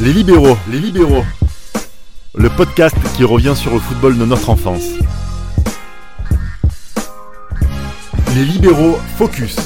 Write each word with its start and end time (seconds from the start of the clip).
Les 0.00 0.12
libéraux, 0.12 0.56
les 0.70 0.78
libéraux. 0.78 1.24
Le 2.34 2.48
podcast 2.50 2.96
qui 3.16 3.24
revient 3.24 3.54
sur 3.54 3.72
le 3.72 3.78
football 3.78 4.18
de 4.18 4.24
notre 4.24 4.50
enfance. 4.50 4.82
Les 8.34 8.44
libéraux 8.44 8.98
focus. 9.16 9.56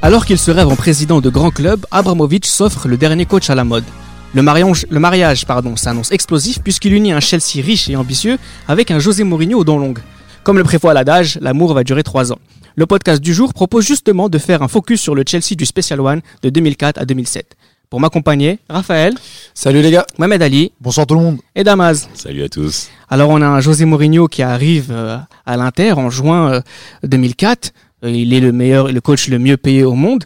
Alors 0.00 0.24
qu'il 0.26 0.38
se 0.38 0.50
rêve 0.50 0.68
en 0.68 0.76
président 0.76 1.20
de 1.20 1.28
grands 1.28 1.50
clubs, 1.50 1.84
Abramovich 1.90 2.46
s'offre 2.46 2.88
le 2.88 2.96
dernier 2.96 3.26
coach 3.26 3.50
à 3.50 3.54
la 3.54 3.64
mode. 3.64 3.84
Le 4.32 4.42
mariage, 4.42 4.86
le 4.90 5.00
mariage 5.00 5.46
pardon, 5.46 5.76
s'annonce 5.76 6.12
explosif 6.12 6.60
puisqu'il 6.60 6.92
unit 6.94 7.12
un 7.12 7.20
Chelsea 7.20 7.62
riche 7.62 7.88
et 7.88 7.96
ambitieux 7.96 8.38
avec 8.68 8.90
un 8.90 8.98
José 8.98 9.24
Mourinho 9.24 9.58
aux 9.58 9.64
dents 9.64 9.78
longues. 9.78 10.00
Comme 10.44 10.58
le 10.58 10.64
prévoit 10.64 10.94
l'adage, 10.94 11.38
l'amour 11.40 11.74
va 11.74 11.84
durer 11.84 12.02
trois 12.02 12.32
ans. 12.32 12.38
Le 12.76 12.86
podcast 12.86 13.20
du 13.22 13.32
jour 13.32 13.54
propose 13.54 13.86
justement 13.86 14.28
de 14.28 14.38
faire 14.38 14.62
un 14.62 14.68
focus 14.68 15.00
sur 15.00 15.14
le 15.14 15.24
Chelsea 15.26 15.54
du 15.56 15.64
Special 15.64 16.00
One 16.00 16.20
de 16.42 16.50
2004 16.50 17.00
à 17.00 17.04
2007. 17.04 17.56
Pour 17.90 18.00
m'accompagner, 18.00 18.58
Raphaël, 18.68 19.14
Salut 19.54 19.80
les 19.80 19.90
gars. 19.92 20.06
Mohamed 20.18 20.42
Ali 20.42 20.72
Bonsoir 20.80 21.06
tout 21.06 21.14
le 21.14 21.20
monde. 21.20 21.38
et 21.54 21.62
Damaz. 21.62 22.08
Salut 22.14 22.42
à 22.42 22.48
tous. 22.48 22.88
Alors 23.08 23.30
on 23.30 23.40
a 23.40 23.46
un 23.46 23.60
José 23.60 23.84
Mourinho 23.84 24.26
qui 24.26 24.42
arrive 24.42 24.88
euh, 24.90 25.16
à 25.46 25.56
l'Inter 25.56 25.92
en 25.92 26.10
juin 26.10 26.54
euh, 26.54 26.60
2004. 27.04 27.72
Euh, 28.04 28.10
il 28.10 28.32
est 28.34 28.40
le 28.40 28.50
meilleur, 28.52 28.88
le 28.90 29.00
coach 29.00 29.28
le 29.28 29.38
mieux 29.38 29.56
payé 29.56 29.84
au 29.84 29.94
monde. 29.94 30.24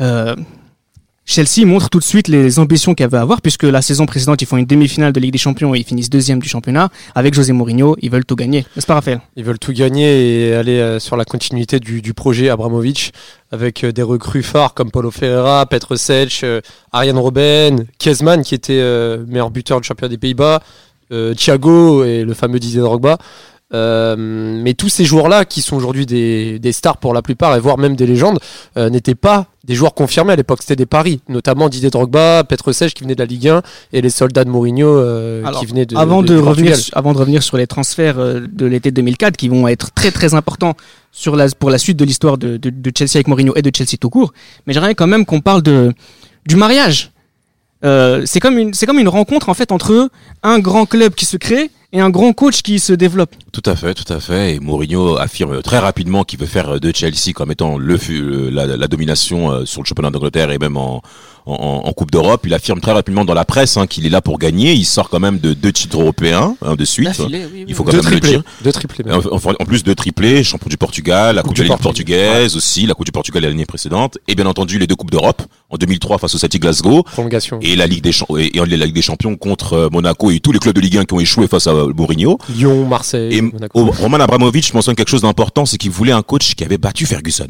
Euh, 0.00 0.36
Chelsea 1.28 1.66
montre 1.66 1.90
tout 1.90 1.98
de 1.98 2.04
suite 2.04 2.26
les 2.26 2.58
ambitions 2.58 2.94
qu'elle 2.94 3.10
veut 3.10 3.18
avoir 3.18 3.42
puisque 3.42 3.64
la 3.64 3.82
saison 3.82 4.06
précédente 4.06 4.40
ils 4.40 4.46
font 4.46 4.56
une 4.56 4.64
demi-finale 4.64 5.12
de 5.12 5.20
Ligue 5.20 5.32
des 5.32 5.38
Champions 5.38 5.74
et 5.74 5.78
ils 5.80 5.84
finissent 5.84 6.08
deuxième 6.08 6.40
du 6.40 6.48
championnat. 6.48 6.88
Avec 7.14 7.34
José 7.34 7.52
Mourinho, 7.52 7.96
ils 8.00 8.10
veulent 8.10 8.24
tout 8.24 8.34
gagner. 8.34 8.64
N'est-ce 8.74 8.86
pas 8.86 8.94
Raphaël? 8.94 9.20
Ils 9.36 9.44
veulent 9.44 9.58
tout 9.58 9.74
gagner 9.74 10.48
et 10.48 10.54
aller 10.54 10.78
euh, 10.78 10.98
sur 10.98 11.18
la 11.18 11.26
continuité 11.26 11.80
du, 11.80 12.14
projet 12.14 12.48
Abramovich 12.48 13.12
avec 13.52 13.84
euh, 13.84 13.92
des 13.92 14.00
recrues 14.00 14.42
phares 14.42 14.72
comme 14.72 14.90
Paulo 14.90 15.10
Ferreira, 15.10 15.66
Petr 15.66 15.98
Sech, 15.98 16.40
euh, 16.44 16.62
Ariane 16.92 17.18
Robben, 17.18 17.84
Kezman 17.98 18.42
qui 18.42 18.54
était 18.54 18.82
meilleur 19.26 19.50
buteur 19.50 19.82
du 19.82 19.86
championnat 19.86 20.08
des 20.08 20.18
Pays-Bas, 20.18 20.62
Thiago 21.36 22.04
et 22.04 22.24
le 22.24 22.32
fameux 22.32 22.58
Didier 22.58 22.80
Drogba. 22.80 23.18
Euh, 23.74 24.16
mais 24.18 24.72
tous 24.74 24.88
ces 24.88 25.04
joueurs-là, 25.04 25.44
qui 25.44 25.60
sont 25.60 25.76
aujourd'hui 25.76 26.06
des, 26.06 26.58
des 26.58 26.72
stars 26.72 26.96
pour 26.96 27.12
la 27.12 27.20
plupart, 27.22 27.54
et 27.54 27.60
voire 27.60 27.76
même 27.76 27.96
des 27.96 28.06
légendes, 28.06 28.38
euh, 28.78 28.88
n'étaient 28.88 29.14
pas 29.14 29.46
des 29.64 29.74
joueurs 29.74 29.92
confirmés 29.92 30.32
à 30.32 30.36
l'époque. 30.36 30.60
C'était 30.62 30.76
des 30.76 30.86
paris, 30.86 31.20
notamment 31.28 31.68
Didier 31.68 31.90
Drogba, 31.90 32.44
Petr 32.44 32.72
Sech 32.74 32.94
qui 32.94 33.02
venait 33.02 33.14
de 33.14 33.20
la 33.20 33.26
Ligue 33.26 33.48
1 33.48 33.62
et 33.92 34.00
les 34.00 34.08
soldats 34.10 34.44
de 34.44 34.48
Mourinho 34.50 34.88
euh, 34.88 35.44
Alors, 35.44 35.60
qui 35.60 35.66
venaient 35.66 35.84
de. 35.84 35.96
avant 35.96 36.22
de, 36.22 36.36
revenir, 36.38 36.76
avant 36.94 37.12
de 37.12 37.18
revenir 37.18 37.42
sur 37.42 37.58
les 37.58 37.66
transferts 37.66 38.18
euh, 38.18 38.46
de 38.50 38.64
l'été 38.64 38.90
2004 38.90 39.36
qui 39.36 39.48
vont 39.48 39.68
être 39.68 39.92
très 39.92 40.10
très 40.12 40.32
importants 40.32 40.74
sur 41.12 41.36
la, 41.36 41.48
pour 41.50 41.68
la 41.68 41.76
suite 41.76 41.98
de 41.98 42.04
l'histoire 42.06 42.38
de, 42.38 42.56
de- 42.56 42.70
de 42.70 42.92
Chelsea 42.96 43.16
avec 43.16 43.28
Mourinho 43.28 43.52
et 43.56 43.60
de 43.62 43.70
Chelsea 43.74 43.98
tout 44.00 44.08
court, 44.08 44.32
mais 44.66 44.72
j'aimerais 44.72 44.94
quand 44.94 45.06
même 45.06 45.26
qu'on 45.26 45.40
parle 45.42 45.60
de, 45.62 45.92
du 46.46 46.56
mariage. 46.56 47.10
Euh, 47.84 48.22
c'est 48.26 48.40
comme 48.40 48.58
une 48.58 48.72
c'est 48.74 48.86
comme 48.86 48.98
une 48.98 49.08
rencontre 49.08 49.48
en 49.50 49.54
fait 49.54 49.70
entre 49.70 50.10
un 50.42 50.58
grand 50.58 50.84
club 50.86 51.14
qui 51.14 51.26
se 51.26 51.36
crée 51.36 51.70
et 51.92 52.00
un 52.00 52.10
grand 52.10 52.32
coach 52.32 52.62
qui 52.62 52.78
se 52.78 52.92
développe. 52.92 53.34
Tout 53.52 53.62
à 53.64 53.74
fait, 53.76 53.94
tout 53.94 54.10
à 54.12 54.20
fait. 54.20 54.54
Et 54.56 54.60
Mourinho 54.60 55.16
affirme 55.16 55.62
très 55.62 55.78
rapidement 55.78 56.24
qu'il 56.24 56.38
veut 56.38 56.46
faire 56.46 56.78
de 56.80 56.92
Chelsea 56.94 57.32
comme 57.34 57.50
étant 57.50 57.78
le, 57.78 57.98
la, 58.50 58.66
la 58.66 58.88
domination 58.88 59.50
euh, 59.50 59.64
sur 59.64 59.80
le 59.82 59.86
championnat 59.86 60.10
d'Angleterre 60.10 60.50
et 60.50 60.58
même 60.58 60.76
en, 60.76 61.02
en, 61.46 61.54
en 61.86 61.92
Coupe 61.94 62.10
d'Europe. 62.10 62.42
Il 62.44 62.52
affirme 62.52 62.80
très 62.80 62.92
rapidement 62.92 63.24
dans 63.24 63.32
la 63.34 63.44
presse 63.46 63.76
hein, 63.78 63.86
qu'il 63.86 64.04
est 64.04 64.10
là 64.10 64.20
pour 64.20 64.38
gagner. 64.38 64.74
Il 64.74 64.84
sort 64.84 65.08
quand 65.08 65.18
même 65.20 65.38
de 65.38 65.54
deux 65.54 65.72
titres 65.72 65.98
européens 65.98 66.56
hein, 66.62 66.76
de 66.76 66.84
suite. 66.84 67.22
Il 67.66 67.74
faut 67.74 67.84
quand 67.84 67.92
Deux 67.92 68.02
même 68.02 68.12
le 68.12 68.20
triplés. 68.20 68.30
dire. 68.32 68.42
Deux 68.62 68.72
triplés. 68.72 69.04
En, 69.10 69.18
en- 69.20 69.54
en 69.58 69.64
plus 69.64 69.82
de 69.82 69.94
triplé, 69.94 70.44
champion 70.44 70.68
du 70.68 70.76
Portugal, 70.76 71.36
la 71.36 71.42
Coupe, 71.42 71.54
du 71.54 71.62
de 71.62 71.68
la 71.68 71.74
Ligue 71.74 71.82
Portugal. 71.82 72.18
portugaise 72.26 72.56
aussi, 72.56 72.86
la 72.86 72.92
Coupe 72.94 73.06
du 73.06 73.12
Portugal 73.12 73.42
l'année 73.44 73.64
précédente, 73.66 74.18
et 74.28 74.34
bien 74.34 74.46
entendu 74.46 74.78
les 74.78 74.86
deux 74.86 74.94
Coupes 74.94 75.10
d'Europe 75.10 75.42
en 75.70 75.76
2003 75.78 76.18
face 76.18 76.34
au 76.34 76.38
Celtic 76.38 76.62
Glasgow 76.62 77.02
Prolongation. 77.02 77.58
et 77.62 77.76
la 77.76 77.86
Ligue 77.86 78.02
des 78.02 78.12
et, 78.38 78.56
et 78.58 78.66
la 78.76 78.84
Ligue 78.86 78.94
des 78.94 79.02
Champions 79.02 79.36
contre 79.36 79.72
euh, 79.74 79.88
Monaco 79.90 80.30
et 80.30 80.40
tous 80.40 80.52
les 80.52 80.58
clubs 80.58 80.74
de 80.74 80.80
Ligue 80.80 80.98
1 80.98 81.04
qui 81.06 81.14
ont 81.14 81.20
échoué 81.20 81.46
face 81.48 81.66
à 81.66 81.72
euh, 81.78 81.92
Mourinho. 81.94 82.38
Lyon, 82.54 82.86
Marseille, 82.86 83.34
Et 83.38 83.42
oh, 83.74 83.90
Roman 83.98 84.20
Abramovich 84.20 84.72
mentionne 84.74 84.94
quelque 84.94 85.10
chose 85.10 85.22
d'important, 85.22 85.66
c'est 85.66 85.78
qu'il 85.78 85.90
voulait 85.90 86.12
un 86.12 86.22
coach 86.22 86.54
qui 86.54 86.64
avait 86.64 86.78
battu 86.78 87.06
Ferguson. 87.06 87.48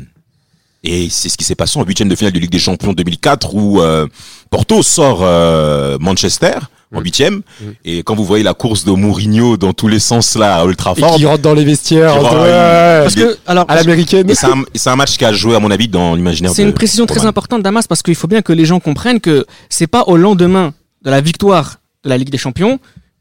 Et 0.84 1.08
c'est 1.10 1.28
ce 1.28 1.36
qui 1.36 1.44
s'est 1.44 1.56
passé 1.56 1.78
en 1.78 1.84
huitième 1.84 2.08
de 2.08 2.14
finale 2.14 2.32
de 2.32 2.38
Ligue 2.38 2.52
des 2.52 2.58
Champions 2.60 2.92
2004 2.92 3.54
où 3.54 3.80
euh, 3.80 4.06
Porto 4.50 4.82
sort 4.82 5.20
euh, 5.22 5.98
Manchester 6.00 6.54
en 6.94 7.00
huitième. 7.00 7.42
Et 7.84 8.02
quand 8.02 8.14
vous 8.14 8.24
voyez 8.24 8.44
la 8.44 8.54
course 8.54 8.84
de 8.84 8.92
Mourinho 8.92 9.56
dans 9.56 9.72
tous 9.72 9.88
les 9.88 9.98
sens 9.98 10.36
là, 10.36 10.56
à 10.56 10.64
Old 10.64 10.74
Et 10.74 10.76
Trafford, 10.76 11.16
qui 11.16 11.26
rentre 11.26 11.42
dans 11.42 11.54
les 11.54 11.64
vestiaires. 11.64 12.14
Rentre- 12.14 12.40
ouais, 12.40 13.02
Parce 13.02 13.14
que 13.14 13.36
alors 13.46 13.64
à 13.68 13.74
l'américaine. 13.74 14.30
et 14.30 14.34
c'est 14.34 14.46
un, 14.46 14.94
et 14.94 14.96
match 14.96 15.16
qui 15.16 15.24
a 15.24 15.32
joué 15.32 15.54
à 15.56 15.60
mon 15.60 15.70
avis 15.70 15.88
dans 15.88 16.14
l'imaginaire. 16.14 16.52
c'est 16.54 16.62
une 16.62 16.72
précision 16.72 17.06
très 17.06 17.26
importante 17.26 17.62
Damas 17.62 17.86
parce 17.86 18.02
qu'il 18.02 18.14
faut 18.14 18.28
bien 18.28 18.42
que 18.42 18.52
les 18.52 18.64
gens 18.64 18.80
comprennent 18.80 19.20
que 19.20 19.46
c'est 19.68 19.86
pas 19.86 20.04
au 20.04 20.16
lendemain 20.16 20.72
de 21.04 21.10
la 21.10 21.20
victoire 21.20 21.80
de 22.04 22.08
la 22.08 22.16
Ligue 22.16 22.30
des 22.30 22.38
Champions 22.38 22.78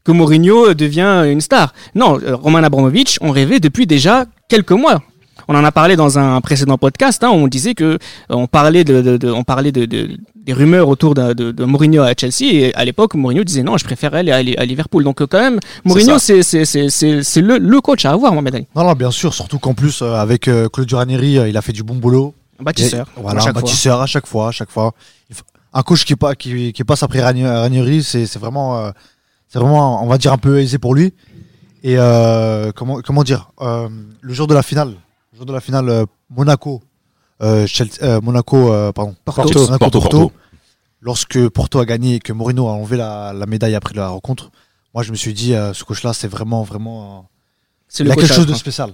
que 0.08 0.12
Mourinho 0.12 0.72
devient 0.72 1.24
une 1.30 1.42
star. 1.42 1.74
Non, 1.94 2.18
euh, 2.22 2.34
Roman 2.34 2.62
Abramovich, 2.62 3.18
on 3.20 3.30
rêvait 3.30 3.60
depuis 3.60 3.86
déjà 3.86 4.24
quelques 4.48 4.72
mois. 4.72 5.02
On 5.48 5.54
en 5.54 5.62
a 5.64 5.70
parlé 5.70 5.96
dans 5.96 6.18
un 6.18 6.40
précédent 6.40 6.78
podcast. 6.78 7.22
Hein, 7.24 7.28
on 7.30 7.46
disait 7.46 7.74
que 7.74 7.84
euh, 7.84 7.98
on 8.30 8.46
parlait 8.46 8.84
de, 8.84 9.02
de- 9.02 9.16
de- 9.18 9.30
on 9.30 9.44
parlait 9.44 9.70
de, 9.70 9.84
de- 9.84 10.16
des 10.34 10.52
rumeurs 10.54 10.88
autour 10.88 11.12
de, 11.14 11.34
de- 11.34 11.52
de 11.52 11.64
Mourinho 11.66 12.02
à 12.02 12.12
Chelsea. 12.18 12.44
Et 12.54 12.74
à 12.74 12.86
l'époque, 12.86 13.14
Mourinho 13.16 13.44
disait 13.44 13.62
non, 13.62 13.76
je 13.76 13.84
préférais 13.84 14.20
aller 14.20 14.32
à, 14.56 14.62
à 14.62 14.64
Liverpool. 14.64 15.04
Donc 15.04 15.20
euh, 15.20 15.26
quand 15.26 15.40
même, 15.40 15.58
Mourinho, 15.84 16.18
c'est 16.18 16.42
c'est 16.42 16.64
c'est 16.64 16.88
c'est 16.88 17.22
c'est 17.22 17.42
le, 17.42 17.58
le 17.58 17.80
coach 17.82 18.06
à 18.06 18.12
avoir, 18.12 18.32
Mohamed 18.32 18.54
Ali. 18.54 18.66
Non, 18.74 18.84
non, 18.84 18.94
bien 18.94 19.10
sûr, 19.10 19.34
surtout 19.34 19.58
qu'en 19.58 19.74
plus, 19.74 20.00
euh, 20.00 20.14
avec 20.14 20.48
euh, 20.48 20.68
Claudio 20.70 20.96
Ranieri, 20.96 21.38
euh, 21.38 21.48
il 21.50 21.56
a 21.58 21.62
fait 21.62 21.72
du 21.72 21.82
bon 21.82 21.96
boulot. 21.96 22.34
Un 22.60 22.64
bâtisseur. 22.64 23.06
Et- 23.16 23.20
voilà, 23.20 23.40
à 23.40 23.42
un 23.42 23.52
fois. 23.52 23.52
bâtisseur 23.60 24.00
à 24.00 24.06
chaque 24.06 24.26
fois, 24.26 24.48
à 24.48 24.52
chaque 24.52 24.70
fois. 24.70 24.92
Un 25.74 25.82
coach 25.82 26.04
qui, 26.06 26.16
pa- 26.16 26.34
qui, 26.34 26.72
qui 26.72 26.82
passe 26.82 27.02
après 27.02 27.20
Rani- 27.20 27.46
Ranieri, 27.46 28.02
c'est 28.02 28.24
c'est 28.24 28.38
vraiment, 28.38 28.78
euh, 28.78 28.90
c'est 29.48 29.58
vraiment, 29.58 30.02
on 30.02 30.06
va 30.06 30.18
dire, 30.18 30.32
un 30.32 30.38
peu 30.38 30.60
aisé 30.60 30.78
pour 30.78 30.94
lui. 30.94 31.14
Et 31.82 31.96
euh, 31.98 32.72
comment, 32.72 33.00
comment 33.02 33.22
dire, 33.24 33.50
euh, 33.60 33.88
le 34.20 34.34
jour 34.34 34.46
de 34.46 34.54
la 34.54 34.62
finale, 34.62 34.94
le 35.32 35.36
jour 35.38 35.46
de 35.46 35.52
la 35.52 35.60
finale, 35.60 35.88
euh, 35.88 36.06
Monaco, 36.30 36.82
euh, 37.40 37.66
Chelsea- 37.66 38.02
euh, 38.02 38.20
Monaco, 38.20 38.72
euh, 38.72 38.92
pardon, 38.92 39.14
Porto. 39.24 39.42
Monaco, 39.42 39.78
Porto, 39.78 40.00
Porto. 40.00 40.18
Porto. 40.18 40.32
Lorsque 41.00 41.48
Porto 41.50 41.78
a 41.78 41.84
gagné 41.84 42.16
et 42.16 42.18
que 42.18 42.32
Mourinho 42.32 42.66
a 42.68 42.72
enlevé 42.72 42.96
la, 42.96 43.32
la 43.32 43.46
médaille 43.46 43.76
après 43.76 43.94
la 43.94 44.08
rencontre, 44.08 44.50
moi 44.92 45.04
je 45.04 45.12
me 45.12 45.16
suis 45.16 45.32
dit, 45.32 45.54
euh, 45.54 45.72
ce 45.72 45.84
coach-là, 45.84 46.12
c'est 46.12 46.26
vraiment, 46.26 46.64
vraiment, 46.64 47.18
euh, 47.18 47.22
C'est 47.86 48.02
il 48.02 48.06
le 48.06 48.12
a 48.12 48.14
coach 48.16 48.24
quelque 48.24 48.34
chose 48.34 48.46
de 48.46 48.50
avoir. 48.50 48.58
spécial. 48.58 48.90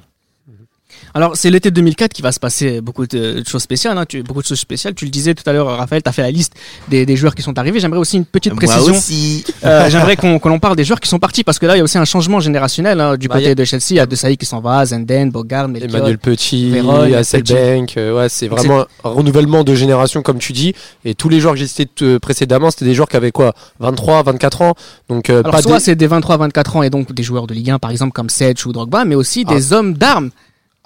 Alors, 1.15 1.37
c'est 1.37 1.50
l'été 1.50 1.71
2004 1.71 2.12
qui 2.12 2.22
va 2.22 2.32
se 2.32 2.41
passer 2.41 2.81
beaucoup 2.81 3.06
de, 3.06 3.41
de 3.41 3.44
choses 3.47 3.62
spéciales. 3.62 3.97
Hein. 3.99 4.05
Tu, 4.09 4.22
beaucoup 4.22 4.43
de 4.43 4.47
choses 4.47 4.59
spéciales. 4.59 4.94
Tu 4.94 5.05
le 5.05 5.10
disais 5.10 5.34
tout 5.34 5.49
à 5.49 5.53
l'heure, 5.53 5.66
Raphaël, 5.66 6.03
tu 6.03 6.09
as 6.09 6.12
fait 6.12 6.22
la 6.22 6.31
liste 6.31 6.55
des, 6.88 7.06
des 7.06 7.16
joueurs 7.16 7.34
qui 7.34 7.43
sont 7.43 7.56
arrivés. 7.59 7.78
J'aimerais 7.81 7.99
aussi 8.00 8.16
une 8.16 8.25
petite 8.25 8.55
précision. 8.55 8.94
aussi. 8.94 9.44
Euh, 9.65 9.88
J'aimerais 9.91 10.16
qu'on 10.16 10.38
en 10.41 10.59
parle 10.59 10.77
des 10.77 10.84
joueurs 10.84 11.00
qui 11.00 11.09
sont 11.09 11.19
partis 11.19 11.44
parce 11.44 11.59
que 11.59 11.66
là, 11.66 11.75
il 11.77 11.78
y 11.78 11.81
a 11.81 11.84
aussi 11.84 11.99
un 11.99 12.05
changement 12.05 12.41
générationnel 12.41 13.00
hein, 13.00 13.16
du 13.16 13.28
Bah, 13.28 13.37
côté 13.37 13.50
a- 13.50 13.55
de 13.55 13.65
Chelsea. 13.65 13.84
Il 13.91 13.97
y 13.97 14.00
a 14.00 14.06
De 14.06 14.16
Saï 14.16 14.37
qui 14.37 14.47
s'en 14.47 14.60
va, 14.60 14.84
Zenden, 14.87 15.31
Bogard, 15.31 15.69
Melchior. 15.69 15.91
Emmanuel 15.97 16.19
Petit, 16.19 16.71
Véron, 16.71 17.12
Hasselbank, 17.12 17.97
euh, 17.97 18.16
ouais, 18.16 18.28
c'est 18.28 18.49
vraiment 18.49 18.81
un 19.05 19.09
renouvellement 19.09 19.65
de 19.65 19.75
génération 19.75 20.22
comme 20.22 20.38
tu 20.38 20.53
dis. 20.53 20.75
Et 21.05 21.15
tous 21.15 21.28
les 21.28 21.41
joueurs 21.41 21.55
que 21.55 21.61
j'ai 21.61 21.66
cités 21.66 21.88
euh, 22.03 22.19
précédemment, 22.19 22.71
c'était 22.71 22.84
des 22.87 22.94
joueurs 22.94 23.09
qui 23.09 23.16
avaient 23.16 23.32
quoi 23.32 23.55
23, 23.81 24.22
24 24.25 24.62
ans. 24.62 24.75
Donc 25.09 25.31
euh, 25.31 25.41
Alors, 25.41 25.53
pas 25.53 25.62
soit 25.62 25.78
des- 25.78 25.84
c'est 25.84 25.94
des 25.97 26.09
23-24 26.09 26.76
ans 26.78 26.82
et 26.82 26.91
donc 26.91 27.12
des 27.12 27.22
joueurs 27.22 27.47
de 27.47 27.55
Ligue 27.55 27.71
1, 27.71 27.78
par 27.78 27.91
exemple, 27.91 28.12
comme 28.12 28.28
Sedge 28.31 28.66
ou 28.66 28.72
Drogba, 28.72 29.05
mais 29.05 29.15
aussi 29.15 29.44
des 29.44 29.72
hommes 29.72 29.94
d'armes 29.94 30.31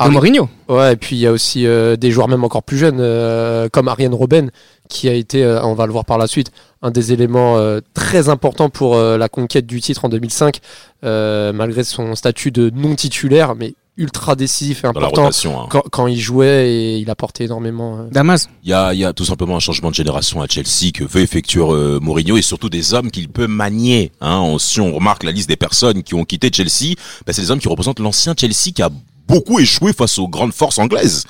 Ah, 0.00 0.08
Mourinho. 0.10 0.48
Ouais, 0.68 0.92
et 0.92 0.96
puis 0.96 1.16
il 1.16 1.18
y 1.18 1.26
a 1.26 1.32
aussi 1.32 1.66
euh, 1.66 1.96
des 1.96 2.10
joueurs 2.12 2.28
même 2.28 2.44
encore 2.44 2.62
plus 2.62 2.78
jeunes, 2.78 2.98
euh, 3.00 3.68
comme 3.68 3.88
Ariane 3.88 4.14
Robben, 4.14 4.50
qui 4.88 5.08
a 5.08 5.12
été, 5.12 5.42
euh, 5.42 5.62
on 5.64 5.74
va 5.74 5.86
le 5.86 5.92
voir 5.92 6.04
par 6.04 6.18
la 6.18 6.26
suite, 6.28 6.52
un 6.82 6.90
des 6.92 7.12
éléments 7.12 7.56
euh, 7.58 7.80
très 7.94 8.28
importants 8.28 8.70
pour 8.70 8.94
euh, 8.96 9.18
la 9.18 9.28
conquête 9.28 9.66
du 9.66 9.80
titre 9.80 10.04
en 10.04 10.08
2005, 10.08 10.60
euh, 11.04 11.52
malgré 11.52 11.82
son 11.82 12.14
statut 12.14 12.52
de 12.52 12.70
non 12.74 12.94
titulaire, 12.94 13.56
mais 13.56 13.74
ultra 13.96 14.36
décisif 14.36 14.84
et 14.84 14.86
important 14.86 15.22
rotation. 15.22 15.60
hein. 15.60 15.66
quand, 15.68 15.82
quand 15.90 16.06
il 16.06 16.20
jouait 16.20 16.70
et 16.70 16.98
il 16.98 17.10
apportait 17.10 17.46
énormément. 17.46 17.98
euh. 17.98 18.02
Damas. 18.12 18.48
Il 18.62 18.70
y 18.70 18.72
a, 18.72 18.94
il 18.94 19.00
y 19.00 19.04
a 19.04 19.12
tout 19.12 19.24
simplement 19.24 19.56
un 19.56 19.60
changement 19.60 19.90
de 19.90 19.96
génération 19.96 20.40
à 20.40 20.46
Chelsea 20.46 20.92
que 20.94 21.02
veut 21.02 21.20
effectuer 21.22 21.60
euh, 21.60 21.98
Mourinho 21.98 22.36
et 22.36 22.42
surtout 22.42 22.68
des 22.70 22.94
hommes 22.94 23.10
qu'il 23.10 23.28
peut 23.28 23.48
manier. 23.48 24.12
Hein. 24.20 24.38
On- 24.38 24.58
si 24.58 24.80
on 24.80 24.94
remarque 24.94 25.24
la 25.24 25.32
liste 25.32 25.48
des 25.48 25.56
personnes 25.56 26.04
qui 26.04 26.14
ont 26.14 26.24
quitté 26.24 26.50
Chelsea, 26.52 26.94
ben, 27.26 27.32
c'est 27.32 27.42
des 27.42 27.50
hommes 27.50 27.58
qui 27.58 27.66
représentent 27.66 27.98
l'ancien 27.98 28.34
Chelsea 28.38 28.70
qui 28.72 28.82
a 28.82 28.90
beaucoup 29.28 29.58
échoué 29.60 29.92
face 29.92 30.18
aux 30.18 30.26
grandes 30.28 30.52
forces 30.54 30.78
anglaises. 30.78 31.24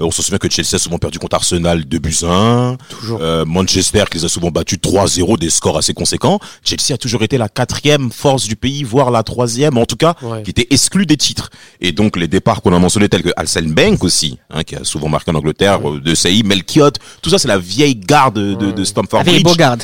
Euh, 0.00 0.06
on 0.06 0.10
se 0.10 0.22
souvient 0.22 0.38
que 0.38 0.48
Chelsea 0.50 0.74
a 0.74 0.78
souvent 0.78 0.96
perdu 0.98 1.18
contre 1.18 1.36
Arsenal 1.36 1.84
2 1.84 1.98
buts 1.98 2.16
à 2.22 2.26
1. 2.32 2.76
Toujours. 2.88 3.18
Euh, 3.20 3.44
Manchester 3.44 4.04
qui 4.10 4.16
les 4.18 4.24
a 4.24 4.28
souvent 4.28 4.50
battus 4.50 4.78
3-0, 4.80 5.36
des 5.38 5.50
scores 5.50 5.76
assez 5.76 5.92
conséquents. 5.92 6.40
Chelsea 6.64 6.94
a 6.94 6.96
toujours 6.96 7.22
été 7.22 7.36
la 7.36 7.48
quatrième 7.50 8.10
force 8.10 8.44
du 8.48 8.56
pays, 8.56 8.84
voire 8.84 9.10
la 9.10 9.22
troisième, 9.22 9.76
en 9.76 9.84
tout 9.84 9.96
cas, 9.96 10.14
Ouais. 10.22 10.42
qui 10.42 10.50
était 10.50 10.66
exclue 10.70 11.04
des 11.04 11.18
titres. 11.18 11.50
Et 11.82 11.92
donc 11.92 12.16
les 12.16 12.26
départs 12.26 12.62
qu'on 12.62 12.72
a 12.74 12.78
mentionnés 12.78 13.10
tels 13.10 13.22
que 13.22 13.68
Bank 13.68 14.02
aussi, 14.02 14.38
hein, 14.50 14.62
qui 14.64 14.76
a 14.76 14.84
souvent 14.84 15.08
marqué 15.10 15.30
en 15.30 15.34
Angleterre, 15.34 15.86
euh, 15.86 16.00
de 16.00 16.14
Saï, 16.14 16.42
Melchiot, 16.42 16.90
tout 17.20 17.28
ça 17.30 17.38
c'est 17.38 17.48
la 17.48 17.58
vieille 17.58 17.96
garde 17.96 18.34
de, 18.38 18.54
de, 18.54 18.72
de 18.72 18.84
Stamford 18.84 19.20
Avec 19.20 19.34
Bridge. 19.34 19.44
Bogard. 19.44 19.76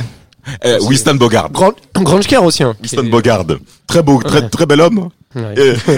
Euh, 0.65 0.79
Winston 0.81 1.17
Bogard. 1.17 1.51
Grand, 1.51 1.73
Grange 1.95 2.25
aussi. 2.43 2.63
Hein, 2.63 2.75
Winston 2.81 3.05
Bogard. 3.11 3.45
Très 3.87 4.03
beau, 4.03 4.23
très, 4.23 4.49
très 4.49 4.65
bel 4.65 4.81
homme. 4.81 5.11
Ouais. 5.35 5.55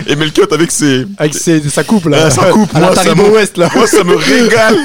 Et, 0.06 0.12
et 0.12 0.17
Melchiot 0.17 0.53
avec 0.53 0.71
ses, 0.73 1.06
Avec 1.17 1.35
ses- 1.35 1.61
sa 1.69 1.85
coupe 1.85 2.06
là. 2.06 2.25
Ah, 2.27 2.31
sa 2.31 2.50
coupe, 2.50 2.73
moi, 2.75 2.94
ça 2.97 3.15
me- 3.15 3.31
West 3.31 3.56
là. 3.59 3.69
Moi, 3.75 3.87
ça 3.87 4.03
me 4.03 4.17
régale. 4.17 4.77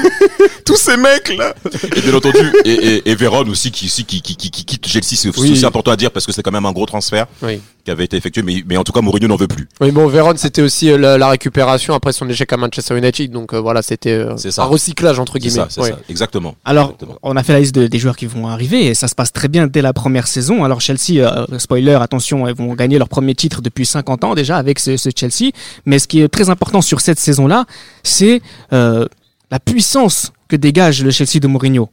Tous 0.64 0.76
ces 0.76 0.96
mecs 0.96 1.36
là. 1.36 1.54
Et 1.96 2.00
bien 2.00 2.14
entendu, 2.14 2.52
et, 2.64 2.70
et, 2.72 3.10
et 3.10 3.14
Véron 3.14 3.44
aussi 3.48 3.70
qui, 3.70 3.86
qui, 3.88 4.04
qui, 4.04 4.36
qui, 4.36 4.50
qui 4.50 4.64
quitte 4.64 4.86
Chelsea, 4.86 5.14
c'est 5.16 5.36
Oui. 5.38 5.52
aussi 5.52 5.64
important 5.66 5.90
à 5.92 5.96
dire 5.96 6.10
parce 6.10 6.26
que 6.26 6.32
c'est 6.32 6.42
quand 6.42 6.52
même 6.52 6.66
un 6.66 6.72
gros 6.72 6.86
transfert 6.86 7.26
Oui. 7.42 7.60
qui 7.84 7.90
avait 7.90 8.04
été 8.04 8.16
effectué. 8.16 8.42
Mais, 8.42 8.62
mais 8.66 8.76
en 8.76 8.82
tout 8.84 8.92
cas, 8.92 9.00
Mourinho 9.00 9.28
n'en 9.28 9.36
veut 9.36 9.46
plus. 9.48 9.68
Oui, 9.80 9.90
bon, 9.92 10.06
Véron, 10.08 10.32
c'était 10.36 10.62
aussi 10.62 10.90
euh, 10.90 10.98
la, 10.98 11.18
la 11.18 11.28
récupération 11.28 11.94
après 11.94 12.12
son 12.12 12.28
échec 12.28 12.52
à 12.52 12.56
Manchester 12.56 12.96
United. 12.98 13.30
Donc 13.30 13.52
euh, 13.54 13.58
voilà, 13.60 13.82
c'était 13.82 14.10
euh, 14.12 14.36
C'est 14.36 14.50
ça. 14.52 14.62
un 14.62 14.66
recyclage 14.66 15.18
entre 15.20 15.34
C'est 15.34 15.38
guillemets. 15.40 15.54
ça, 15.56 15.66
c'est 15.70 15.80
Ouais. 15.82 15.90
ça. 15.90 15.98
Exactement. 16.08 16.56
Alors, 16.64 16.86
Exactement. 16.86 17.18
on 17.22 17.36
a 17.36 17.42
fait 17.44 17.52
la 17.52 17.60
liste 17.60 17.74
de- 17.74 17.86
des 17.86 17.98
joueurs 17.98 18.16
qui 18.16 18.26
vont 18.26 18.48
arriver 18.48 18.86
et 18.86 18.94
ça 18.94 19.06
se 19.08 19.14
passe 19.14 19.32
très 19.32 19.48
bien 19.48 19.66
dès 19.68 19.82
la 19.82 19.92
première 19.92 20.26
saison. 20.28 20.64
Alors 20.64 20.80
Chelsea, 20.80 21.18
euh, 21.20 21.46
spoiler, 21.58 21.94
attention, 22.00 22.46
ils 22.48 22.54
vont 22.54 22.74
gagner 22.74 22.98
leur 22.98 23.08
premier 23.08 23.34
titre 23.34 23.60
depuis 23.62 23.86
50 23.86 24.24
ans 24.24 24.34
déjà 24.36 24.56
avec 24.58 24.78
ce, 24.78 24.96
ce 24.96 25.10
Chelsea. 25.14 25.50
Mais 25.84 25.98
ce 25.98 26.06
qui 26.06 26.20
est 26.20 26.28
très 26.28 26.48
important 26.50 26.80
sur 26.80 27.00
cette 27.00 27.18
saison-là, 27.18 27.64
c'est 28.04 28.40
euh, 28.72 29.06
la 29.50 29.58
puissance 29.58 30.30
que 30.48 30.54
dégage 30.54 31.02
le 31.02 31.10
Chelsea 31.10 31.40
de 31.40 31.48
Mourinho. 31.48 31.88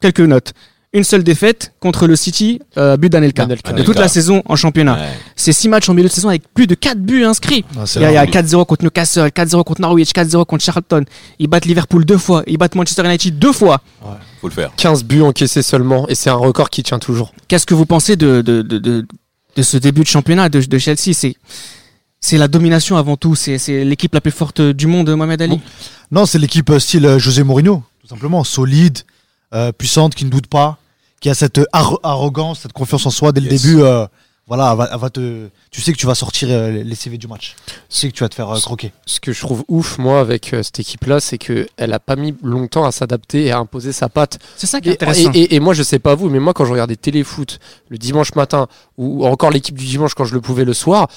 Quelques 0.00 0.20
notes. 0.20 0.52
Une 0.92 1.04
seule 1.04 1.24
défaite 1.24 1.74
contre 1.80 2.06
le 2.06 2.16
City, 2.16 2.60
euh, 2.78 2.96
but 2.96 3.10
d'Anelka. 3.10 3.42
Anelka. 3.42 3.72
De 3.72 3.82
toute 3.82 3.98
la 3.98 4.08
saison 4.08 4.42
en 4.46 4.56
championnat. 4.56 4.94
Ouais. 4.94 5.08
C'est 5.34 5.52
six 5.52 5.68
matchs 5.68 5.88
en 5.90 5.94
milieu 5.94 6.08
de 6.08 6.12
saison 6.12 6.28
avec 6.28 6.44
plus 6.54 6.66
de 6.66 6.74
4 6.74 6.98
buts 6.98 7.24
inscrits. 7.24 7.64
Ah, 7.76 7.84
Il 7.96 8.02
y 8.02 8.04
a, 8.04 8.08
a 8.08 8.24
énorme. 8.24 8.30
4-0 8.30 8.64
contre 8.66 8.84
Newcastle, 8.84 9.26
4-0 9.26 9.64
contre 9.64 9.80
Norwich, 9.82 10.12
4-0 10.12 10.46
contre 10.46 10.64
Charlton. 10.64 11.04
Ils 11.38 11.48
battent 11.48 11.66
Liverpool 11.66 12.04
deux 12.06 12.16
fois, 12.16 12.44
ils 12.46 12.56
battent 12.56 12.76
Manchester 12.76 13.04
United 13.04 13.38
deux 13.38 13.52
fois. 13.52 13.82
Faut 14.40 14.48
le 14.48 14.54
faire. 14.54 14.70
15 14.76 15.04
buts 15.04 15.20
encaissés 15.22 15.62
seulement 15.62 16.08
et 16.08 16.14
c'est 16.14 16.30
un 16.30 16.34
record 16.34 16.70
qui 16.70 16.82
tient 16.82 17.00
toujours. 17.00 17.34
Qu'est-ce 17.48 17.66
que 17.66 17.74
vous 17.74 17.84
pensez 17.84 18.16
de, 18.16 18.40
de, 18.40 18.62
de, 18.62 18.78
de, 18.78 19.06
de 19.56 19.62
ce 19.62 19.76
début 19.76 20.02
de 20.02 20.06
championnat 20.06 20.48
de, 20.48 20.60
de 20.60 20.78
Chelsea? 20.78 21.12
C'est 21.12 21.34
c'est 22.26 22.38
la 22.38 22.48
domination 22.48 22.96
avant 22.96 23.16
tout. 23.16 23.36
C'est 23.36 23.84
l'équipe 23.84 24.12
la 24.12 24.20
plus 24.20 24.32
forte 24.32 24.60
du 24.60 24.88
monde, 24.88 25.08
Mohamed 25.10 25.40
Ali. 25.42 25.60
Non, 26.10 26.26
c'est 26.26 26.38
l'équipe 26.40 26.68
euh, 26.70 26.80
style 26.80 27.06
euh, 27.06 27.18
José 27.20 27.44
Mourinho, 27.44 27.84
tout 28.00 28.08
simplement. 28.08 28.42
Solide, 28.42 28.98
euh, 29.54 29.70
puissante, 29.70 30.14
qui 30.16 30.24
ne 30.24 30.30
doute 30.30 30.48
pas, 30.48 30.76
qui 31.20 31.28
a 31.30 31.34
cette 31.34 31.60
arro- 31.72 32.00
arrogance, 32.02 32.60
cette 32.62 32.72
confiance 32.72 33.06
en 33.06 33.10
soi 33.10 33.30
dès 33.30 33.40
le 33.40 33.50
Yes. 33.50 33.62
début. 33.62 33.82
euh, 33.82 34.06
voilà, 34.48 34.70
elle 34.72 34.78
va, 34.78 34.88
elle 34.92 34.98
va 35.00 35.10
te, 35.10 35.48
tu 35.72 35.80
sais 35.80 35.92
que 35.92 35.98
tu 35.98 36.06
vas 36.06 36.14
sortir 36.14 36.48
euh, 36.50 36.70
les 36.84 36.94
CV 36.94 37.18
du 37.18 37.26
match. 37.28 37.54
Tu 37.66 37.96
sais 37.96 38.08
que 38.08 38.12
tu 38.14 38.22
vas 38.22 38.28
te 38.28 38.34
faire 38.36 38.46
croquer. 38.60 38.92
Ce 39.04 39.18
que 39.20 39.32
je 39.32 39.40
trouve 39.40 39.64
ouf, 39.68 39.98
moi, 39.98 40.20
avec 40.20 40.54
cette 40.62 40.78
équipe-là, 40.80 41.18
c'est 41.20 41.36
qu'elle 41.38 41.92
a 41.92 41.98
pas 41.98 42.14
mis 42.16 42.32
longtemps 42.44 42.84
à 42.84 42.92
s'adapter 42.92 43.46
et 43.46 43.50
à 43.52 43.58
imposer 43.58 43.90
sa 43.92 44.08
patte. 44.08 44.38
C'est 44.56 44.68
ça 44.68 44.80
qui 44.80 44.88
est 44.88 44.92
Et, 44.92 44.94
intéressant. 44.94 45.32
et- 45.34 45.38
et- 45.42 45.54
et 45.56 45.60
moi, 45.60 45.74
je 45.74 45.82
sais 45.82 45.98
pas 46.00 46.14
vous, 46.16 46.28
mais 46.28 46.38
moi, 46.40 46.54
quand 46.54 46.64
je 46.64 46.70
regardais 46.72 46.94
téléfoot 46.96 47.58
le 47.88 47.98
dimanche 47.98 48.34
matin, 48.36 48.68
ou 48.96 49.26
encore 49.26 49.50
l'équipe 49.50 49.76
du 49.76 49.84
dimanche 49.86 50.14
quand 50.14 50.24
je 50.24 50.34
le 50.34 50.40
pouvais 50.40 50.64
le 50.64 50.74
soir, 50.74 51.08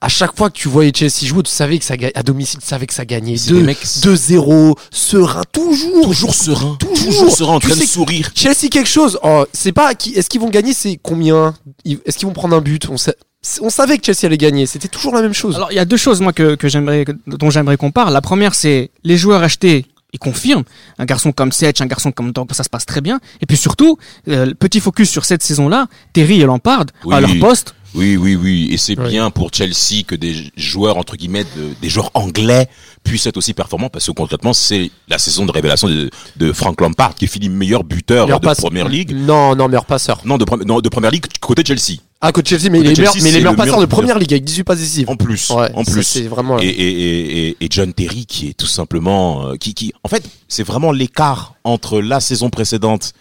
à 0.00 0.08
chaque 0.08 0.36
fois 0.36 0.48
que 0.50 0.56
tu 0.58 0.68
voyais 0.68 0.92
Chelsea 0.94 1.26
jouer, 1.26 1.42
tu 1.42 1.50
savais 1.50 1.78
que 1.78 1.84
ça 1.84 1.94
à 2.14 2.22
domicile, 2.22 2.60
tu 2.60 2.66
savais 2.66 2.86
que 2.86 2.94
ça 2.94 3.04
gagnait 3.04 3.36
C'est 3.36 3.52
des 3.52 3.60
2 3.60 3.66
mecs 3.66 3.84
2-0, 3.84 4.74
serein, 4.90 5.42
toujours. 5.52 6.02
toujours 6.02 6.34
serein, 6.34 6.76
Toujours. 6.78 7.04
toujours 7.06 7.30
serein, 7.36 7.54
en 7.54 7.60
Tu 7.60 7.68
train 7.68 7.76
de 7.76 7.80
sais- 7.80 7.86
sourire. 7.86 8.30
Chelsea 8.34 8.68
quelque 8.70 8.88
chose, 8.88 9.18
oh, 9.22 9.44
c'est 9.52 9.72
pas 9.72 9.94
qui 9.94 10.10
est-ce 10.14 10.28
qu'ils 10.28 10.40
vont 10.40 10.50
gagner, 10.50 10.72
c'est 10.72 10.98
combien? 11.02 11.54
Est-ce 11.84 12.18
qu'ils 12.18 12.28
vont 12.28 12.34
prendre 12.34 12.56
un 12.56 12.60
but? 12.60 12.86
On, 12.90 12.96
sa- 12.96 13.12
on 13.60 13.70
savait 13.70 13.98
que 13.98 14.04
Chelsea 14.06 14.26
allait 14.26 14.36
gagner, 14.38 14.66
c'était 14.66 14.88
toujours 14.88 15.14
la 15.14 15.22
même 15.22 15.34
chose. 15.34 15.56
Alors 15.56 15.72
il 15.72 15.76
y 15.76 15.80
a 15.80 15.84
deux 15.84 15.96
choses 15.96 16.20
moi 16.20 16.32
que, 16.32 16.54
que 16.54 16.68
j'aimerais 16.68 17.04
dont 17.26 17.50
j'aimerais 17.50 17.76
qu'on 17.76 17.90
parle. 17.90 18.12
La 18.12 18.20
première 18.20 18.54
c'est 18.54 18.90
les 19.04 19.16
joueurs 19.16 19.42
achetés. 19.42 19.86
Ils 20.14 20.18
confirment. 20.18 20.64
Un 20.98 21.04
garçon 21.04 21.32
comme 21.32 21.52
Setch, 21.52 21.82
un 21.82 21.86
garçon 21.86 22.12
comme 22.12 22.32
Dog, 22.32 22.48
ça 22.54 22.62
se 22.64 22.70
passe 22.70 22.86
très 22.86 23.02
bien. 23.02 23.20
Et 23.42 23.46
puis 23.46 23.58
surtout, 23.58 23.98
euh, 24.28 24.54
petit 24.58 24.80
focus 24.80 25.10
sur 25.10 25.26
cette 25.26 25.42
saison-là, 25.42 25.86
Terry 26.14 26.40
et 26.40 26.44
Lampard 26.46 26.86
à 27.10 27.20
leur 27.20 27.38
poste. 27.38 27.74
Oui, 27.94 28.16
oui, 28.16 28.36
oui. 28.36 28.68
Et 28.70 28.76
c'est 28.76 28.98
Oui. 28.98 29.08
bien 29.08 29.30
pour 29.30 29.50
Chelsea 29.52 30.02
que 30.06 30.14
des 30.14 30.34
joueurs, 30.56 30.96
entre 30.98 31.16
guillemets, 31.16 31.44
de- 31.44 31.74
des 31.80 31.88
joueurs 31.88 32.10
anglais 32.14 32.68
puissent 33.02 33.26
être 33.26 33.36
aussi 33.38 33.54
performants 33.54 33.88
parce 33.88 34.06
que 34.06 34.10
concrètement, 34.12 34.52
c'est 34.52 34.90
la 35.08 35.18
saison 35.18 35.46
de 35.46 35.52
révélation 35.52 35.88
de, 35.88 36.10
de 36.36 36.52
Frank 36.52 36.80
Lampard 36.80 37.14
qui 37.14 37.26
finit 37.26 37.48
meilleur 37.48 37.84
buteur 37.84 38.26
Meilleur 38.26 38.40
de 38.40 38.46
passe- 38.46 38.60
Première 38.60 38.88
Ligue. 38.88 39.12
Non, 39.14 39.56
non, 39.56 39.68
meilleur 39.68 39.86
passeur. 39.86 40.20
Non, 40.24 40.36
de, 40.36 40.44
pre- 40.44 40.64
non, 40.64 40.80
de 40.80 40.88
Première 40.88 41.10
Ligue 41.10 41.24
côté 41.40 41.62
Chelsea. 41.64 41.98
Ah, 42.20 42.30
côté 42.32 42.50
Chelsea, 42.50 42.70
mais 42.70 42.78
Côté 42.78 42.90
les 42.90 42.96
meilleurs, 42.96 43.12
Chelsea, 43.14 43.24
mais 43.24 43.30
les 43.30 43.32
c'est 43.32 43.38
meilleurs 43.38 43.52
le 43.52 43.56
passeurs 43.56 43.80
de 43.80 43.86
première 43.86 44.18
ligue 44.18 44.32
avec 44.32 44.44
18 44.44 44.64
passes 44.64 44.78
décisives. 44.80 45.08
En 45.08 45.16
plus, 45.16 45.50
Ouais, 45.50 45.70
en 45.74 45.84
plus. 45.84 46.02
c'est 46.02 46.22
vraiment. 46.28 46.58
Et, 46.58 46.66
et, 46.66 46.70
et, 46.70 47.48
et- 47.50 47.56
et 47.60 47.68
John 47.70 47.92
Terry 47.94 48.26
qui 48.26 48.48
est 48.48 48.54
tout 48.54 48.66
simplement 48.66 49.46
euh, 49.50 49.56
qui 49.56 49.72
qui 49.72 49.92
en 50.02 50.08
fait 50.08 50.24
c'est 50.48 50.64
vraiment 50.64 50.90
l'écart 50.92 51.54
entre 51.64 52.00
la 52.00 52.18
saison 52.20 52.50
précédente 52.50 53.12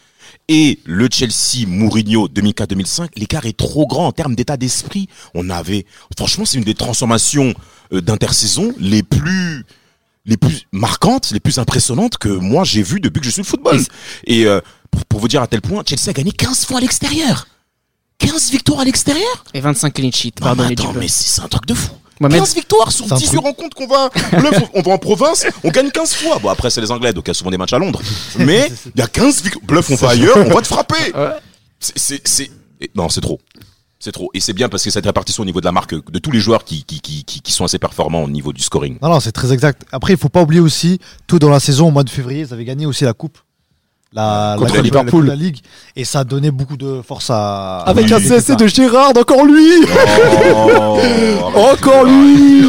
et 0.48 0.80
le 0.86 1.08
Chelsea 1.12 1.68
Mourinho 1.68 2.28
2004-2005 2.28 3.10
l'écart 3.16 3.46
est 3.46 3.58
trop 3.58 3.86
grand 3.86 4.08
en 4.08 4.12
termes 4.12 4.36
d'état 4.36 4.58
d'esprit. 4.58 5.08
On 5.34 5.50
avait 5.50 5.86
franchement 6.18 6.46
c'est 6.46 6.58
une 6.58 6.64
des 6.64 6.76
transformations 6.76 7.54
euh, 7.94 8.02
d'intersaison 8.02 8.74
les 8.80 9.04
plus 9.04 9.66
les 10.26 10.38
plus 10.38 10.64
marquantes 10.72 11.32
les 11.32 11.40
plus 11.40 11.60
impressionnantes 11.60 12.18
que 12.18 12.30
moi 12.30 12.64
j'ai 12.64 12.84
vues 12.84 13.00
depuis 13.00 13.20
que 13.20 13.26
je 13.26 13.32
suis 13.32 13.42
le 13.42 13.48
football. 13.48 13.80
Et 14.26 14.46
euh, 14.46 14.62
pour, 14.92 15.06
pour 15.06 15.20
vous 15.20 15.28
dire 15.28 15.42
à 15.42 15.48
tel 15.48 15.62
point 15.62 15.84
Chelsea 15.86 16.10
a 16.10 16.14
gagné 16.14 16.32
15 16.32 16.66
fois 16.66 16.78
à 16.78 16.82
l'extérieur. 16.82 17.48
15 18.20 18.52
victoires 18.52 18.80
à 18.80 18.86
l'extérieur. 18.86 19.44
Et 19.54 19.62
25 19.62 19.94
clean 19.94 20.12
sheets. 20.12 20.34
non, 20.42 20.56
mais 20.56 20.74
attends, 20.74 20.94
mais 20.94 21.08
c'est 21.08 21.42
un 21.42 21.48
truc 21.48 21.66
de 21.68 21.74
fou. 21.76 21.92
Mohamed, 22.20 22.40
15 22.40 22.56
victoires 22.56 22.92
sur 22.92 23.06
C'est 23.06 23.14
un 23.14 23.18
18 23.18 23.28
truc. 23.38 23.42
rencontres 23.46 23.78
qu'on 23.78 23.88
va. 23.88 24.10
Bluff, 24.40 24.64
on 24.74 24.82
va 24.82 24.92
en 24.94 24.98
province, 24.98 25.46
on 25.64 25.70
gagne 25.70 25.92
15 25.92 26.14
fois. 26.16 26.40
Bon, 26.40 26.50
après, 26.50 26.70
c'est 26.70 26.82
les 26.82 26.92
Anglais, 26.92 27.14
donc 27.14 27.26
il 27.28 27.30
y 27.30 27.32
a 27.32 27.34
souvent 27.34 27.52
des 27.52 27.58
matchs 27.58 27.74
à 27.74 27.80
Londres. 27.80 28.02
Mais 28.40 28.70
il 28.96 29.00
y 29.00 29.04
a 29.04 29.08
15 29.08 29.44
victoires. 29.44 29.66
Bluff, 29.66 29.90
on 29.92 29.96
va 29.96 30.10
ailleurs, 30.10 30.38
on 30.38 30.54
va 30.54 30.62
te 30.62 30.68
frapper. 30.68 30.96
C'est- 31.80 32.52
Non, 32.96 33.10
c'est 33.10 33.22
trop. 33.22 33.40
C'est 34.00 34.12
trop. 34.12 34.30
Et 34.34 34.40
c'est 34.40 34.54
bien 34.54 34.70
parce 34.70 34.84
que 34.84 34.92
cette 34.92 35.06
répartition 35.06 35.42
au 35.44 35.46
niveau 35.46 35.60
de 35.60 35.66
la 35.66 35.72
marque 35.72 35.94
de 36.12 36.20
tous 36.20 36.32
les 36.32 36.40
joueurs 36.40 36.64
qui, 36.64 36.84
qui, 36.84 37.00
qui, 37.02 37.24
qui, 37.24 37.42
qui 37.42 37.52
sont 37.52 37.66
assez 37.66 37.80
performants 37.80 38.24
au 38.24 38.30
niveau 38.30 38.54
du 38.54 38.62
scoring. 38.62 38.98
Non, 39.02 39.10
non, 39.10 39.20
c'est 39.20 39.32
très 39.32 39.54
exact. 39.54 39.84
Après, 39.92 40.14
il 40.14 40.20
faut 40.20 40.30
pas 40.30 40.42
oublier 40.44 40.62
aussi, 40.62 41.00
tout 41.26 41.40
dans 41.40 41.50
la 41.50 41.60
saison, 41.60 41.88
au 41.88 41.92
mois 41.92 42.04
de 42.04 42.10
février, 42.10 42.42
ils 42.42 42.54
avaient 42.54 42.66
gagné 42.66 42.86
aussi 42.86 43.04
la 43.06 43.14
coupe. 43.14 43.38
La, 44.14 44.56
Contre 44.58 44.76
la, 44.76 44.82
Liverpool. 44.82 45.26
la, 45.26 45.36
la 45.36 45.42
Ligue. 45.42 45.58
Et 45.96 46.06
ça 46.06 46.20
a 46.20 46.24
donné 46.24 46.50
beaucoup 46.50 46.78
de 46.78 47.02
force 47.06 47.30
à. 47.30 47.80
Avec 47.80 48.06
Oui, 48.06 48.14
un 48.14 48.20
CSC 48.20 48.56
de 48.56 48.66
Gérard, 48.68 49.12
encore 49.20 49.44
lui 49.46 49.70
Oh, 50.54 50.98
Encore 51.74 52.06
lui 52.06 52.64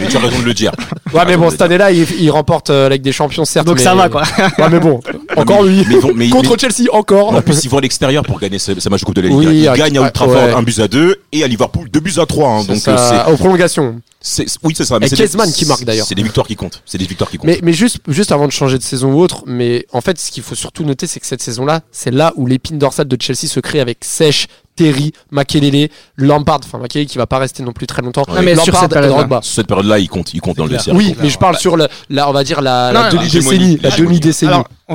Mais 0.00 0.06
tu 0.08 0.16
as 0.16 0.20
raison 0.20 0.38
de 0.40 0.44
le 0.44 0.54
dire. 0.54 0.72
Ouais, 1.14 1.22
mais 1.26 1.36
bon, 1.36 1.50
cette 1.50 1.62
année-là, 1.62 1.92
il, 1.92 2.06
il 2.20 2.30
remporte 2.30 2.70
euh, 2.70 2.88
la 2.88 2.96
Ligue 2.96 3.02
des 3.02 3.12
Champions, 3.12 3.44
certes. 3.44 3.66
donc 3.66 3.76
mais- 3.78 3.82
ça 3.82 3.94
va 3.94 4.08
quoi. 4.08 4.22
Ouais, 4.58 4.68
mais 4.70 4.80
bon, 4.80 5.00
encore 5.40 5.62
mais- 5.62 5.68
lui. 5.70 5.84
mais 5.88 6.00
bon, 6.00 6.12
mais- 6.14 6.28
Contre 6.30 6.50
mais- 6.52 6.58
Chelsea, 6.58 6.88
encore. 6.92 7.34
En 7.34 7.42
plus, 7.42 7.64
ils 7.64 7.70
vont 7.70 7.78
à 7.78 7.80
l'extérieur 7.80 8.22
pour 8.24 8.38
gagner 8.40 8.58
ce, 8.58 8.78
ce 8.78 8.88
match 8.88 9.00
de 9.00 9.04
Coupe 9.06 9.14
de 9.14 9.20
la 9.22 9.28
Ligue. 9.28 9.36
Oui, 9.38 9.58
ils 9.60 9.68
à- 9.68 9.76
gagnent 9.76 9.98
à 9.98 10.00
Old 10.00 10.06
ouais, 10.08 10.12
Trafford 10.12 10.34
ouais. 10.44 10.52
un 10.54 10.62
but 10.62 10.78
à 10.80 10.88
2 10.88 11.16
et 11.32 11.44
à 11.44 11.46
Liverpool 11.46 11.88
2 11.90 12.00
buts 12.00 12.12
à 12.18 12.26
3. 12.26 12.48
Hein, 12.50 12.60
C'est 12.62 12.72
donc, 12.72 12.82
ça, 12.82 12.90
euh, 12.98 13.24
c'est- 13.26 13.32
aux 13.32 13.36
prolongations. 13.36 14.00
C'est- 14.20 14.46
oui, 14.64 14.74
c'est 14.76 14.84
ça. 14.84 14.98
Mais 14.98 15.06
Et 15.06 15.08
c'est 15.10 15.16
des- 15.16 15.22
Kezman 15.24 15.50
qui 15.52 15.64
marque, 15.66 15.84
d'ailleurs. 15.84 16.06
C'est 16.06 16.14
des 16.16 16.22
victoires 16.24 16.46
qui 16.46 16.56
comptent. 16.56 16.82
C'est 16.84 16.98
des 16.98 17.06
victoires 17.06 17.30
qui 17.30 17.38
comptent. 17.38 17.46
Mais, 17.46 17.60
mais 17.62 17.72
juste, 17.72 17.98
juste 18.08 18.32
avant 18.32 18.46
de 18.46 18.52
changer 18.52 18.76
de 18.78 18.82
saison 18.82 19.12
ou 19.12 19.20
autre, 19.20 19.42
mais 19.46 19.86
en 19.92 20.00
fait, 20.00 20.18
ce 20.18 20.30
qu'il 20.30 20.42
faut 20.42 20.54
surtout 20.56 20.84
noter, 20.84 21.06
c'est 21.06 21.20
que 21.20 21.26
cette 21.26 21.42
saison-là, 21.42 21.80
c'est 21.92 22.10
là 22.10 22.32
où 22.36 22.46
l'épine 22.46 22.78
dorsale 22.78 23.06
de 23.06 23.16
Chelsea 23.20 23.46
se 23.46 23.60
crée 23.60 23.80
avec 23.80 23.98
Sèche, 24.02 24.48
Terry, 24.74 25.12
Makelele, 25.32 25.88
Lampard, 26.16 26.60
enfin 26.64 26.78
Makelele 26.78 27.06
qui 27.06 27.18
va 27.18 27.26
pas 27.26 27.38
rester 27.38 27.62
non 27.62 27.72
plus 27.72 27.86
très 27.86 28.02
longtemps. 28.02 28.24
Ouais. 28.28 28.36
Non, 28.36 28.42
mais 28.42 28.54
sur 28.56 28.66
Lampard 28.66 28.80
cette 28.82 28.90
et 28.90 28.94
période-là. 28.94 29.16
Drogba. 29.18 29.40
Sur 29.42 29.54
cette 29.54 29.66
période-là, 29.66 29.98
il 29.98 30.08
compte, 30.08 30.34
il 30.34 30.40
compte 30.40 30.56
dans 30.56 30.64
le 30.66 30.70
vestiaire. 30.70 30.94
Oui, 30.94 31.14
mais 31.20 31.30
je 31.30 31.38
parle 31.38 31.56
sur 31.56 31.76
la, 31.76 31.88
la- 32.10 32.28
on 32.28 32.32
va 32.32 32.44
dire 32.44 32.60
la, 32.60 32.92
Non, 32.92 33.00
la 33.02 33.10
demi-décennie, 33.10 33.78
la 33.82 33.90
demi-décennie. 33.90 34.52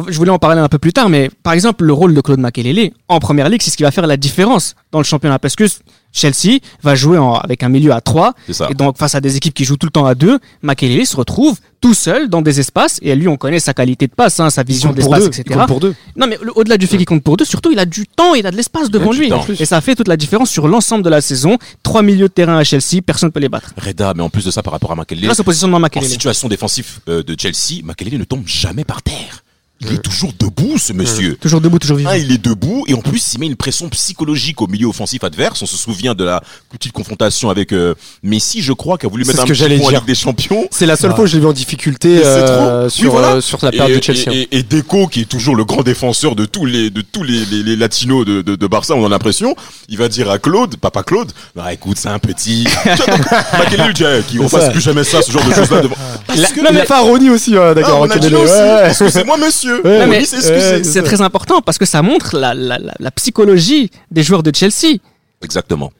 Je 0.08 0.18
voulais 0.18 0.32
en 0.32 0.40
parler 0.40 0.60
un 0.60 0.70
peu 0.70 0.80
plus 0.80 0.92
tard, 0.94 1.08
mais 1.10 1.30
par 1.44 1.54
exemple, 1.54 1.84
le 1.84 1.94
rôle 1.94 2.14
de 2.16 2.22
Claude 2.22 2.40
Makelele 2.40 2.92
en 3.08 3.20
première 3.20 3.48
ligue, 3.50 3.62
c'est 3.62 3.70
ce 3.72 3.78
qui 3.78 3.84
va 3.84 3.92
faire 3.92 4.08
la 4.08 4.18
différence 4.18 4.76
dans 4.92 5.00
le 5.00 5.04
championnat. 5.06 5.38
Parce 5.38 5.56
que 5.56 5.66
Chelsea 6.12 6.60
va 6.84 6.94
jouer 6.96 7.18
en- 7.18 7.34
avec 7.36 7.64
un 7.64 7.70
milieu 7.70 7.92
à 7.92 8.02
3, 8.02 8.34
C'est 8.48 8.54
ça. 8.54 8.68
et 8.70 8.74
donc 8.76 8.98
face 8.98 9.16
à 9.16 9.22
des 9.22 9.36
équipes 9.36 9.54
qui 9.54 9.66
jouent 9.66 9.78
tout 9.78 9.88
le 9.88 9.92
temps 9.92 10.06
à 10.06 10.14
2, 10.16 10.40
Makelele 10.62 11.06
se 11.08 11.16
retrouve 11.16 11.58
tout 11.82 11.94
seul 11.94 12.30
dans 12.30 12.42
des 12.42 12.60
espaces, 12.60 13.00
et 13.02 13.14
lui, 13.16 13.28
on 13.28 13.36
connaît 13.36 13.60
sa 13.60 13.74
qualité 13.74 14.08
de 14.08 14.14
passe, 14.14 14.40
hein, 14.40 14.50
sa 14.50 14.64
vision 14.64 14.90
compte 14.90 14.98
de 14.98 15.02
pour 15.04 15.16
l'espace, 15.16 15.30
deux. 15.32 15.38
Il 15.38 15.42
etc. 15.42 15.60
compte 15.60 15.68
pour 15.68 15.80
deux. 15.80 15.96
Non, 16.16 16.28
mais 16.28 16.38
au-delà 16.56 16.78
du 16.78 16.88
fait 16.88 16.98
qu'il 16.98 17.06
compte 17.06 17.24
pour 17.24 17.36
deux, 17.38 17.46
surtout, 17.46 17.72
il 17.72 17.80
a 17.80 17.86
du 17.86 18.08
temps, 18.08 18.34
il 18.36 18.46
a 18.48 18.52
de 18.52 18.56
l'espace 18.58 18.90
devant 18.90 19.12
lui. 19.12 19.32
Et 19.60 19.66
ça 19.66 19.82
fait 19.82 19.94
toute 19.96 20.08
la 20.08 20.18
différence 20.18 20.50
sur 20.50 20.68
l'ensemble 20.68 21.04
de 21.04 21.10
la 21.10 21.22
saison. 21.22 21.58
Trois 21.84 22.02
milieux 22.04 22.28
de 22.30 22.34
terrain 22.34 22.58
à 22.58 22.64
Chelsea, 22.64 23.02
personne 23.06 23.28
ne 23.30 23.32
peut 23.32 23.40
les 23.40 23.50
battre. 23.50 23.74
Reda, 23.78 24.14
mais 24.16 24.24
en 24.24 24.30
plus 24.30 24.46
de 24.46 24.52
ça, 24.52 24.64
par 24.64 24.74
rapport 24.74 24.92
à 24.92 24.96
Makelele, 24.96 25.26
Grâce 25.26 25.40
au 25.40 25.44
positionnement 25.44 25.78
de 25.78 25.82
en 25.82 25.82
Makelele. 25.82 26.10
situation 26.10 26.48
défensive 26.48 27.00
euh, 27.10 27.22
de 27.22 27.36
Chelsea, 27.40 27.82
Makelele 27.84 28.18
ne 28.18 28.24
tombe 28.24 28.44
jamais 28.48 28.84
par 28.86 29.02
terre. 29.02 29.43
Il 29.86 29.94
est 29.96 30.02
toujours 30.02 30.32
debout, 30.40 30.78
ce 30.78 30.94
monsieur. 30.94 31.36
Toujours 31.36 31.62
debout, 31.62 31.80
toujours 31.80 31.98
vivant. 31.98 32.10
Un, 32.12 32.16
il 32.18 32.32
est 32.32 32.38
debout 32.44 32.84
et 32.88 32.94
en 32.94 33.02
plus 33.02 33.34
il 33.34 33.40
met 33.40 33.48
une 33.48 33.56
pression 33.56 33.90
psychologique 33.90 34.62
au 34.62 34.68
milieu 34.68 34.88
offensif 34.88 35.24
adverse. 35.24 35.62
On 35.62 35.66
se 35.66 35.78
souvient 35.78 36.14
de 36.16 36.24
la 36.24 36.42
petite 36.72 36.92
confrontation 36.94 37.50
avec 37.50 37.72
euh, 37.74 37.94
Messi, 38.24 38.62
je 38.62 38.74
crois, 38.74 38.98
qui 38.98 39.06
a 39.06 39.10
voulu 39.10 39.26
mettre 39.26 39.42
un 39.42 39.46
que 39.46 39.54
petit 39.54 39.78
point 39.78 39.88
en. 39.88 39.90
Ligue 39.92 40.06
des 40.06 40.16
Champions. 40.16 40.68
C'est 40.72 40.86
la 40.86 40.96
seule 40.96 41.10
Ouais. 41.12 41.16
fois 41.16 41.26
où 41.26 41.28
je 41.28 41.34
l'ai 41.36 41.42
vu 41.42 41.48
en 41.48 41.54
difficulté 41.54 42.16
Et 42.16 42.26
euh, 42.26 42.90
sur, 42.90 43.04
Oui, 43.06 43.10
voilà. 43.12 43.28
euh, 43.36 43.42
sur 43.42 43.60
la 43.62 43.72
période 43.72 43.98
et, 43.98 44.00
de 44.00 44.04
Chelsea. 44.04 44.24
hein. 44.28 44.32
Et, 44.34 44.48
et, 44.52 44.60
et 44.60 44.64
Deco, 44.64 45.08
qui 45.08 45.22
est 45.22 45.26
toujours 45.30 45.56
le 45.56 45.66
grand 45.66 45.84
défenseur 45.84 46.36
de 46.36 46.46
tous 46.46 46.66
les 46.66 46.90
de 46.90 47.02
tous 47.02 47.24
les, 47.24 47.46
les, 47.46 47.64
les 47.64 47.76
latinos 47.76 48.26
de, 48.26 48.42
de, 48.42 48.56
de 48.56 48.68
Barça, 48.68 48.96
on 48.96 49.06
a 49.06 49.10
l'impression, 49.10 49.56
il 49.90 49.98
va 49.98 50.08
dire 50.08 50.30
à 50.30 50.40
Claude, 50.40 50.78
papa 50.78 51.04
Claude, 51.04 51.32
bah 51.56 51.74
écoute, 51.74 51.98
c'est 52.00 52.10
un 52.10 52.20
petit. 52.20 52.66
Qui- 54.28 54.40
on 54.40 54.50
fasse 54.50 54.72
plus 54.72 54.82
jamais 54.82 55.04
ça, 55.04 55.22
ce 55.22 55.32
genre 55.32 55.44
de 55.46 55.54
choses 55.54 55.70
là 55.72 55.82
devant. 55.82 55.96
Parce 56.28 56.52
que 56.52 56.62
Non, 56.62 56.70
mais 56.74 56.82
enfin, 56.82 57.00
Ronny 57.02 57.30
aussi, 57.30 57.56
Ah, 57.58 57.74
d'accord. 57.74 58.00
on 58.02 58.04
a 58.04 58.08
dit 58.18 58.30
Makelele, 58.30 58.36
aussi. 58.36 58.54
ouais. 58.54 58.88
Excusez-moi, 58.90 59.38
monsieur. 59.38 59.73
Ouais, 59.84 60.08
mais- 60.08 60.26
c'est 60.26 61.04
très 61.04 61.22
important 61.22 61.62
parce 61.62 61.78
que 61.78 61.86
ça 61.86 62.02
montre 62.02 62.38
la, 62.38 62.54
la, 62.54 62.78
la, 62.80 62.94
la 63.00 63.12
psychologie 63.12 63.90
des 64.12 64.24
joueurs 64.24 64.44
de 64.44 64.52
Chelsea. 64.56 64.98
Exactement. 65.42 65.92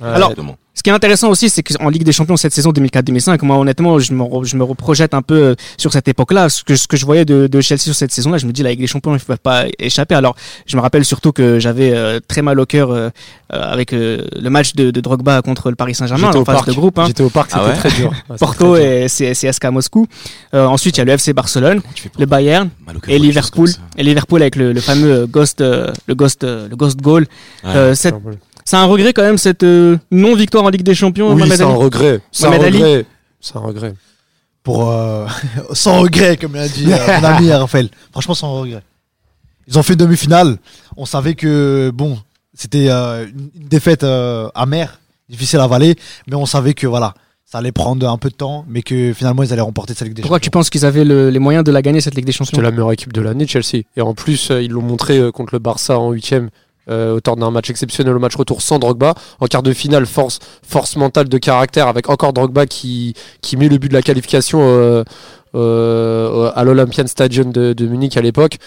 Alors, 0.00 0.30
Exactement. 0.30 0.56
Ce 0.82 0.84
qui 0.84 0.90
est 0.90 0.94
intéressant 0.94 1.30
aussi, 1.30 1.48
c'est 1.48 1.62
qu'en 1.62 1.88
Ligue 1.90 2.02
des 2.02 2.10
Champions 2.10 2.36
cette 2.36 2.52
saison 2.52 2.72
2004-2005, 2.72 3.44
moi 3.44 3.56
honnêtement, 3.56 4.00
je 4.00 4.12
me, 4.12 4.24
re- 4.24 4.44
je 4.44 4.56
me 4.56 4.64
reprojette 4.64 5.14
un 5.14 5.22
peu 5.22 5.34
euh, 5.40 5.54
sur 5.76 5.92
cette 5.92 6.08
époque-là. 6.08 6.48
Ce 6.48 6.64
que, 6.64 6.74
ce 6.74 6.88
que 6.88 6.96
je 6.96 7.06
voyais 7.06 7.24
de, 7.24 7.46
de 7.46 7.60
Chelsea 7.60 7.82
sur 7.84 7.94
cette 7.94 8.10
saison-là, 8.10 8.38
je 8.38 8.46
me 8.46 8.52
dis 8.52 8.64
la 8.64 8.70
Ligue 8.70 8.80
des 8.80 8.88
Champions, 8.88 9.12
ils 9.12 9.20
ne 9.20 9.24
peuvent 9.24 9.38
pas 9.38 9.66
échapper. 9.78 10.16
Alors, 10.16 10.34
je 10.66 10.76
me 10.76 10.82
rappelle 10.82 11.04
surtout 11.04 11.30
que 11.30 11.60
j'avais 11.60 11.92
euh, 11.94 12.18
très 12.26 12.42
mal 12.42 12.58
au 12.58 12.66
cœur 12.66 12.90
euh, 12.90 13.10
euh, 13.52 13.62
avec 13.62 13.92
euh, 13.92 14.26
le 14.36 14.50
match 14.50 14.74
de, 14.74 14.90
de 14.90 15.00
Drogba 15.00 15.40
contre 15.42 15.70
le 15.70 15.76
Paris 15.76 15.94
Saint-Germain 15.94 16.30
en 16.32 16.40
au 16.40 16.44
phase 16.44 16.56
parc. 16.56 16.66
de 16.66 16.72
groupe. 16.72 16.98
Hein. 16.98 17.04
J'étais 17.06 17.22
au 17.22 17.30
parc, 17.30 17.50
Ah 17.52 17.58
c'était 17.60 17.70
ouais? 17.70 17.76
très 17.90 18.00
dur. 18.00 18.12
Ouais, 18.28 18.36
Porto 18.40 18.74
très 18.74 18.80
dur. 18.84 18.92
et 19.04 19.08
C- 19.08 19.32
CSKA 19.34 19.70
Moscou. 19.70 20.08
Euh, 20.52 20.66
ensuite, 20.66 20.96
il 20.96 20.98
y 20.98 21.02
a 21.02 21.04
le 21.04 21.12
FC 21.12 21.32
Barcelone, 21.32 21.80
le 22.18 22.26
Bayern 22.26 22.70
et 23.06 23.20
Liverpool. 23.20 23.70
Et 23.96 24.02
Liverpool 24.02 24.42
avec 24.42 24.56
le, 24.56 24.72
le 24.72 24.80
fameux 24.80 25.28
ghost, 25.28 25.60
euh, 25.60 25.92
le 26.08 26.16
ghost, 26.16 26.42
euh, 26.42 26.66
le 26.68 26.74
ghost 26.74 27.00
goal. 27.00 27.28
Ouais. 27.62 27.70
Euh, 27.70 27.94
cette- 27.94 28.16
c'est 28.64 28.76
un 28.76 28.84
regret 28.84 29.12
quand 29.12 29.22
même 29.22 29.38
cette 29.38 29.62
euh, 29.64 29.96
non 30.10 30.34
victoire 30.34 30.64
en 30.64 30.68
Ligue 30.70 30.82
des 30.82 30.94
Champions. 30.94 31.32
Oui, 31.34 31.42
c'est 31.48 31.62
un 31.62 31.66
regret. 31.66 32.20
C'est 32.30 32.46
un 32.46 32.50
regret. 32.50 33.06
C'est 33.40 33.56
un 33.56 33.60
regret. 33.60 33.94
Pour, 34.62 34.88
euh, 34.90 35.26
sans 35.72 36.00
regret, 36.00 36.36
comme 36.36 36.54
l'a 36.54 36.68
dit 36.68 36.86
euh, 36.92 37.20
mon 37.20 37.24
ami 37.24 37.50
Raphaël. 37.52 37.88
Franchement, 38.12 38.34
sans 38.34 38.60
regret. 38.60 38.82
Ils 39.66 39.78
ont 39.78 39.82
fait 39.82 39.96
demi-finale. 39.96 40.58
On 40.96 41.06
savait 41.06 41.34
que, 41.34 41.90
bon, 41.94 42.18
c'était 42.54 42.86
euh, 42.88 43.26
une 43.26 43.68
défaite 43.68 44.04
euh, 44.04 44.48
amère, 44.54 45.00
difficile 45.28 45.58
à 45.60 45.64
avaler, 45.64 45.96
mais 46.28 46.36
on 46.36 46.46
savait 46.46 46.74
que, 46.74 46.86
voilà, 46.86 47.14
ça 47.44 47.58
allait 47.58 47.72
prendre 47.72 48.08
un 48.08 48.18
peu 48.18 48.28
de 48.28 48.34
temps, 48.34 48.64
mais 48.68 48.82
que 48.82 49.12
finalement, 49.12 49.42
ils 49.42 49.52
allaient 49.52 49.60
remporter 49.62 49.94
cette 49.94 50.06
Ligue 50.08 50.16
des 50.16 50.22
Pourquoi 50.22 50.38
tu 50.40 50.46
Champions. 50.46 50.60
penses 50.60 50.70
qu'ils 50.70 50.84
avaient 50.86 51.04
le- 51.04 51.30
les 51.30 51.38
moyens 51.38 51.64
de 51.64 51.72
la 51.72 51.82
gagner 51.82 52.00
cette 52.00 52.14
Ligue 52.14 52.24
des 52.24 52.32
Champions 52.32 52.50
C'était 52.56 52.62
la 52.62 52.70
meilleure 52.70 52.92
équipe 52.92 53.12
de 53.12 53.20
l'année, 53.20 53.46
Chelsea. 53.46 53.82
Et 53.96 54.00
en 54.00 54.14
plus, 54.14 54.50
ils 54.50 54.70
l'ont 54.70 54.82
montré 54.82 55.20
contre 55.32 55.54
le 55.54 55.58
Barça 55.58 55.98
en 55.98 56.12
huitième. 56.12 56.50
Euh, 56.90 57.14
auteur 57.14 57.36
d'un 57.36 57.52
match 57.52 57.70
exceptionnel 57.70 58.16
au 58.16 58.18
match 58.18 58.34
retour 58.34 58.60
sans 58.60 58.78
Drogba. 58.80 59.14
En 59.38 59.46
quart 59.46 59.62
de 59.62 59.72
finale, 59.72 60.04
force, 60.04 60.40
force 60.66 60.96
mentale 60.96 61.28
de 61.28 61.38
caractère 61.38 61.86
avec 61.86 62.08
encore 62.08 62.32
Drogba 62.32 62.66
qui, 62.66 63.14
qui 63.40 63.56
met 63.56 63.68
le 63.68 63.78
but 63.78 63.88
de 63.88 63.94
la 63.94 64.02
qualification 64.02 64.58
euh, 64.62 65.04
euh, 65.54 66.50
à 66.54 66.64
l'Olympian 66.64 67.06
Stadium 67.06 67.52
de, 67.52 67.72
de 67.72 67.86
Munich 67.86 68.16
à 68.16 68.20
l'époque. 68.20 68.58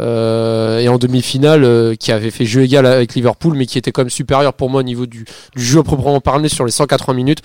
Euh, 0.00 0.80
et 0.80 0.88
en 0.88 0.98
demi-finale, 0.98 1.64
euh, 1.64 1.94
qui 1.94 2.10
avait 2.12 2.30
fait 2.32 2.44
jeu 2.44 2.62
égal 2.62 2.84
avec 2.86 3.14
Liverpool, 3.14 3.54
mais 3.56 3.66
qui 3.66 3.78
était 3.78 3.92
quand 3.92 4.02
même 4.02 4.10
supérieur 4.10 4.52
pour 4.52 4.68
moi 4.70 4.80
au 4.80 4.84
niveau 4.84 5.06
du, 5.06 5.24
du 5.54 5.64
jeu 5.64 5.80
à 5.80 5.82
proprement 5.84 6.20
parler 6.20 6.48
sur 6.48 6.64
les 6.64 6.72
180 6.72 7.12
minutes. 7.14 7.40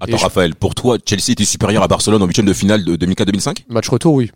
Attends, 0.00 0.12
Et 0.14 0.18
je- 0.18 0.22
Raphaël, 0.22 0.54
pour 0.54 0.74
toi, 0.74 0.98
Chelsea 1.04 1.30
était 1.32 1.44
supérieur 1.44 1.82
à 1.82 1.88
Barcelone 1.88 2.22
en 2.22 2.26
huitième 2.26 2.46
de 2.46 2.52
finale 2.52 2.84
de 2.84 2.96
2004-2005 2.96 3.64
Match 3.68 3.88
retour, 3.88 4.14
oui. 4.14 4.30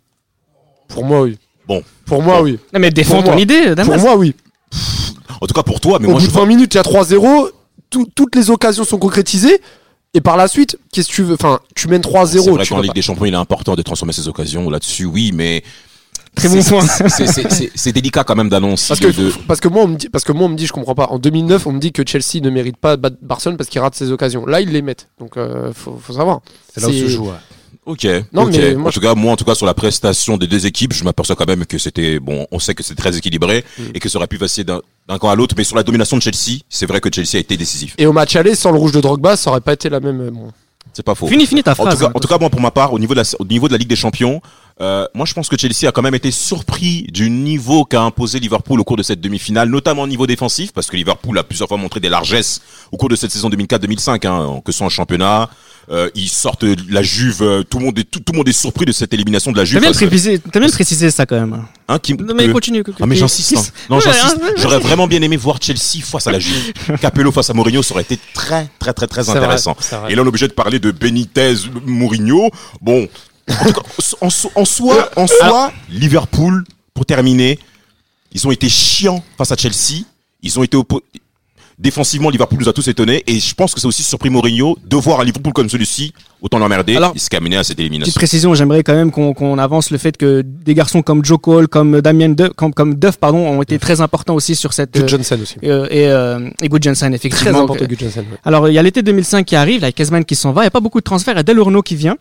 Pour 0.89 1.05
moi, 1.05 1.21
oui. 1.21 1.37
Bon. 1.67 1.81
Pour 2.05 2.21
moi, 2.21 2.37
Bon. 2.39 2.43
oui. 2.43 2.59
Non, 2.73 2.79
mais 2.79 2.91
défends 2.91 3.21
Pour 3.23 3.31
ton 3.31 3.37
idée, 3.37 3.67
Pour 3.67 3.75
Damas. 3.75 4.01
moi, 4.01 4.15
oui. 4.17 4.35
En 5.41 5.47
tout 5.47 5.53
cas 5.53 5.63
pour 5.63 5.79
toi, 5.79 5.97
mais 5.99 6.07
Au 6.07 6.11
moi 6.11 6.19
bout 6.19 6.25
je 6.25 6.29
de 6.31 6.35
20 6.35 6.45
minutes, 6.45 6.73
il 6.73 6.77
y 6.77 6.79
a 6.79 6.83
3-0. 6.83 7.49
tout- 7.89 8.07
toutes 8.15 8.35
les 8.35 8.49
occasions 8.49 8.83
sont 8.83 8.97
concrétisées. 8.97 9.59
Et 10.13 10.21
par 10.21 10.37
la 10.37 10.47
suite, 10.47 10.77
qu'est-ce 10.93 11.09
que 11.09 11.13
tu 11.13 11.23
veux 11.23 11.33
Enfin, 11.35 11.59
tu 11.75 11.87
mènes 11.89 12.01
3-0. 12.01 12.43
C'est 12.43 12.49
vrai 12.51 12.63
tu 12.63 12.73
qu'en 12.73 12.79
Ligue 12.79 12.87
pas- 12.91 12.93
des 12.93 13.01
Champions, 13.01 13.25
il 13.25 13.33
est 13.33 13.37
important 13.37 13.75
de 13.75 13.81
transformer 13.81 14.13
ses 14.13 14.27
occasions 14.29 14.69
là-dessus, 14.69 15.05
oui, 15.05 15.31
mais 15.33 15.61
Très 16.35 16.47
bon 16.49 16.61
c'est- 16.61 16.69
point. 16.69 16.85
c'est- 17.75 17.91
délicat 17.91 18.23
quand 18.23 18.35
même 18.35 18.49
d'annoncer. 18.49 18.87
Parce 18.89 18.99
que, 18.99 19.07
de- 19.07 19.31
parce 19.47 19.59
que 19.59 19.67
moi 19.67 19.83
on 19.83 19.87
me 19.87 19.95
dit 19.97 20.09
parce 20.09 20.23
que 20.25 20.31
moi 20.33 20.45
on 20.45 20.49
me 20.49 20.55
dit 20.55 20.65
je 20.67 20.73
comprends 20.73 20.95
pas 20.95 21.07
en 21.07 21.17
2009 21.19 21.65
on 21.67 21.71
me 21.73 21.79
dit 21.79 21.91
que 21.93 22.03
Chelsea 22.05 22.41
ne 22.41 22.49
mérite 22.49 22.75
pas 22.77 22.95
de 22.97 23.01
battre 23.01 23.15
Barcelone 23.21 23.55
parce 23.57 23.69
qu'il 23.69 23.79
rate 23.81 23.95
ses 23.95 24.11
occasions 24.11 24.45
là 24.45 24.59
ils 24.61 24.69
les 24.69 24.81
mettent 24.81 25.07
donc 25.19 25.37
euh, 25.37 25.71
faut, 25.73 25.97
faut 26.01 26.11
savoir 26.13 26.41
C'est 26.73 26.81
là 26.81 26.87
où 26.89 26.91
se 26.91 27.07
joue. 27.07 27.25
ouais. 27.25 27.31
Ok. 27.85 28.05
Non, 28.33 28.43
ok. 28.43 28.51
mais 28.57 28.73
moi, 28.75 28.89
en 28.89 28.91
tout 28.91 28.99
cas, 28.99 29.13
moi, 29.15 29.31
en 29.31 29.35
tout 29.35 29.45
cas, 29.45 29.53
sur 29.55 29.65
la 29.67 29.73
prestation 29.75 30.37
des 30.37 30.47
deux 30.47 30.65
équipes, 30.65 30.91
je 30.93 31.03
m'aperçois 31.03 31.35
quand 31.35 31.47
même 31.47 31.65
que 31.65 31.77
c'était 31.77 32.19
bon. 32.19 32.47
On 32.51 32.57
sait 32.59 32.73
que 32.73 32.81
c'est 32.83 32.95
très 32.95 33.15
équilibré 33.15 33.63
Mm. 33.77 33.83
et 33.93 33.99
que 33.99 34.09
ça 34.09 34.17
aurait 34.17 34.27
pu 34.27 34.37
passer 34.37 34.63
d'un 34.63 34.81
d'un 35.07 35.19
camp 35.19 35.29
à 35.29 35.35
l'autre, 35.35 35.53
mais 35.55 35.63
sur 35.63 35.75
la 35.75 35.83
domination 35.83 36.17
de 36.17 36.21
Chelsea, 36.23 36.61
c'est 36.67 36.87
vrai 36.87 36.99
que 36.99 37.09
Chelsea 37.13 37.35
a 37.35 37.37
été 37.39 37.57
décisif. 37.57 37.93
et 37.99 38.07
au 38.07 38.11
match 38.13 38.35
aller 38.35 38.55
sans 38.55 38.71
le 38.71 38.79
rouge 38.79 38.91
de 38.91 39.01
Drogba 39.01 39.37
ça 39.37 39.51
aurait 39.51 39.61
pas 39.61 39.73
été 39.73 39.87
la 39.87 39.99
même 39.99 40.19
euh, 40.19 40.31
bon. 40.31 40.51
C'est 40.95 41.03
pas 41.03 41.13
faux. 41.13 41.27
Fini, 41.27 41.45
fini 41.45 41.61
ta 41.61 41.73
En 41.73 41.75
phrase. 41.75 41.95
tout, 41.99 42.05
cas, 42.05 42.11
en 42.15 42.19
tout 42.21 42.27
cas, 42.29 42.37
moi, 42.39 42.49
pour 42.49 42.61
ma 42.61 42.71
part, 42.71 42.93
au 42.93 42.99
niveau 42.99 43.13
de 43.13 43.19
la, 43.19 43.25
au 43.37 43.43
niveau 43.43 43.67
de 43.67 43.73
la 43.73 43.77
Ligue 43.77 43.89
des 43.89 43.97
Champions, 43.97 44.41
euh, 44.79 45.05
moi, 45.13 45.25
je 45.25 45.33
pense 45.33 45.49
que 45.49 45.57
Chelsea 45.57 45.87
a 45.89 45.91
quand 45.91 46.01
même 46.01 46.15
été 46.15 46.31
surpris 46.31 47.03
du 47.11 47.29
niveau 47.29 47.83
qu'a 47.83 48.01
imposé 48.01 48.39
Liverpool 48.39 48.79
au 48.79 48.83
cours 48.85 48.95
de 48.95 49.03
cette 49.03 49.19
demi-finale, 49.19 49.67
notamment 49.69 50.03
au 50.03 50.07
niveau 50.07 50.25
défensif, 50.25 50.71
parce 50.71 50.87
que 50.87 50.95
Liverpool 50.95 51.37
a 51.37 51.43
plusieurs 51.43 51.67
fois 51.67 51.77
montré 51.77 51.99
des 51.99 52.07
largesses 52.07 52.61
au 52.93 52.97
cours 52.97 53.09
de 53.09 53.17
cette 53.17 53.31
saison 53.31 53.49
2004-2005, 53.49 54.25
hein, 54.25 54.61
que 54.63 54.71
ce 54.71 54.77
soit 54.77 54.87
en 54.87 54.89
championnat. 54.89 55.49
Euh, 55.91 56.09
ils 56.15 56.29
sortent 56.29 56.63
la 56.89 57.03
Juve, 57.03 57.41
euh, 57.43 57.63
tout 57.63 57.77
le 57.79 57.85
monde 57.85 57.99
est 57.99 58.09
tout, 58.09 58.19
tout 58.21 58.31
le 58.31 58.37
monde 58.37 58.47
est 58.47 58.53
surpris 58.53 58.85
de 58.85 58.91
cette 58.93 59.13
élimination 59.13 59.51
de 59.51 59.57
la 59.57 59.63
T'as 59.63 59.65
Juve. 59.65 59.79
bien, 59.81 59.89
parce 59.89 59.99
que- 59.99 60.05
précisé, 60.05 60.39
t'as 60.39 60.59
bien 60.61 60.69
précisé 60.69 61.11
ça 61.11 61.25
quand 61.25 61.35
même. 61.39 61.65
Hein, 61.87 61.99
qui- 61.99 62.13
Non, 62.13 62.33
mais 62.35 62.47
que- 62.47 62.51
continue. 62.51 62.83
ah 62.99 63.05
mais 63.05 63.15
j'insiste. 63.15 63.55
hein. 63.57 63.63
Non, 63.89 63.99
j'insiste. 64.01 64.37
hein, 64.41 64.49
J'aurais 64.57 64.79
vraiment 64.79 65.07
bien 65.07 65.21
aimé 65.21 65.37
voir 65.37 65.57
Chelsea 65.61 66.03
face 66.03 66.27
à 66.27 66.31
la 66.31 66.39
Juve. 66.39 66.73
Capello 67.01 67.31
face 67.31 67.49
à 67.49 67.53
Mourinho, 67.53 67.83
ça 67.83 67.93
aurait 67.93 68.03
été 68.03 68.19
très 68.33 68.69
très 68.79 68.93
très 68.93 69.07
très 69.07 69.21
vrai, 69.23 69.37
intéressant. 69.37 69.75
vrai. 69.91 70.11
Et 70.11 70.15
là, 70.15 70.21
on 70.21 70.25
est 70.25 70.29
obligé 70.29 70.47
de 70.47 70.53
parler 70.53 70.79
de 70.79 70.91
Benitez, 70.91 71.53
Mourinho. 71.85 72.49
Bon, 72.81 73.07
en, 73.49 73.65
tout 73.65 73.73
cas, 73.73 73.81
en, 74.21 74.29
so- 74.29 74.51
en 74.55 74.65
soi, 74.65 75.09
en 75.15 75.27
soi, 75.27 75.71
Liverpool, 75.89 76.63
pour 76.93 77.05
terminer, 77.05 77.59
ils 78.31 78.45
ont 78.47 78.51
été 78.51 78.69
chiants 78.69 79.23
face 79.37 79.51
à 79.51 79.55
Chelsea. 79.55 80.03
Ils 80.41 80.59
ont 80.59 80.63
été 80.63 80.77
défensivement, 81.77 82.29
Liverpool 82.29 82.59
nous 82.59 82.69
a 82.69 82.73
tous 82.73 82.87
étonnés. 82.87 83.23
Et 83.27 83.39
je 83.39 83.53
pense 83.53 83.73
que 83.73 83.79
c'est 83.79 83.87
aussi 83.87 84.03
surpris 84.03 84.29
Mourinho 84.29 84.77
de 84.85 84.95
voir 84.95 85.19
un 85.19 85.23
Liverpool 85.23 85.53
comme 85.53 85.69
celui-ci, 85.69 86.13
autant 86.41 86.57
l'emmerder, 86.59 86.95
Alors, 86.95 87.13
et 87.15 87.19
se 87.19 87.27
amené 87.35 87.57
à 87.57 87.63
cette 87.63 87.77
Petite 87.77 87.79
élimination. 87.87 88.13
précision, 88.15 88.53
j'aimerais 88.55 88.83
quand 88.83 88.93
même 88.93 89.11
qu'on 89.11 89.57
avance 89.57 89.91
le 89.91 89.97
fait 89.97 90.15
que 90.17 90.41
des 90.45 90.73
garçons 90.73 91.01
comme 91.01 91.23
Joe 91.25 91.37
Cole, 91.41 91.67
comme 91.67 92.01
Damien 92.01 92.29
Duff, 92.29 92.49
comme, 92.55 92.73
comme 92.73 92.95
Duff, 92.95 93.17
pardon, 93.17 93.39
ont 93.39 93.61
été 93.61 93.77
très 93.79 94.01
importants 94.01 94.35
aussi 94.35 94.55
sur 94.55 94.73
cette. 94.73 94.93
Good 94.93 95.03
euh, 95.03 95.07
Johnson 95.07 95.37
aussi 95.41 95.55
euh, 95.63 95.87
et, 95.89 96.07
euh, 96.07 96.49
et 96.61 96.69
Good 96.69 96.81
très 96.83 97.13
effectivement. 97.13 97.63
important 97.63 97.85
Good 97.85 97.99
Johnson 97.99 98.19
ouais. 98.31 98.37
Alors, 98.45 98.67
il 98.69 98.73
y 98.73 98.79
a 98.79 98.83
l'été 98.83 99.01
2005 99.01 99.45
qui 99.45 99.55
arrive, 99.55 99.81
là, 99.81 99.87
avec 99.87 99.95
Kezman 99.95 100.23
qui 100.23 100.35
s'en 100.35 100.51
va. 100.51 100.61
Il 100.61 100.65
n'y 100.65 100.67
a 100.67 100.71
pas 100.71 100.79
beaucoup 100.79 100.99
de 100.99 101.03
transferts. 101.03 101.33
Il 101.33 101.37
y 101.37 101.39
a 101.39 101.43
Del 101.43 101.57
Urno 101.57 101.81
qui 101.81 101.95
vient. 101.95 102.15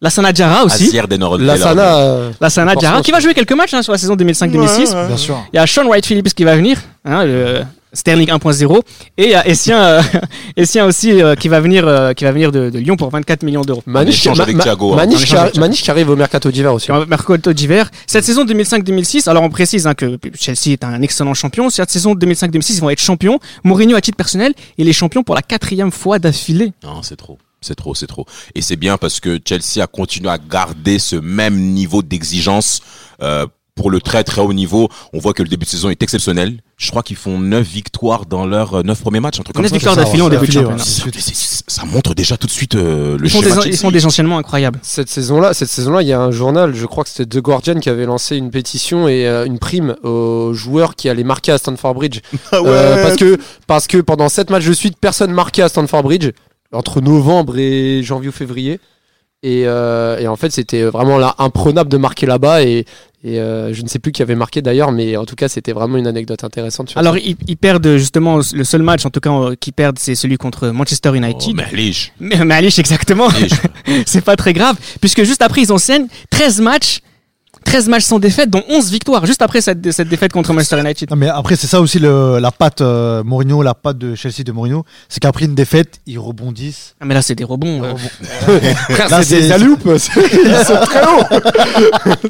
Lassana 0.00 0.32
Diarra 0.32 0.64
aussi. 0.64 0.90
Denor- 1.08 1.38
Lassana 1.38 1.96
euh, 1.98 2.30
Lassana 2.40 2.74
Diarra 2.76 3.00
qui 3.00 3.10
va 3.10 3.20
jouer 3.20 3.32
quelques 3.32 3.52
matchs 3.52 3.72
hein, 3.74 3.82
sur 3.82 3.92
la 3.92 3.98
saison 3.98 4.16
2005-2006. 4.16 5.06
Bien 5.06 5.16
sûr. 5.16 5.36
Il 5.52 5.56
y 5.56 5.58
a 5.58 5.66
Sean 5.66 5.86
Wright 5.88 6.04
Phillips 6.04 6.34
qui 6.34 6.44
va 6.44 6.56
venir, 6.56 6.78
hein, 7.06 7.24
le 7.24 7.62
Sterling 7.94 8.28
1.0, 8.28 8.82
et 9.16 9.24
il 9.24 9.30
y 9.30 9.34
a 9.34 9.46
Essien, 9.46 9.82
euh, 9.82 10.02
Essien 10.56 10.84
aussi 10.84 11.22
euh, 11.22 11.34
qui 11.34 11.48
va 11.48 11.60
venir, 11.60 11.86
euh, 11.86 12.12
qui 12.12 12.24
va 12.24 12.32
venir 12.32 12.52
de, 12.52 12.70
de 12.70 12.78
Lyon 12.78 12.96
pour 12.96 13.10
24 13.10 13.42
millions 13.42 13.62
d'euros. 13.62 13.82
Maniche, 13.86 14.16
échange 14.16 14.40
avec 14.40 14.58
Thiago, 14.58 14.92
hein. 14.92 14.96
Maniche 14.96 15.24
qui, 15.24 15.36
avec 15.36 15.56
Maniche 15.56 15.82
qui 15.82 15.90
arrive 15.90 16.10
au 16.10 16.16
mercato 16.16 16.50
d'hiver 16.50 16.74
aussi 16.74 16.90
Mercato 17.08 17.52
d'hiver. 17.52 17.90
Cette 18.06 18.24
saison 18.24 18.44
2005-2006, 18.44 19.28
alors 19.28 19.42
on 19.42 19.50
précise 19.50 19.86
hein, 19.86 19.94
que 19.94 20.18
Chelsea 20.38 20.72
est 20.72 20.84
un 20.84 21.00
excellent 21.02 21.34
champion. 21.34 21.70
Cette 21.70 21.90
saison 21.90 22.14
2005-2006, 22.14 22.74
ils 22.74 22.80
vont 22.80 22.90
être 22.90 23.00
champions. 23.00 23.38
Mourinho, 23.62 23.96
à 23.96 24.00
titre 24.00 24.16
personnel, 24.16 24.52
il 24.76 24.88
est 24.88 24.92
champion 24.92 25.22
pour 25.22 25.34
la 25.34 25.42
quatrième 25.42 25.90
fois 25.90 26.18
d'affilée. 26.18 26.72
Non, 26.82 27.02
c'est 27.02 27.16
trop. 27.16 27.38
C'est 27.60 27.74
trop, 27.74 27.94
c'est 27.94 28.06
trop. 28.06 28.26
Et 28.54 28.60
c'est 28.60 28.76
bien 28.76 28.98
parce 28.98 29.20
que 29.20 29.40
Chelsea 29.42 29.82
a 29.82 29.86
continué 29.86 30.28
à 30.28 30.36
garder 30.36 30.98
ce 30.98 31.16
même 31.16 31.56
niveau 31.56 32.02
d'exigence 32.02 32.82
euh, 33.22 33.46
pour 33.74 33.90
le 33.90 34.00
très 34.00 34.24
très 34.24 34.40
haut 34.40 34.52
niveau. 34.52 34.88
On 35.12 35.18
voit 35.18 35.32
que 35.32 35.42
le 35.42 35.48
début 35.48 35.64
de 35.64 35.70
saison 35.70 35.90
est 35.90 36.02
exceptionnel. 36.02 36.58
Je 36.76 36.90
crois 36.90 37.02
qu'ils 37.02 37.16
font 37.16 37.38
9 37.38 37.66
victoires 37.66 38.26
dans 38.26 38.46
leurs 38.46 38.84
9 38.84 39.00
premiers 39.00 39.20
matchs, 39.20 39.36
ça. 39.36 39.62
victoires 39.62 39.96
d'affilée 39.96 40.22
en 40.22 40.28
début 40.28 40.46
de 40.46 40.52
championnat. 40.52 40.82
montre 41.92 42.14
déjà 42.14 42.36
tout 42.36 42.46
de 42.46 42.52
suite 42.52 42.74
euh, 42.74 43.16
le 43.18 43.26
Ils 43.26 43.30
schéma 43.30 43.62
des, 43.62 43.68
ils 43.68 43.76
font 43.76 43.90
des 43.90 44.06
enchaînements 44.06 44.38
incroyables. 44.38 44.78
Cette 44.82 45.08
saison-là, 45.08 45.54
cette 45.54 45.68
saison-là, 45.68 46.02
il 46.02 46.08
y 46.08 46.12
a 46.12 46.20
un 46.20 46.30
journal, 46.30 46.74
je 46.74 46.86
crois 46.86 47.04
que 47.04 47.10
c'était 47.10 47.38
The 47.38 47.42
Guardian, 47.42 47.80
qui 47.80 47.88
avait 47.88 48.06
lancé 48.06 48.36
une 48.36 48.50
pétition 48.50 49.08
et 49.08 49.26
euh, 49.26 49.44
une 49.44 49.58
prime 49.58 49.96
aux 50.02 50.52
joueurs 50.52 50.94
qui 50.94 51.08
allaient 51.08 51.24
marquer 51.24 51.52
à 51.52 51.58
Stanford 51.58 51.94
Bridge. 51.94 52.20
Ah 52.52 52.58
Euh, 52.64 53.02
parce 53.02 53.16
que 53.16 53.38
parce 53.66 53.86
que 53.86 53.98
pendant 53.98 54.28
sept 54.28 54.50
matchs 54.50 54.66
de 54.66 54.72
suite, 54.72 54.96
personne 55.00 55.32
marquait 55.32 55.62
à 55.62 55.68
Stanford 55.68 56.02
Bridge 56.02 56.30
entre 56.72 57.00
novembre 57.00 57.58
et 57.58 58.02
janvier 58.02 58.28
ou 58.28 58.32
février. 58.32 58.80
Et, 59.44 59.64
euh, 59.66 60.18
et 60.18 60.26
en 60.26 60.36
fait, 60.36 60.50
c'était 60.50 60.84
vraiment 60.84 61.18
là 61.18 61.34
imprenable 61.38 61.90
de 61.90 61.98
marquer 61.98 62.26
là-bas. 62.26 62.62
Et, 62.62 62.86
et 63.26 63.40
euh, 63.40 63.72
je 63.72 63.82
ne 63.82 63.88
sais 63.88 63.98
plus 63.98 64.12
qui 64.12 64.20
avait 64.22 64.34
marqué 64.34 64.60
d'ailleurs, 64.60 64.92
mais 64.92 65.16
en 65.16 65.24
tout 65.24 65.34
cas, 65.34 65.48
c'était 65.48 65.72
vraiment 65.72 65.96
une 65.96 66.06
anecdote 66.06 66.44
intéressante. 66.44 66.90
Sur 66.90 66.98
Alors, 66.98 67.16
ils, 67.16 67.36
ils 67.48 67.56
perdent 67.56 67.96
justement 67.96 68.36
le 68.52 68.64
seul 68.64 68.82
match, 68.82 69.06
en 69.06 69.10
tout 69.10 69.20
cas, 69.20 69.30
euh, 69.32 69.54
qu'ils 69.58 69.72
perdent, 69.72 69.98
c'est 69.98 70.14
celui 70.14 70.36
contre 70.36 70.68
Manchester 70.68 71.08
Oh, 71.12 71.16
United. 71.16 71.54
mais 71.56 71.64
Lich, 71.72 72.12
mais, 72.20 72.36
mais 72.44 72.54
Alice, 72.54 72.78
exactement. 72.78 73.28
C'est 74.06 74.20
pas 74.24 74.36
très 74.36 74.52
grave, 74.52 74.76
puisque 75.00 75.22
juste 75.24 75.40
après, 75.42 75.62
ils 75.62 75.72
enchaînent 75.72 76.06
13 76.30 76.60
matchs, 76.60 77.00
13 77.64 77.88
matchs 77.88 78.02
sans 78.04 78.18
défaite, 78.18 78.50
dont 78.50 78.62
11 78.68 78.90
victoires, 78.90 79.24
juste 79.24 79.40
après 79.40 79.62
cette, 79.62 79.90
cette 79.90 80.08
défaite 80.08 80.32
contre 80.32 80.52
Manchester 80.52 80.80
United. 80.80 81.08
Non, 81.10 81.16
mais 81.16 81.28
après, 81.28 81.56
c'est 81.56 81.66
ça 81.66 81.80
aussi 81.80 81.98
le, 81.98 82.38
la 82.38 82.50
patte 82.50 82.82
euh, 82.82 83.24
Mourinho, 83.24 83.62
la 83.62 83.72
patte 83.72 83.96
de 83.96 84.14
Chelsea 84.14 84.42
de 84.44 84.52
Mourinho. 84.52 84.84
C'est 85.08 85.20
qu'après 85.20 85.46
une 85.46 85.54
défaite, 85.54 85.98
ils 86.06 86.18
rebondissent. 86.18 86.94
Ah, 87.00 87.06
mais 87.06 87.14
là, 87.14 87.22
c'est 87.22 87.34
des 87.34 87.44
rebonds. 87.44 87.82
euh. 87.82 87.94
Frère, 88.90 89.08
Là, 89.08 89.22
c'est 89.22 89.40
des 89.40 89.52
aloupes. 89.52 89.80
Ils 89.94 89.98
sont 90.66 90.76
très 90.84 91.02
hauts. 91.06 92.20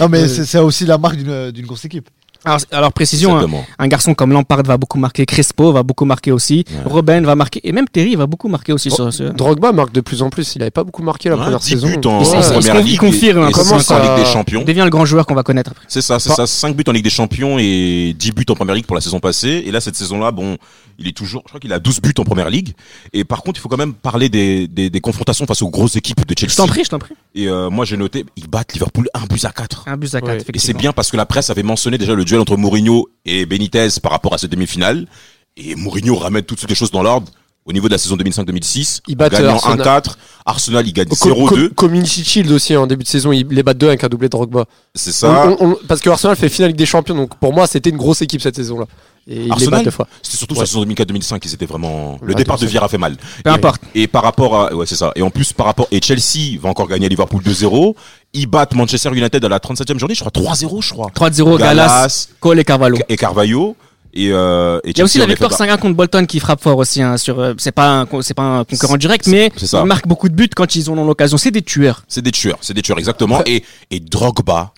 Non, 0.00 0.08
mais 0.08 0.22
Ouais. 0.22 0.44
c'est 0.44 0.58
aussi 0.58 0.84
la 0.86 0.98
marque 0.98 1.16
d'une 1.16 1.50
d'une 1.50 1.66
grosse 1.66 1.84
équipe. 1.84 2.08
Alors, 2.44 2.60
alors, 2.70 2.92
précision, 2.92 3.36
hein, 3.36 3.46
un 3.78 3.88
garçon 3.88 4.14
comme 4.14 4.32
Lampard 4.32 4.62
va 4.62 4.76
beaucoup 4.76 4.98
marquer, 4.98 5.26
Crespo 5.26 5.72
va 5.72 5.82
beaucoup 5.82 6.04
marquer 6.04 6.30
aussi, 6.32 6.64
Ouais. 6.70 6.82
Robben 6.90 7.24
va 7.26 7.34
marquer, 7.34 7.60
et 7.64 7.72
même 7.72 7.86
Terry 7.88 8.14
va 8.16 8.26
beaucoup 8.26 8.48
marquer 8.48 8.72
aussi. 8.72 8.90
sur 8.90 9.12
ce... 9.12 9.24
Drogba 9.24 9.72
marque 9.72 9.92
de 9.92 10.00
plus 10.00 10.22
en 10.22 10.30
plus. 10.30 10.54
Il 10.54 10.62
avait 10.62 10.70
pas 10.70 10.84
beaucoup 10.84 11.02
marqué 11.02 11.28
la 11.28 11.34
Ouais, 11.36 11.42
première 11.42 11.58
10 11.58 11.68
saison. 11.70 11.88
buts 11.88 11.96
en, 12.06 12.22
première 12.22 12.80
il 12.80 12.84
ligue. 12.86 12.98
confirme, 13.00 13.42
hein, 13.42 13.48
et 13.48 13.52
comment 13.52 13.64
5 13.64 13.74
en 13.76 13.80
ça- 13.80 14.16
Ligue 14.16 14.24
des 14.24 14.30
Champions. 14.30 14.60
Il 14.60 14.66
devient 14.66 14.82
le 14.84 14.90
grand 14.90 15.04
joueur 15.04 15.26
qu'on 15.26 15.34
va 15.34 15.42
connaître 15.42 15.72
après. 15.72 15.84
C'est 15.88 16.00
ça, 16.00 16.18
c'est 16.20 16.30
ça. 16.30 16.46
5 16.46 16.76
buts 16.76 16.84
en 16.86 16.92
Ligue 16.92 17.04
des 17.04 17.10
Champions 17.10 17.58
et 17.58 18.14
10 18.16 18.32
buts 18.32 18.44
en 18.48 18.54
Première 18.54 18.74
Ligue 18.76 18.86
pour 18.86 18.94
la 18.96 19.02
saison 19.02 19.18
passée. 19.20 19.64
Et 19.66 19.70
là, 19.72 19.80
cette 19.80 19.96
saison-là, 19.96 20.30
bon, 20.30 20.56
il 21.00 21.08
est 21.08 21.16
toujours, 21.16 21.42
je 21.44 21.48
crois 21.50 21.60
qu'il 21.60 21.72
a 21.72 21.78
12 21.80 22.00
buts 22.00 22.14
en 22.18 22.24
Première 22.24 22.50
Ligue. 22.50 22.72
Et 23.12 23.24
par 23.24 23.42
contre, 23.42 23.58
il 23.58 23.62
faut 23.62 23.68
quand 23.68 23.76
même 23.76 23.94
parler 23.94 24.28
des, 24.28 24.68
des, 24.68 24.90
des 24.90 25.00
confrontations 25.00 25.44
face 25.46 25.62
aux 25.62 25.70
grosses 25.70 25.96
équipes 25.96 26.24
de 26.26 26.34
Je 26.36 26.40
Chelsea. 26.46 26.56
t'en 26.56 26.66
prie, 26.66 26.84
je 26.84 26.90
t'en 26.90 26.98
prie. 26.98 27.14
Et 27.34 27.48
euh, 27.48 27.68
moi, 27.68 27.84
j'ai 27.84 27.96
noté, 27.96 28.24
ils 28.36 28.48
battent 28.48 28.72
Liverpool 28.74 29.08
1 29.14 29.26
but 29.26 29.44
à 29.44 29.50
4. 29.50 29.84
Un 29.86 29.96
but 29.96 30.14
à 30.14 30.20
4, 30.20 30.28
Ouais. 30.30 30.38
Et 30.54 30.58
c'est 30.58 30.74
bien 30.74 30.92
parce 30.92 31.10
que 31.10 31.16
la 31.16 31.26
presse 31.26 31.50
avait 31.50 31.62
mentionné 31.62 31.98
déjà 31.98 32.14
le 32.14 32.24
duel 32.28 32.40
entre 32.40 32.56
Mourinho 32.56 33.08
et 33.24 33.46
Benitez 33.46 33.88
par 34.02 34.12
rapport 34.12 34.34
à 34.34 34.38
cette 34.38 34.50
demi-finale. 34.52 35.06
Et 35.56 35.74
Mourinho 35.74 36.14
ramène 36.16 36.44
toutes 36.44 36.68
les 36.68 36.74
choses 36.74 36.90
dans 36.92 37.02
l'ordre. 37.02 37.28
Au 37.64 37.72
niveau 37.72 37.88
de 37.88 37.92
la 37.92 37.98
saison 37.98 38.16
2005-2006, 38.16 39.00
Ils 39.08 39.16
battent 39.16 39.32
gagnant 39.32 39.56
Arsenal. 39.56 39.80
1-4. 39.80 40.16
Arsenal, 40.46 40.86
il 40.86 40.92
gagne 40.94 41.08
Co- 41.08 41.16
co- 41.16 41.50
0-2. 41.56 41.68
Community 41.74 42.24
Shield 42.24 42.50
aussi 42.50 42.74
en 42.76 42.86
début 42.86 43.02
de 43.04 43.08
saison, 43.08 43.30
ils 43.30 43.46
les 43.46 43.62
battent 43.62 43.76
2 43.76 43.88
avec 43.88 44.04
un 44.04 44.08
doublé 44.08 44.28
de 44.28 44.30
Drogba. 44.30 44.64
C'est 44.94 45.12
ça. 45.12 45.46
On- 45.48 45.56
on- 45.60 45.70
on- 45.72 45.78
parce 45.86 46.00
que 46.00 46.08
Arsenal 46.08 46.34
fait 46.36 46.48
finale 46.48 46.70
Ligue 46.70 46.78
des 46.78 46.86
Champions, 46.86 47.14
donc 47.14 47.34
pour 47.36 47.52
moi 47.52 47.66
c'était 47.66 47.90
une 47.90 47.98
grosse 47.98 48.22
équipe 48.22 48.40
cette 48.40 48.56
saison-là. 48.56 48.86
Et 49.30 49.44
les 49.44 49.50
Arsenal 49.50 49.84
deux 49.84 49.90
fois. 49.90 50.08
C'était 50.22 50.38
surtout 50.38 50.54
Ouais. 50.54 50.64
sur 50.66 50.80
la 50.80 50.86
saison 50.86 51.04
2004-2005 51.04 51.38
qui 51.40 51.48
c'était 51.50 51.66
vraiment, 51.66 52.18
le 52.22 52.34
départ 52.34 52.58
de. 52.58 52.66
Vieira 52.66 52.88
fait 52.88 52.96
mal. 52.98 53.16
Peu 53.44 53.50
importe. 53.50 53.82
Et 53.94 54.06
par 54.06 54.22
rapport 54.22 54.56
à, 54.58 54.74
ouais, 54.74 54.86
c'est 54.86 54.96
ça. 54.96 55.12
Et 55.16 55.22
en 55.22 55.30
plus, 55.30 55.52
par 55.52 55.66
rapport, 55.66 55.86
et 55.90 56.00
Chelsea 56.02 56.58
va 56.60 56.68
encore 56.70 56.88
gagner 56.88 57.06
à 57.06 57.08
Liverpool 57.10 57.42
2-0. 57.42 57.94
Ils 58.32 58.46
battent 58.46 58.74
Manchester 58.74 59.10
United 59.14 59.44
à 59.44 59.48
la 59.48 59.58
37e 59.58 59.98
journée, 59.98 60.14
je 60.14 60.20
crois 60.20 60.30
3-0, 60.32 60.82
je 60.82 60.92
crois. 60.92 61.10
3-0, 61.14 61.58
Galas, 61.58 61.86
Galas, 61.86 62.28
Cole 62.40 62.58
et 62.60 62.64
Carvalho. 62.64 62.98
et 63.08 63.16
Carvalho. 63.16 63.76
Et, 64.14 64.30
euh, 64.32 64.80
et 64.84 64.90
Il 64.90 64.98
y 64.98 65.00
a 65.02 65.04
aussi 65.04 65.18
la 65.18 65.26
victoire 65.26 65.50
bah, 65.50 65.66
5-1 65.66 65.78
contre 65.78 65.94
Bolton 65.94 66.24
qui 66.26 66.40
frappe 66.40 66.62
fort 66.62 66.78
aussi. 66.78 67.02
Hein, 67.02 67.18
sur, 67.18 67.38
euh, 67.38 67.52
c'est 67.58 67.72
pas 67.72 68.00
un, 68.00 68.06
c'est 68.22 68.32
pas 68.34 68.42
un 68.42 68.64
concurrent 68.64 68.96
direct, 68.96 69.26
mais 69.26 69.52
ils 69.60 69.84
marquent 69.84 70.08
beaucoup 70.08 70.30
de 70.30 70.34
buts 70.34 70.48
quand 70.56 70.74
ils 70.74 70.88
en 70.90 70.96
ont 70.96 71.04
l'occasion. 71.04 71.36
C'est 71.36 71.50
des 71.50 71.60
tueurs. 71.62 72.02
C'est 72.08 72.22
des 72.22 72.32
tueurs, 72.32 72.58
c'est 72.62 72.72
des 72.74 72.82
tueurs, 72.82 72.98
exactement. 72.98 73.42
Et, 73.44 73.62
et 73.90 74.00
Drogba 74.00 74.72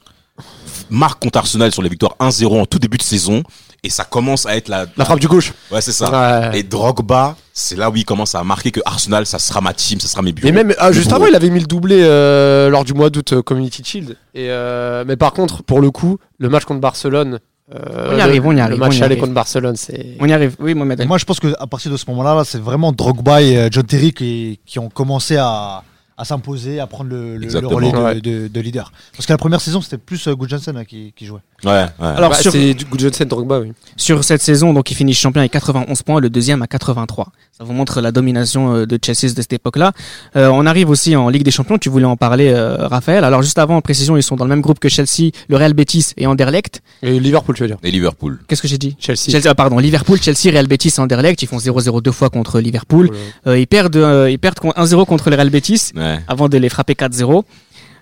marque 0.91 1.23
contre 1.23 1.39
Arsenal 1.39 1.71
sur 1.73 1.83
les 1.83 1.89
victoires 1.89 2.17
1-0 2.19 2.61
en 2.61 2.67
tout 2.67 2.79
début 2.81 2.99
de 2.99 3.03
saison. 3.03 3.43
Et 3.83 3.89
ça 3.91 4.05
commence 4.05 4.45
à 4.47 4.57
être 4.57 4.69
la, 4.69 4.87
La 4.97 5.05
frappe 5.07 5.21
du 5.21 5.29
gauche. 5.29 5.53
Ouais, 5.71 5.81
c'est 5.81 5.93
ça. 5.93 6.51
Ouais. 6.51 6.59
Et 6.59 6.63
Drogba, 6.63 7.35
c'est 7.53 7.77
là 7.77 7.89
où 7.91 7.97
il 7.97 8.05
commence 8.05 8.35
à 8.35 8.45
marquer 8.45 8.71
que 8.71 8.81
Arsenal, 8.85 9.25
ça 9.25 9.39
sera 9.39 9.61
ma 9.63 9.73
team, 9.73 9.99
ça 10.01 10.09
sera 10.09 10.21
mes 10.23 10.33
buts. 10.33 10.43
Et 10.47 10.53
même 10.53 10.75
ah, 10.79 10.93
juste 10.93 11.13
avant, 11.13 11.27
il 11.27 11.35
avait 11.35 11.49
mis 11.51 11.61
le 11.61 11.67
doublé 11.67 12.01
euh, 12.03 12.69
lors 12.69 12.85
du 12.85 12.93
mois 12.93 13.09
d'août 13.09 13.33
euh, 13.33 13.43
Community 13.43 13.83
Shield. 13.85 14.17
Et 14.35 14.51
euh, 14.51 15.05
mais 15.07 15.17
par 15.17 15.33
contre, 15.33 15.63
pour 15.63 15.81
le 15.81 15.91
coup, 15.91 16.19
le 16.39 16.49
match 16.51 16.65
contre 16.65 16.81
Barcelone, 16.81 17.39
euh, 17.75 18.09
On 18.11 18.13
y 18.13 18.17
le- 18.17 18.21
arrive, 18.23 18.47
on 18.47 18.53
y 18.53 18.57
le 18.57 18.61
arrive, 18.63 18.79
match 18.81 18.91
on 18.91 18.93
y 18.93 18.97
aller 18.99 19.05
arrive. 19.05 19.21
contre 19.21 19.33
Barcelone, 19.33 19.77
c'est 19.77 20.17
On 20.21 20.27
y 20.27 20.33
arrive. 20.33 20.57
Oui, 20.59 20.75
Mohamed. 20.75 21.07
Moi, 21.07 21.17
je 21.19 21.25
pense 21.25 21.41
qu'à 21.41 21.67
partir 21.67 21.91
de 21.91 21.97
ce 21.97 22.05
moment-là, 22.09 22.35
là, 22.35 22.45
c'est 22.45 22.61
vraiment 22.61 22.93
Drogba 22.93 23.41
et 23.43 23.69
John 23.71 23.85
Terry 23.85 24.13
qui, 24.13 24.61
qui 24.67 24.79
ont 24.79 24.91
commencé 24.91 25.37
à, 25.39 25.83
à 26.21 26.25
s'imposer, 26.25 26.81
à 26.81 26.87
prendre 26.87 27.11
le, 27.11 27.37
le- 27.37 27.67
relais 27.67 27.91
de, 27.93 27.97
Ouais. 27.97 28.21
de- 28.21 28.49
de 28.49 28.61
leader. 28.61 28.93
Parce 29.17 29.27
que 29.27 29.33
la 29.33 29.39
première 29.39 29.61
saison, 29.61 29.81
c'était 29.81 29.99
plus 29.99 30.29
euh, 30.29 30.35
Gudjonsen 30.35 30.77
hein, 30.77 30.85
qui, 30.85 31.13
qui 31.17 31.25
jouait. 31.27 31.41
Ouais, 31.65 31.71
ouais. 31.73 31.87
Alors, 31.99 32.31
Bah, 32.31 32.37
sur, 32.37 32.53
c'est 32.53 32.77
Johnson 32.99 33.25
Drogba, 33.27 33.61
oui. 33.61 33.73
sur 33.97 34.23
cette 34.25 34.43
saison, 34.43 34.73
donc, 34.73 34.91
il 34.91 34.95
finit 34.95 35.15
champion 35.15 35.41
avec 35.41 35.53
91 35.53 36.03
points, 36.03 36.21
le 36.21 36.31
deuxième 36.31 36.63
à 36.63 36.67
83. 36.67 37.29
Ça 37.57 37.65
vous 37.65 37.73
montre 37.73 38.01
la 38.01 38.13
domination 38.13 38.75
euh, 38.75 38.87
de 38.87 38.99
Chelsea 39.03 39.33
de 39.35 39.41
cette 39.41 39.53
époque-là. 39.53 39.93
Euh, 40.37 40.49
on 40.49 40.67
arrive 40.67 40.89
aussi 40.91 41.17
en 41.17 41.29
Ligue 41.29 41.43
des 41.43 41.51
Champions. 41.51 41.79
Tu 41.79 41.89
voulais 41.89 42.05
en 42.07 42.17
parler, 42.17 42.49
euh, 42.49 42.87
Raphaël. 42.87 43.25
Alors, 43.25 43.43
juste 43.43 43.59
avant, 43.59 43.77
en 43.77 43.81
précision, 43.83 44.17
ils 44.17 44.23
sont 44.23 44.37
dans 44.37 44.45
le 44.45 44.51
même 44.51 44.61
groupe 44.63 44.79
que 44.79 44.89
Chelsea, 44.89 45.31
le 45.49 45.57
Real 45.57 45.75
Betis 45.75 46.13
et 46.17 46.27
Anderlecht. 46.27 46.83
Et 47.03 47.19
Liverpool, 47.21 47.55
tu 47.55 47.63
veux 47.63 47.69
dire? 47.69 47.79
Et 47.83 47.91
Liverpool. 47.91 48.41
Qu'est-ce 48.49 48.63
que 48.63 48.69
j'ai 48.69 48.79
dit? 48.79 48.97
Chelsea. 48.99 49.31
Chelsea, 49.31 49.47
ah, 49.51 49.55
pardon, 49.55 49.79
Liverpool, 49.79 50.19
Chelsea, 50.21 50.51
Real 50.53 50.67
Betis, 50.67 50.95
Anderlecht, 50.99 51.43
ils 51.43 51.47
font 51.47 51.59
0-0 51.59 52.01
deux 52.03 52.13
fois 52.13 52.31
contre 52.31 52.61
Liverpool. 52.61 53.11
Euh, 53.47 53.59
ils 53.59 53.67
perdent, 53.67 53.97
euh, 53.97 54.31
ils 54.31 54.39
perdent 54.39 54.59
1-0 54.59 55.05
contre 55.07 55.31
le 55.31 55.37
Real 55.37 55.51
Betis 55.51 55.91
Ouais. 55.95 56.10
Avant 56.29 56.49
de 56.49 56.57
les 56.59 56.69
frapper 56.69 56.95
4-0. 56.95 57.43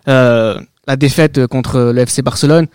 Euh, 0.09 0.59
la 0.87 0.97
défaite 0.97 1.47
contre 1.47 1.93
le 1.95 2.01
FC 2.03 2.23
Barcelone. 2.23 2.67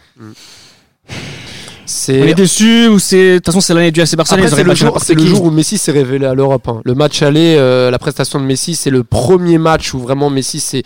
C'est 1.86 2.22
On 2.22 2.26
est 2.28 2.34
déçu 2.34 2.88
ou 2.88 2.98
c'est 2.98 3.34
de 3.34 3.38
toute 3.38 3.48
façon 3.48 3.60
c'est 3.60 3.74
l'année 3.74 3.92
du 3.92 4.00
FC 4.00 4.16
Barcelone. 4.16 4.48
C'est 4.48 4.64
le, 4.64 4.74
jour, 4.74 4.98
c'est 5.02 5.14
le 5.16 5.26
jour 5.26 5.44
où 5.44 5.52
Messi 5.52 5.78
s'est 5.78 5.92
révélé 5.92 6.26
à 6.26 6.34
l'Europe. 6.34 6.68
hein. 6.70 6.82
Le 6.86 6.96
match 6.96 7.22
aller, 7.22 7.56
euh, 7.58 7.92
la 7.92 8.00
prestation 8.00 8.40
de 8.40 8.46
Messi, 8.46 8.76
c'est 8.76 8.90
le 8.90 9.04
premier 9.04 9.58
match 9.58 9.94
où 9.94 10.00
vraiment 10.00 10.30
Messi 10.30 10.84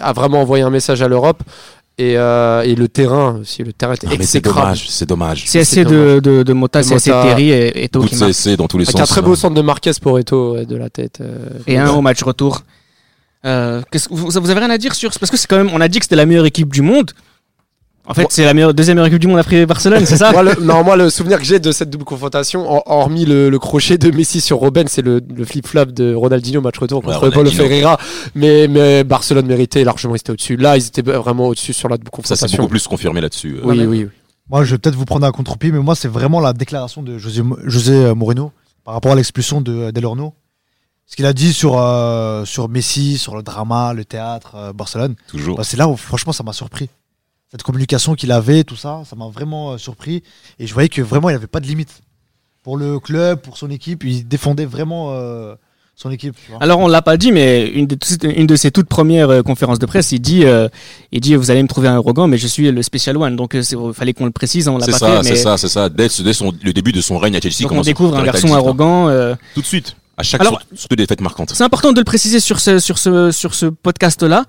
a 0.00 0.12
vraiment 0.12 0.40
envoyé 0.40 0.64
un 0.64 0.70
message 0.70 1.02
à 1.02 1.08
l'Europe. 1.08 1.42
Et, 1.96 2.18
euh, 2.18 2.62
et 2.62 2.74
le 2.74 2.88
terrain 2.88 3.38
aussi, 3.42 3.62
le 3.62 3.72
terrain 3.72 3.94
était 3.94 4.08
Ah, 4.10 4.14
mais 4.18 4.24
c'est 4.24 4.40
dommage, 4.40 4.86
c'est 4.88 5.08
dommage. 5.08 5.44
CSC 5.44 5.64
c'est 5.64 5.84
de, 5.84 6.18
de, 6.18 6.42
de 6.42 6.52
Mota, 6.52 6.82
De 6.82 6.88
CSC. 6.88 7.04
Terry 7.12 7.50
et 7.52 7.84
Eto 7.84 8.00
qui. 8.02 8.16
CSC 8.16 8.56
dans 8.56 8.66
tous 8.66 8.78
les 8.78 8.84
Avec 8.88 8.98
sens. 8.98 9.02
un 9.02 9.12
très 9.12 9.22
beau 9.22 9.36
centre 9.36 9.54
de 9.54 9.62
Marquez 9.62 9.92
pour 10.02 10.18
Eto 10.18 10.64
de 10.64 10.76
la 10.76 10.90
tête. 10.90 11.18
euh. 11.20 11.36
Et 11.68 11.78
un 11.78 11.90
au 11.92 12.00
match 12.00 12.20
retour. 12.24 12.62
Euh, 13.44 13.82
vous, 14.10 14.28
vous 14.30 14.50
avez 14.50 14.60
rien 14.60 14.70
à 14.70 14.78
dire 14.78 14.94
sur 14.94 15.10
parce 15.18 15.30
que 15.30 15.36
c'est 15.36 15.46
quand 15.46 15.58
même 15.58 15.70
on 15.72 15.80
a 15.80 15.88
dit 15.88 15.98
que 15.98 16.04
c'était 16.06 16.16
la 16.16 16.26
meilleure 16.26 16.46
équipe 16.46 16.72
du 16.72 16.82
monde. 16.82 17.10
En 18.06 18.12
fait, 18.12 18.26
c'est 18.28 18.44
la 18.44 18.52
meilleure, 18.52 18.74
deuxième 18.74 18.96
meilleure 18.96 19.06
équipe 19.06 19.18
du 19.20 19.28
monde 19.28 19.38
après 19.38 19.64
Barcelone, 19.64 20.04
c'est 20.04 20.18
ça? 20.18 20.30
Moi, 20.30 20.42
le, 20.42 20.56
non, 20.60 20.84
moi, 20.84 20.94
le 20.94 21.08
souvenir 21.08 21.38
que 21.38 21.44
j'ai 21.44 21.58
de 21.58 21.72
cette 21.72 21.88
double 21.88 22.04
confrontation, 22.04 22.70
hor- 22.70 22.82
hormis 22.84 23.24
le, 23.24 23.48
le 23.48 23.58
crochet 23.58 23.96
de 23.96 24.10
Messi 24.10 24.42
sur 24.42 24.58
Robben, 24.58 24.86
c'est 24.88 25.00
le, 25.00 25.22
le 25.34 25.44
flip-flap 25.46 25.90
de 25.90 26.14
Ronaldinho 26.14 26.60
match 26.60 26.76
retour 26.78 27.02
Ouais, 27.02 27.14
contre 27.14 27.30
Paulo. 27.30 27.50
Ferreira. 27.50 27.98
Mais, 28.34 28.68
mais 28.68 29.04
Barcelone 29.04 29.46
méritait 29.46 29.84
largement, 29.84 30.14
ils 30.14 30.18
étaient 30.18 30.32
au-dessus. 30.32 30.56
Là, 30.56 30.76
ils 30.76 30.86
étaient 30.86 31.00
vraiment 31.00 31.48
au-dessus 31.48 31.72
sur 31.72 31.88
la 31.88 31.96
double 31.96 32.10
Ça, 32.10 32.36
c'est 32.36 32.42
confrontation. 32.42 32.62
beaucoup 32.64 32.70
plus 32.72 32.86
confirmé 32.86 33.22
là-dessus. 33.22 33.56
euh. 33.56 33.60
Oui, 33.64 33.78
oui, 33.86 34.02
oui. 34.04 34.08
Moi, 34.50 34.64
je 34.64 34.72
vais 34.72 34.78
peut-être 34.78 34.96
vous 34.96 35.06
prendre 35.06 35.26
à 35.26 35.32
contre-pied, 35.32 35.72
mais 35.72 35.78
moi, 35.78 35.94
c'est 35.94 36.08
vraiment 36.08 36.40
la 36.40 36.52
déclaration 36.52 37.02
de 37.02 37.16
José, 37.16 37.40
José 37.64 38.12
Mourinho 38.14 38.52
par 38.84 38.92
rapport 38.92 39.12
à 39.12 39.14
l'expulsion 39.14 39.62
de 39.62 39.90
Del 39.92 40.04
Horno. 40.04 40.34
Ce 41.06 41.16
qu'il 41.16 41.26
a 41.26 41.32
dit 41.32 41.52
sur, 41.52 41.78
euh, 41.78 42.44
sur 42.44 42.68
Messi, 42.68 43.18
sur 43.18 43.36
le 43.36 43.42
drama, 43.42 43.92
le 43.92 44.04
théâtre, 44.04 44.54
euh, 44.56 44.72
Barcelone. 44.72 45.14
Toujours. 45.28 45.56
Bah, 45.56 45.64
c'est 45.64 45.76
là 45.76 45.86
où, 45.88 45.96
franchement, 45.96 46.32
ça 46.32 46.42
m'a 46.42 46.52
surpris. 46.52 46.88
Cette 47.50 47.62
communication 47.62 48.14
qu'il 48.14 48.32
avait, 48.32 48.64
tout 48.64 48.74
ça, 48.76 49.02
ça 49.08 49.14
m'a 49.14 49.28
vraiment 49.28 49.72
euh, 49.72 49.78
surpris. 49.78 50.22
Et 50.58 50.66
je 50.66 50.72
voyais 50.74 50.88
que 50.88 51.02
vraiment, 51.02 51.28
il 51.28 51.32
n'y 51.32 51.36
avait 51.36 51.46
pas 51.46 51.60
de 51.60 51.66
limite. 51.66 52.00
Pour 52.62 52.78
le 52.78 52.98
club, 52.98 53.40
pour 53.42 53.58
son 53.58 53.70
équipe, 53.70 54.02
il 54.04 54.26
défendait 54.26 54.64
vraiment 54.64 55.08
euh, 55.12 55.54
son 55.94 56.10
équipe. 56.10 56.34
tu 56.42 56.50
vois. 56.50 56.62
Alors 56.62 56.80
on 56.80 56.88
l'a 56.88 57.02
pas 57.02 57.18
dit, 57.18 57.30
mais 57.30 57.68
une 57.68 57.86
de, 57.86 57.96
une 58.26 58.46
de 58.46 58.56
ses 58.56 58.70
toutes 58.70 58.88
premières 58.88 59.28
euh, 59.28 59.42
conférences 59.42 59.78
de 59.78 59.84
presse, 59.84 60.10
il 60.12 60.20
dit, 60.20 60.46
euh, 60.46 60.68
il 61.12 61.20
dit, 61.20 61.36
vous 61.36 61.50
allez 61.50 61.62
me 61.62 61.68
trouver 61.68 61.88
un 61.88 61.96
arrogant, 61.96 62.26
mais 62.26 62.38
je 62.38 62.46
suis 62.46 62.72
le 62.72 62.82
special 62.82 63.18
one. 63.18 63.36
Donc 63.36 63.54
euh, 63.54 63.60
il 63.62 63.92
fallait 63.94 64.14
qu'on 64.14 64.24
le 64.24 64.30
précise, 64.30 64.66
on 64.66 64.78
l'a 64.78 64.86
C'est 64.86 64.92
pas 64.92 64.98
ça, 64.98 65.16
fait. 65.18 65.22
c'est 65.24 65.30
mais 65.30 65.36
ça, 65.36 65.58
c'est 65.58 65.68
ça. 65.68 65.90
Dès, 65.90 66.08
dès 66.08 66.32
son, 66.32 66.52
le 66.62 66.72
début 66.72 66.90
de 66.92 67.02
son 67.02 67.18
règne 67.18 67.36
à 67.36 67.40
Chelsea, 67.42 67.68
donc 67.68 67.72
on 67.72 67.82
découvre 67.82 68.16
un 68.16 68.24
garçon 68.24 68.40
tactique, 68.48 68.56
arrogant. 68.56 69.08
euh, 69.10 69.34
Tout 69.54 69.60
de 69.60 69.66
suite. 69.66 69.94
À 70.16 70.22
chaque 70.22 70.40
Alors- 70.40 70.60
sur- 70.68 70.78
surtout 70.78 70.96
des 70.96 71.06
fêtes 71.06 71.20
marquantes. 71.20 71.52
C'est 71.54 71.64
important 71.64 71.92
de 71.92 71.98
le 72.00 72.04
préciser 72.04 72.40
sur 72.40 72.60
ce, 72.60 72.78
sur 72.78 72.98
ce, 72.98 73.30
sur 73.32 73.54
ce 73.54 73.66
podcast-là. 73.66 74.44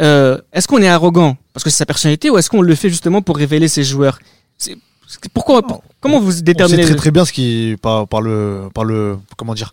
Euh, 0.00 0.38
est-ce 0.52 0.66
qu'on 0.66 0.80
est 0.80 0.88
arrogant? 0.88 1.36
Parce 1.52 1.62
que 1.64 1.70
c'est 1.70 1.76
sa 1.76 1.86
personnalité 1.86 2.30
ou 2.30 2.38
est-ce 2.38 2.48
qu'on 2.48 2.62
le 2.62 2.74
fait 2.74 2.88
justement 2.88 3.20
pour 3.20 3.36
révéler 3.36 3.68
ses 3.68 3.84
joueurs? 3.84 4.18
Pourquoi 5.34 5.62
pour- 5.62 5.82
Comment 6.00 6.20
vous 6.20 6.28
On 6.32 6.36
sait 6.36 6.42
déterminez 6.42 6.84
très 6.84 6.94
très 6.94 7.10
bien 7.10 7.24
ce 7.24 7.32
qui 7.32 7.76
par, 7.82 8.06
par 8.06 8.22
le 8.22 8.68
par 8.72 8.84
le 8.84 9.18
comment 9.36 9.54
dire 9.54 9.72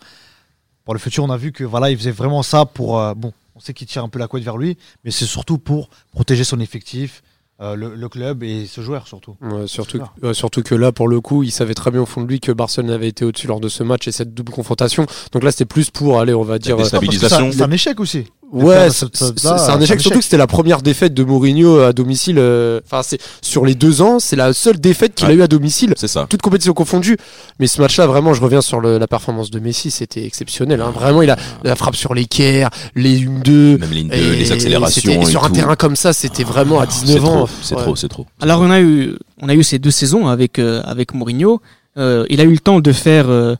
par 0.85 0.93
le 0.93 0.99
futur 0.99 1.23
on 1.23 1.29
a 1.29 1.37
vu 1.37 1.51
que 1.51 1.63
voilà 1.63 1.91
il 1.91 1.97
faisait 1.97 2.11
vraiment 2.11 2.41
ça 2.41 2.65
pour 2.65 2.99
euh, 2.99 3.13
bon 3.13 3.31
on 3.55 3.59
sait 3.59 3.73
qu'il 3.73 3.85
tire 3.87 4.03
un 4.03 4.09
peu 4.09 4.17
la 4.17 4.27
couette 4.27 4.43
vers 4.43 4.57
lui 4.57 4.77
mais 5.05 5.11
c'est 5.11 5.25
surtout 5.27 5.59
pour 5.59 5.89
protéger 6.11 6.43
son 6.43 6.59
effectif 6.59 7.21
euh, 7.59 7.75
le, 7.75 7.95
le 7.95 8.09
club 8.09 8.43
et 8.43 8.65
ce 8.67 8.81
joueur 8.81 9.07
surtout 9.07 9.35
Ouais, 9.41 9.65
surtout, 9.67 9.99
surtout 10.33 10.61
que 10.61 10.75
là, 10.75 10.91
pour 10.91 11.07
le 11.07 11.21
coup, 11.21 11.43
il 11.43 11.51
savait 11.51 11.73
très 11.73 11.89
bien 11.91 12.01
au 12.01 12.05
fond 12.05 12.21
de 12.21 12.27
lui 12.27 12.39
que 12.39 12.51
Barcelone 12.51 12.91
avait 12.91 13.07
été 13.07 13.25
au-dessus 13.25 13.47
lors 13.47 13.59
de 13.59 13.67
ce 13.69 13.81
match 13.83 14.07
et 14.07 14.11
cette 14.11 14.33
double 14.33 14.51
confrontation. 14.51 15.05
Donc 15.31 15.43
là, 15.43 15.51
c'était 15.51 15.65
plus 15.65 15.89
pour 15.89 16.19
aller, 16.19 16.33
on 16.33 16.43
va 16.43 16.59
dire. 16.59 16.77
euh, 16.79 16.83
stabilisation. 16.83 17.37
Parce 17.37 17.49
que 17.49 17.51
Stabilisation. 17.51 17.51
c'est 17.51 17.55
un- 17.63 17.67
c'est 17.67 17.71
un 17.71 17.75
échec 17.75 17.99
aussi 17.99 18.25
Ouais, 18.51 18.87
c'est 18.89 19.47
un 19.47 19.81
échec, 19.81 19.99
surtout 19.99 20.19
que 20.19 20.23
c'était 20.23 20.37
la 20.37 20.47
première 20.47 20.81
défaite 20.81 21.13
de 21.13 21.23
Mourinho 21.23 21.79
à 21.79 21.91
domicile. 21.91 22.37
euh, 22.39 22.79
Enfin, 22.85 23.01
c'est 23.03 23.19
sur 23.41 23.65
les 23.65 23.75
deux 23.75 24.01
ans, 24.01 24.19
c'est 24.19 24.37
la 24.37 24.53
seule 24.53 24.79
défaite 24.79 25.15
qu'il 25.15 25.27
a 25.27 25.33
eu 25.33 25.41
à 25.41 25.47
domicile. 25.47 25.93
C'est 25.97 26.07
ça. 26.07 26.27
Toute 26.29 26.41
compétition 26.41 26.73
confondue. 26.73 27.17
Mais 27.59 27.67
ce 27.67 27.81
match-là, 27.81 28.07
vraiment, 28.07 28.33
je 28.33 28.41
reviens 28.41 28.61
sur 28.61 28.79
le- 28.79 28.97
la 28.99 29.07
performance 29.07 29.51
de 29.51 29.59
Messi, 29.59 29.91
c'était 29.91 30.25
exceptionnel. 30.25 30.79
hein. 30.81 30.91
Vraiment, 30.91 31.21
il 31.21 31.29
a 31.29 31.35
la 31.63 31.75
frappe 31.75 31.95
sur 31.97 32.13
l'équerre, 32.13 32.69
les 32.95 33.17
1-2. 33.19 33.77
Même 33.79 33.91
les, 33.91 34.51
accélérations. 34.51 35.01
c'était- 35.01 35.21
et 35.21 35.25
sur 35.25 35.43
un 35.43 35.49
terrain 35.49 35.75
comme 35.75 35.97
ça, 35.97 36.13
c'était 36.13 36.43
vraiment 36.45 36.79
à 36.79 36.85
C'est 36.89 37.03
19 37.05 37.25
ans. 37.25 37.35
trop, 37.45 37.49
C'est 37.61 37.75
Ouais. 37.75 37.81
trop, 37.81 37.95
c'est 37.97 38.07
trop. 38.07 38.25
Alors 38.39 38.61
on 38.61 38.71
a 38.71 38.79
eu, 38.79 39.15
on 39.41 39.49
a 39.49 39.55
eu 39.55 39.63
ces 39.63 39.77
deux 39.79 39.91
saisons 39.91 40.27
avec 40.27 40.57
euh, 40.57 40.81
avec 40.85 41.13
Mourinho. 41.13 41.61
Euh, 41.97 42.25
il 42.29 42.39
a 42.39 42.43
eu 42.45 42.51
le 42.51 42.59
temps 42.59 42.79
de 42.79 42.91
faire 42.93 43.29
euh, 43.29 43.55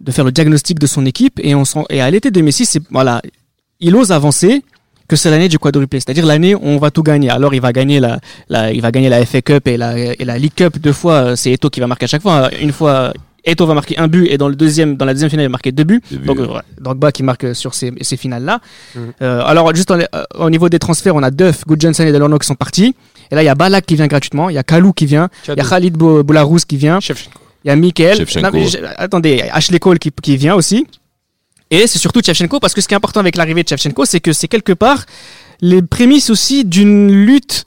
de 0.00 0.10
faire 0.10 0.24
le 0.24 0.32
diagnostic 0.32 0.80
de 0.80 0.86
son 0.88 1.06
équipe 1.06 1.38
et 1.42 1.54
on 1.54 1.64
sent, 1.64 1.84
et 1.90 2.00
à 2.00 2.10
l'été 2.10 2.32
2006, 2.32 2.66
c'est 2.66 2.82
voilà, 2.90 3.22
il 3.82 3.94
ose 3.94 4.10
avancer 4.12 4.62
que 5.08 5.16
c'est 5.16 5.30
l'année 5.30 5.48
du 5.50 5.58
quadruplé, 5.58 6.00
c'est-à-dire 6.00 6.24
l'année 6.24 6.54
où 6.54 6.60
on 6.62 6.78
va 6.78 6.90
tout 6.90 7.02
gagner. 7.02 7.28
Alors 7.28 7.52
il 7.52 7.60
va 7.60 7.72
gagner 7.72 8.00
la, 8.00 8.18
la 8.48 8.72
il 8.72 8.80
va 8.80 8.90
gagner 8.90 9.10
la 9.10 9.24
FA 9.26 9.42
Cup 9.42 9.68
et 9.68 9.76
la 9.76 9.98
et 9.98 10.24
la 10.24 10.38
League 10.38 10.54
Cup 10.56 10.78
deux 10.78 10.94
fois. 10.94 11.14
euh, 11.14 11.36
C'est 11.36 11.52
Eto 11.52 11.68
qui 11.68 11.80
va 11.80 11.86
marquer 11.86 12.04
à 12.04 12.08
chaque 12.08 12.22
fois. 12.22 12.48
Une 12.66 12.72
fois 12.72 13.12
Eto 13.44 13.66
va 13.66 13.74
marquer 13.74 13.98
un 13.98 14.06
but 14.08 14.26
et 14.30 14.38
dans 14.38 14.48
le 14.48 14.54
deuxième 14.54 14.96
dans 14.96 15.04
la 15.04 15.12
deuxième 15.12 15.28
finale 15.28 15.44
il 15.44 15.48
va 15.48 15.56
marquer 15.58 15.72
deux 15.72 15.84
buts. 15.84 16.00
Début, 16.10 16.26
Donc, 16.26 16.38
euh, 16.38 16.44
euh, 16.48 16.54
ouais, 16.54 16.60
Drogba 16.80 17.10
qui 17.12 17.22
marque 17.24 17.54
sur 17.54 17.74
ces, 17.74 17.92
ces 18.00 18.16
finales-là. 18.16 18.60
Mhm. 18.94 19.02
Euh, 19.20 19.42
alors, 19.44 19.74
juste 19.74 19.90
en- 19.90 19.98
euh, 19.98 20.06
au 20.38 20.48
niveau 20.48 20.68
des 20.70 20.78
transferts, 20.78 21.14
on 21.16 21.22
a 21.24 21.30
Duff, 21.30 21.66
Goodjohnson 21.66 22.04
et 22.04 22.12
Delorno 22.12 22.38
qui 22.38 22.46
sont 22.46 22.54
partis. 22.54 22.94
Et 23.30 23.34
là, 23.34 23.42
il 23.42 23.46
y 23.46 23.48
a 23.48 23.54
Balak 23.56 23.84
qui 23.84 23.96
vient 23.96 24.06
gratuitement, 24.06 24.48
il 24.48 24.54
y 24.54 24.58
a 24.58 24.62
Kalou 24.62 24.92
qui 24.92 25.06
vient, 25.06 25.28
il 25.56 25.58
y 25.58 25.60
a 25.60 25.68
Khalid 25.68 25.94
Bou- 25.96 26.22
Boularous 26.22 26.58
qui 26.68 26.76
vient, 26.76 27.00
il 27.64 27.68
y 27.68 27.70
a 27.70 27.76
je- 28.68 28.78
attendez, 28.96 29.42
Ashley 29.52 29.78
Cole 29.80 29.98
qui, 29.98 30.10
qui 30.22 30.36
vient 30.36 30.54
aussi. 30.54 30.86
Et 31.72 31.86
c'est 31.86 31.98
surtout 31.98 32.20
Shevchenko, 32.24 32.60
parce 32.60 32.74
que 32.74 32.80
ce 32.82 32.86
qui 32.86 32.92
est 32.94 32.96
important 32.96 33.20
avec 33.20 33.34
l'arrivée 33.36 33.62
de 33.62 33.68
Shevchenko, 33.68 34.04
c'est 34.04 34.20
que 34.20 34.32
c'est 34.32 34.46
quelque 34.46 34.72
part 34.74 35.04
les 35.62 35.80
prémices 35.80 36.28
aussi 36.28 36.64
d'une 36.64 37.10
lutte 37.10 37.64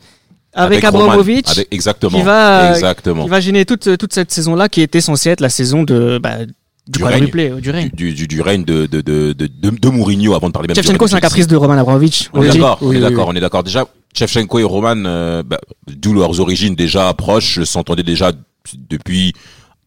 avec, 0.53 0.83
Avec- 0.83 1.67
exactement. 1.71 2.17
qui 2.17 2.23
va- 2.23 2.71
exactement. 2.71 3.23
qui 3.23 3.29
va 3.29 3.39
gêner 3.41 3.65
toute, 3.65 3.97
toute 3.97 4.13
cette 4.13 4.31
saison-là 4.31 4.69
qui 4.69 4.81
était 4.81 5.01
censée 5.01 5.31
être 5.31 5.41
la 5.41 5.49
saison 5.49 5.83
de, 5.83 6.19
bah, 6.21 6.45
du, 6.45 6.53
Du 6.87 6.99
quadruplé, 6.99 7.49
euh, 7.49 7.59
du 7.59 7.71
règne. 7.71 7.89
Du, 7.93 8.13
du, 8.13 8.27
du 8.27 8.41
règne 8.41 8.63
de, 8.63 8.85
de, 8.85 9.01
de, 9.01 9.33
de, 9.33 9.47
de, 9.47 9.69
de 9.71 9.89
Mourinho 9.89 10.35
avant 10.35 10.47
de 10.49 10.53
parler 10.53 10.67
même 10.67 10.75
règne 10.75 10.97
de 10.97 11.07
c'est 11.07 11.15
un 11.15 11.19
caprice 11.19 11.47
de 11.47 11.55
Roman 11.55 11.73
Abramovich. 11.77 12.29
On 12.31 12.43
est 12.43 12.49
d'accord, 12.49 12.77
on 12.81 12.91
est 12.91 12.95
oui, 12.95 13.01
d'accord, 13.01 13.27
oui. 13.27 13.33
on 13.33 13.37
est 13.37 13.41
d'accord. 13.41 13.63
Déjà, 13.63 13.85
Shevchenko 14.13 14.59
et 14.59 14.63
Roman, 14.63 15.03
euh, 15.05 15.41
bah, 15.43 15.59
d'où 15.87 16.13
leurs 16.13 16.39
origines 16.39 16.75
déjà 16.75 17.11
proches, 17.15 17.63
s'entendaient 17.63 18.03
déjà 18.03 18.31
depuis 18.89 19.33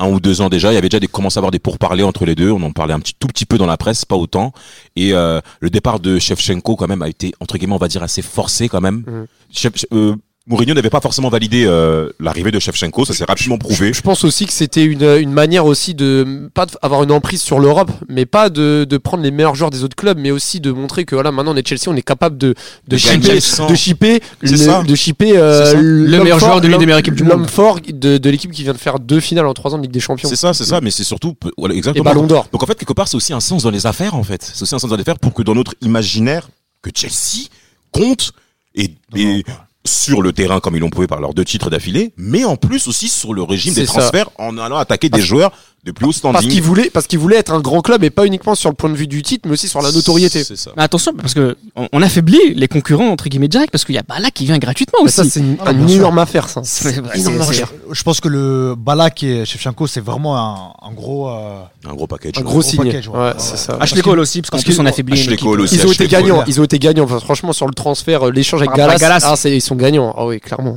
un 0.00 0.08
ou 0.10 0.20
deux 0.20 0.40
ans 0.40 0.48
déjà. 0.48 0.70
Il 0.70 0.74
y 0.74 0.78
avait 0.78 0.88
déjà 0.88 1.00
des 1.00 1.08
commencé 1.08 1.38
à 1.38 1.40
avoir 1.40 1.50
des 1.50 1.58
pourparlers 1.58 2.04
entre 2.04 2.24
les 2.24 2.34
deux. 2.34 2.50
On 2.50 2.62
en 2.62 2.70
parlait 2.72 2.94
un 2.94 3.00
petit 3.00 3.14
tout 3.18 3.26
petit 3.28 3.46
peu 3.46 3.58
dans 3.58 3.66
la 3.66 3.76
presse, 3.76 4.04
pas 4.04 4.16
autant. 4.16 4.52
Et 4.96 5.12
euh, 5.12 5.40
le 5.60 5.70
départ 5.70 5.98
de 6.00 6.18
Shevchenko 6.18 6.76
quand 6.76 6.88
même 6.88 7.02
a 7.02 7.08
été 7.08 7.32
entre 7.40 7.58
guillemets, 7.58 7.74
on 7.74 7.78
va 7.78 7.88
dire 7.88 8.02
assez 8.02 8.22
forcé 8.22 8.68
quand 8.68 8.80
même. 8.80 9.04
Shev- 9.52 9.86
euh, 9.92 10.14
Mourinho 10.48 10.72
n'avait 10.74 10.88
pas 10.90 11.00
forcément 11.02 11.28
validé 11.28 11.64
euh, 11.66 12.08
l'arrivée 12.20 12.50
de 12.50 12.58
Shevchenko, 12.58 13.04
ça 13.04 13.12
s'est 13.12 13.24
rapidement 13.24 13.58
prouvé. 13.58 13.92
Je 13.92 14.00
pense 14.00 14.24
aussi 14.24 14.46
que 14.46 14.52
c'était 14.52 14.84
une, 14.84 15.02
une 15.02 15.30
manière 15.32 15.66
aussi 15.66 15.94
de 15.94 16.48
pas 16.54 16.66
avoir 16.80 17.02
une 17.02 17.12
emprise 17.12 17.42
sur 17.42 17.60
l'Europe, 17.60 17.90
mais 18.08 18.24
pas 18.24 18.48
de, 18.48 18.86
de 18.88 18.96
prendre 18.96 19.22
les 19.22 19.30
meilleurs 19.30 19.54
joueurs 19.54 19.70
des 19.70 19.84
autres 19.84 19.94
clubs, 19.96 20.18
mais 20.18 20.30
aussi 20.30 20.60
de 20.60 20.72
montrer 20.72 21.04
que 21.04 21.14
voilà 21.14 21.32
maintenant 21.32 21.52
on 21.52 21.56
est 21.56 21.68
Chelsea, 21.68 21.82
on 21.88 21.96
est 21.96 22.02
capable 22.02 22.38
de 22.38 22.54
de 22.88 22.96
sans- 22.96 23.68
de 23.68 23.74
shipper, 23.74 24.20
C'est 24.42 24.50
le- 24.66 24.86
de 24.86 24.94
shipper 24.94 25.32
euh, 25.36 25.74
Le 25.80 26.18
meilleur 26.22 26.38
fort, 26.38 26.48
joueur 26.48 26.60
de 26.62 26.68
l'une 26.68 26.78
des 26.78 26.86
meilleures 26.86 27.00
équipes 27.00 27.14
du 27.14 27.24
l'homme 27.24 27.40
monde. 27.40 27.50
fort 27.50 27.78
de, 27.86 28.16
de 28.18 28.30
l'équipe 28.30 28.50
qui 28.50 28.62
vient 28.62 28.72
de 28.72 28.78
faire 28.78 28.98
deux 29.00 29.20
finales 29.20 29.46
en 29.46 29.52
trois 29.54 29.74
ans 29.74 29.78
de 29.78 29.82
Ligue 29.82 29.90
des 29.92 30.00
Champions 30.00 30.28
C'est 30.28 30.36
ça, 30.36 30.54
c'est 30.54 30.64
ça, 30.64 30.80
mais 30.80 30.90
c'est 30.90 31.04
surtout 31.04 31.34
voilà, 31.58 31.74
et 31.74 31.78
exactement. 31.78 32.04
Ballon 32.04 32.26
d'Or. 32.26 32.46
Donc 32.52 32.62
en 32.62 32.66
fait, 32.66 32.74
quelque 32.74 32.94
part, 32.94 33.06
c'est 33.06 33.16
aussi 33.16 33.32
un 33.34 33.40
sens 33.40 33.64
dans 33.64 33.70
les 33.70 33.86
affaires, 33.86 34.14
en 34.14 34.22
fait. 34.22 34.50
C'est 34.54 34.62
aussi 34.62 34.74
un 34.74 34.78
sens 34.78 34.88
dans 34.88 34.96
les 34.96 35.02
affaires 35.02 35.18
pour 35.18 35.34
que 35.34 35.42
dans 35.42 35.54
notre 35.54 35.74
imaginaire, 35.82 36.48
que 36.80 36.90
Chelsea 36.94 37.48
compte 37.92 38.32
et, 38.74 38.94
et 39.16 39.44
sur 39.84 40.22
le 40.22 40.32
terrain 40.32 40.60
comme 40.60 40.76
ils 40.76 40.80
l'ont 40.80 40.90
prouvé 40.90 41.06
par 41.06 41.20
leurs 41.20 41.34
deux 41.34 41.44
titres 41.44 41.70
d'affilée, 41.70 42.12
mais 42.16 42.44
en 42.44 42.56
plus 42.56 42.88
aussi 42.88 43.08
sur 43.08 43.32
le 43.32 43.42
régime 43.42 43.74
des 43.74 43.86
ça. 43.86 43.92
transferts 43.92 44.30
en 44.38 44.58
allant 44.58 44.76
attaquer 44.76 45.08
des 45.08 45.22
joueurs 45.22 45.52
de 45.84 45.92
plus 45.92 46.04
haut 46.04 46.08
Parce 46.08 46.18
standing. 46.18 46.50
qu'il 46.50 46.60
voulait, 46.62 46.90
parce 46.90 47.06
qu'il 47.06 47.18
voulait 47.18 47.36
être 47.36 47.52
un 47.52 47.60
grand 47.60 47.80
club 47.80 48.02
et 48.04 48.10
pas 48.10 48.26
uniquement 48.26 48.54
sur 48.54 48.68
le 48.68 48.74
point 48.74 48.90
de 48.90 48.96
vue 48.96 49.06
du 49.06 49.22
titre, 49.22 49.42
mais 49.46 49.52
aussi 49.54 49.68
sur 49.68 49.80
la 49.80 49.90
notoriété. 49.92 50.42
C'est 50.44 50.56
ça. 50.56 50.72
Mais 50.76 50.82
attention, 50.82 51.14
parce 51.14 51.32
que 51.34 51.56
on, 51.76 51.88
on 51.92 52.02
affaiblit 52.02 52.52
les 52.54 52.68
concurrents 52.68 53.08
entre 53.08 53.28
guillemets 53.28 53.48
directs, 53.48 53.70
parce 53.70 53.84
qu'il 53.84 53.94
y 53.94 53.98
a 53.98 54.02
Balak 54.02 54.34
qui 54.34 54.44
vient 54.44 54.58
gratuitement 54.58 54.98
Mais 55.04 55.10
ça, 55.10 55.22
aussi. 55.22 55.30
c'est 55.30 55.40
une, 55.40 55.56
Ah, 55.64 55.70
une 55.72 55.88
énorme 55.88 56.18
affaire, 56.18 56.48
ça. 56.48 56.60
C'est- 56.64 56.88
C'est 56.90 56.94
c'est- 56.94 57.00
une 57.00 57.20
énorme 57.20 57.42
c'est- 57.44 57.62
affaire. 57.62 57.72
Je 57.90 58.02
pense 58.02 58.20
que 58.20 58.28
le 58.28 58.74
Balak 58.76 59.22
et 59.22 59.44
Shevchenko, 59.46 59.86
c'est 59.86 60.00
vraiment 60.00 60.36
un, 60.36 60.72
un 60.86 60.92
gros. 60.92 61.28
euh, 61.30 61.62
Un 61.88 61.94
gros 61.94 62.06
package. 62.06 62.32
Un 62.36 62.42
gros 62.42 62.54
gros 62.54 62.62
signe. 62.62 62.80
ouais. 62.80 62.86
Ouais, 63.08 63.08
Ouais, 63.18 63.32
c'est 63.38 63.52
ouais. 63.52 63.56
ça. 63.56 63.72
Parce 63.74 63.84
Ashley 63.92 64.00
que- 64.02 64.04
Cole 64.10 64.18
aussi, 64.20 64.42
parce 64.42 64.50
qu'en 64.50 64.56
parce 64.56 64.64
plus 64.64 64.76
que- 64.76 64.82
on 64.82 64.86
affaiblit 64.86 65.20
Ashley. 65.20 65.36
Cole 65.36 65.60
aussi. 65.62 65.76
Ils 65.76 65.86
ont 65.86 65.92
été 65.92 66.08
gagnants, 66.08 66.44
ils 66.46 66.60
ont 66.60 66.64
été 66.64 66.78
gagnants. 66.78 67.04
Enfin, 67.04 67.20
franchement, 67.20 67.52
sur 67.52 67.66
le 67.66 67.72
transfert, 67.74 68.26
euh, 68.26 68.30
l'échange 68.32 68.60
avec 68.62 68.74
Galas, 68.74 69.20
ah, 69.22 69.36
c'est- 69.36 69.56
ils 69.56 69.60
sont 69.62 69.76
gagnants. 69.76 70.12
Ah 70.18 70.26
oui, 70.26 70.40
clairement. 70.40 70.76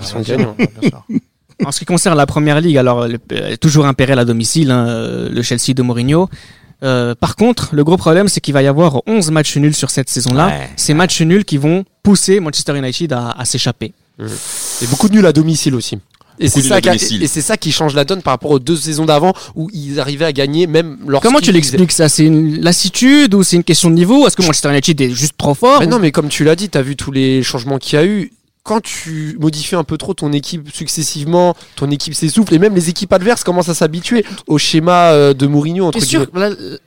Ils 0.00 0.06
sont 0.06 0.20
gagnants. 0.20 0.56
En 1.64 1.72
ce 1.72 1.78
qui 1.78 1.84
concerne 1.84 2.16
la 2.16 2.26
première 2.26 2.60
ligue, 2.60 2.76
alors 2.78 3.06
le- 3.08 3.18
euh, 3.32 3.56
toujours 3.56 3.86
impérial 3.86 4.18
à 4.18 4.24
domicile, 4.24 4.70
hein, 4.70 4.86
euh, 4.88 5.28
le 5.30 5.42
Chelsea 5.42 5.74
de 5.74 5.82
Mourinho. 5.82 6.28
Euh, 6.82 7.14
par 7.14 7.36
contre, 7.36 7.70
le 7.76 7.84
gros 7.84 7.96
problème, 7.96 8.28
c'est 8.28 8.40
qu'il 8.40 8.54
va 8.54 8.62
y 8.62 8.66
avoir 8.66 9.02
11 9.06 9.30
matchs 9.30 9.56
nuls 9.56 9.74
sur 9.74 9.90
cette 9.90 10.10
saison-là. 10.10 10.46
Ouais. 10.48 10.68
Ces 10.76 10.94
matchs 10.94 11.20
nuls 11.22 11.44
qui 11.44 11.56
vont 11.56 11.84
pousser 12.02 12.40
Manchester 12.40 12.76
United 12.76 13.12
à, 13.12 13.30
à 13.30 13.44
s'échapper. 13.44 13.92
Et 14.20 14.86
beaucoup 14.88 15.08
de 15.08 15.14
nuls 15.14 15.26
à 15.26 15.32
domicile 15.32 15.74
aussi. 15.74 15.98
Et 16.38 16.48
c'est 16.48 16.62
ça, 16.62 16.80
qui 16.80 16.88
et 17.22 17.26
c'est 17.28 17.42
ça 17.42 17.56
qui 17.56 17.70
change 17.70 17.94
la 17.94 18.04
donne 18.04 18.22
par 18.22 18.32
rapport 18.32 18.50
aux 18.50 18.58
deux 18.58 18.74
saisons 18.74 19.04
d'avant 19.04 19.32
où 19.54 19.70
ils 19.72 20.00
arrivaient 20.00 20.24
à 20.24 20.32
gagner 20.32 20.66
même 20.66 20.96
lorsqu'ils 21.06 21.28
Comment 21.28 21.40
tu 21.40 21.52
l'expliques 21.52 21.92
ça? 21.92 22.08
C'est 22.08 22.24
une 22.24 22.60
lassitude 22.60 23.34
ou 23.34 23.42
c'est 23.44 23.56
une 23.56 23.62
question 23.64 23.90
de 23.90 23.94
niveau? 23.94 24.26
Est-ce 24.26 24.34
que 24.36 24.42
Manchester 24.42 24.70
United 24.70 25.00
est 25.02 25.10
juste 25.10 25.34
trop 25.36 25.54
fort 25.54 25.78
Mais 25.80 25.86
non, 25.86 25.98
mais 26.00 26.10
comme 26.10 26.28
tu 26.28 26.42
l'as 26.42 26.56
dit, 26.56 26.68
tu 26.68 26.78
as 26.78 26.82
vu 26.82 26.96
tous 26.96 27.12
les 27.12 27.42
changements 27.42 27.78
qu'il 27.78 27.98
y 27.98 28.02
a 28.02 28.06
eu. 28.06 28.32
Quand 28.64 28.80
tu 28.80 29.36
modifies 29.40 29.74
un 29.74 29.82
peu 29.82 29.98
trop 29.98 30.14
ton 30.14 30.32
équipe 30.32 30.72
successivement, 30.72 31.56
ton 31.74 31.90
équipe 31.90 32.14
s'essouffle 32.14 32.54
et 32.54 32.60
même 32.60 32.74
les 32.74 32.88
équipes 32.88 33.12
adverses 33.12 33.42
commencent 33.42 33.68
à 33.68 33.74
s'habituer 33.74 34.24
au 34.46 34.56
schéma 34.56 35.10
euh, 35.10 35.34
de 35.34 35.48
Mourinho 35.48 35.86
entre 35.86 36.00
sûr 36.00 36.26
là, 36.32 36.50
euh, 36.50 36.78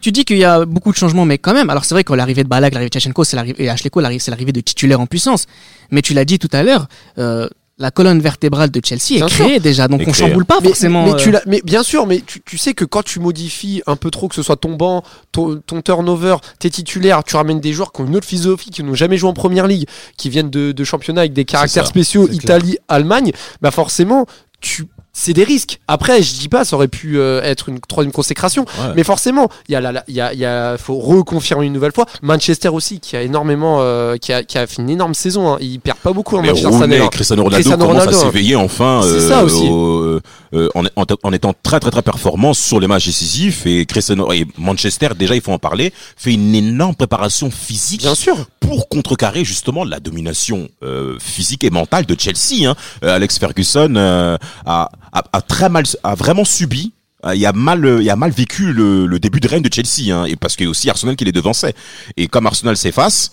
Tu 0.00 0.10
dis 0.10 0.24
qu'il 0.24 0.38
y 0.38 0.44
a 0.44 0.64
beaucoup 0.64 0.90
de 0.90 0.96
changements, 0.96 1.24
mais 1.24 1.38
quand 1.38 1.54
même. 1.54 1.70
Alors 1.70 1.84
c'est 1.84 1.94
vrai 1.94 2.02
que 2.02 2.12
l'arrivée 2.14 2.42
de 2.42 2.48
Balak, 2.48 2.74
l'arrivée 2.74 2.90
de 2.90 2.98
Tchachenko, 2.98 3.22
c'est 3.22 3.36
l'arrivée 3.36 3.62
et 3.62 3.68
Ashley 3.70 3.90
Cole, 3.90 4.08
c'est 4.18 4.32
l'arrivée 4.32 4.50
de 4.50 4.60
titulaires 4.60 5.00
en 5.00 5.06
puissance. 5.06 5.46
Mais 5.92 6.02
tu 6.02 6.14
l'as 6.14 6.24
dit 6.24 6.40
tout 6.40 6.48
à 6.52 6.64
l'heure, 6.64 6.88
euh, 7.18 7.48
la 7.80 7.90
colonne 7.90 8.20
vertébrale 8.20 8.70
de 8.70 8.80
Chelsea 8.84 9.16
Bien 9.16 9.26
est 9.26 9.30
créée 9.30 9.58
déjà, 9.58 9.88
donc 9.88 10.02
on 10.06 10.12
chamboule 10.12 10.44
pas 10.44 10.58
Mais, 10.60 10.68
forcément. 10.68 11.04
mais, 11.06 11.12
euh, 11.14 11.16
tu 11.16 11.30
l'as- 11.30 11.42
mais 11.46 11.60
bien 11.64 11.82
sûr, 11.82 12.06
mais 12.06 12.22
tu, 12.24 12.40
tu 12.44 12.58
sais 12.58 12.74
que 12.74 12.84
quand 12.84 13.02
tu 13.02 13.18
modifies 13.20 13.82
un 13.86 13.96
peu 13.96 14.10
trop, 14.10 14.28
que 14.28 14.34
ce 14.34 14.42
soit 14.42 14.56
ton 14.56 14.74
banc, 14.76 15.02
ton, 15.32 15.56
ton 15.66 15.80
turnover, 15.82 16.36
tes 16.58 16.70
titulaires, 16.70 17.24
tu 17.24 17.34
ramènes 17.36 17.58
des 17.60 17.72
joueurs 17.72 17.90
qui 17.92 18.02
ont 18.02 18.06
une 18.06 18.14
autre 18.16 18.26
philosophie, 18.26 18.70
qui 18.70 18.82
n'ont 18.84 18.94
jamais 18.94 19.16
joué 19.16 19.30
en 19.30 19.32
première 19.34 19.66
ligue, 19.66 19.88
qui 20.16 20.28
viennent 20.28 20.50
de, 20.50 20.72
de 20.72 20.84
championnats 20.84 21.22
avec 21.22 21.32
des 21.32 21.44
caractères 21.46 21.86
spéciaux. 21.86 22.28
Italie, 22.30 22.76
Allemagne, 22.88 23.32
bah 23.62 23.70
forcément, 23.70 24.26
tu 24.60 24.84
c'est 25.12 25.32
des 25.32 25.44
risques. 25.44 25.80
Après, 25.88 26.22
je 26.22 26.34
dis 26.34 26.48
pas, 26.48 26.64
ça 26.64 26.76
aurait 26.76 26.88
pu 26.88 27.18
euh, 27.18 27.42
être 27.42 27.68
une 27.68 27.80
troisième 27.80 28.12
consécration, 28.12 28.64
Ouais. 28.78 28.92
mais 28.96 29.04
forcément, 29.04 29.48
il 29.68 29.72
y 29.72 29.74
a 29.76 29.80
la, 29.80 30.04
y 30.08 30.20
a, 30.20 30.32
il 30.32 30.38
y 30.38 30.44
a, 30.44 30.76
faut 30.78 30.96
reconfirmer 30.98 31.66
une 31.66 31.72
nouvelle 31.72 31.92
fois. 31.92 32.06
Manchester 32.22 32.68
aussi, 32.68 33.00
qui 33.00 33.16
a 33.16 33.22
énormément, 33.22 33.78
euh, 33.80 34.16
qui 34.16 34.32
a, 34.32 34.42
qui 34.44 34.56
a 34.58 34.66
fait 34.66 34.80
une 34.82 34.90
énorme 34.90 35.14
saison. 35.14 35.52
Hein. 35.54 35.58
Il 35.60 35.80
perd 35.80 35.98
pas 35.98 36.12
beaucoup 36.12 36.36
en 36.36 36.42
Mais 36.42 36.48
Manchester 36.48 36.68
Rooney 36.68 37.08
Cristiano 37.10 37.42
Ronaldo 37.44 37.56
Cristiano 37.62 37.86
Ronaldo, 37.86 38.12
à 38.12 38.20
hein. 38.20 38.24
s'éveiller 38.24 38.56
enfin 38.56 39.02
euh, 39.04 39.28
ça 39.28 39.44
aussi. 39.44 39.66
au- 39.68 40.20
euh, 40.52 40.68
en, 40.74 40.84
en, 40.96 41.04
en 41.22 41.32
étant 41.32 41.54
très 41.62 41.78
très 41.80 41.90
très 41.92 42.02
performant 42.02 42.54
sur 42.54 42.80
les 42.80 42.88
matchs 42.88 43.06
décisifs 43.06 43.66
et 43.66 43.86
Cristiano 43.86 44.32
et 44.32 44.46
Manchester 44.58 45.08
déjà 45.16 45.36
il 45.36 45.40
faut 45.40 45.52
en 45.52 45.58
parler 45.60 45.92
fait 46.16 46.32
une 46.32 46.54
énorme 46.56 46.96
préparation 46.96 47.50
physique 47.52 48.00
Bien 48.00 48.16
sûr. 48.16 48.36
pour 48.58 48.88
contrecarrer 48.88 49.44
justement 49.44 49.84
la 49.84 50.00
domination 50.00 50.68
euh, 50.82 51.16
physique 51.20 51.62
et 51.62 51.70
mentale 51.70 52.04
de 52.06 52.16
Chelsea. 52.18 52.68
Hein. 52.68 52.74
Euh, 53.04 53.14
Alex 53.14 53.38
Ferguson 53.38 53.94
euh, 53.96 54.36
a, 54.66 54.90
a, 55.12 55.22
a 55.32 55.42
très 55.42 55.68
mal, 55.68 55.84
a 56.02 56.14
vraiment 56.14 56.44
subi. 56.44 56.92
euh, 57.24 57.34
Il 57.34 57.44
a 57.46 57.52
mal, 57.52 57.84
euh, 57.84 58.02
il 58.02 58.08
a 58.10 58.16
mal 58.16 58.30
vécu 58.30 58.72
le, 58.72 59.06
le 59.06 59.18
début 59.18 59.40
de 59.40 59.48
règne 59.48 59.62
de 59.62 59.72
Chelsea, 59.72 60.14
hein, 60.14 60.24
et 60.26 60.36
parce 60.36 60.56
que 60.56 60.64
aussi 60.64 60.88
Arsenal 60.90 61.16
qui 61.16 61.24
les 61.24 61.32
devançait. 61.32 61.74
Et 62.16 62.28
comme 62.28 62.46
Arsenal 62.46 62.76
s'efface, 62.76 63.32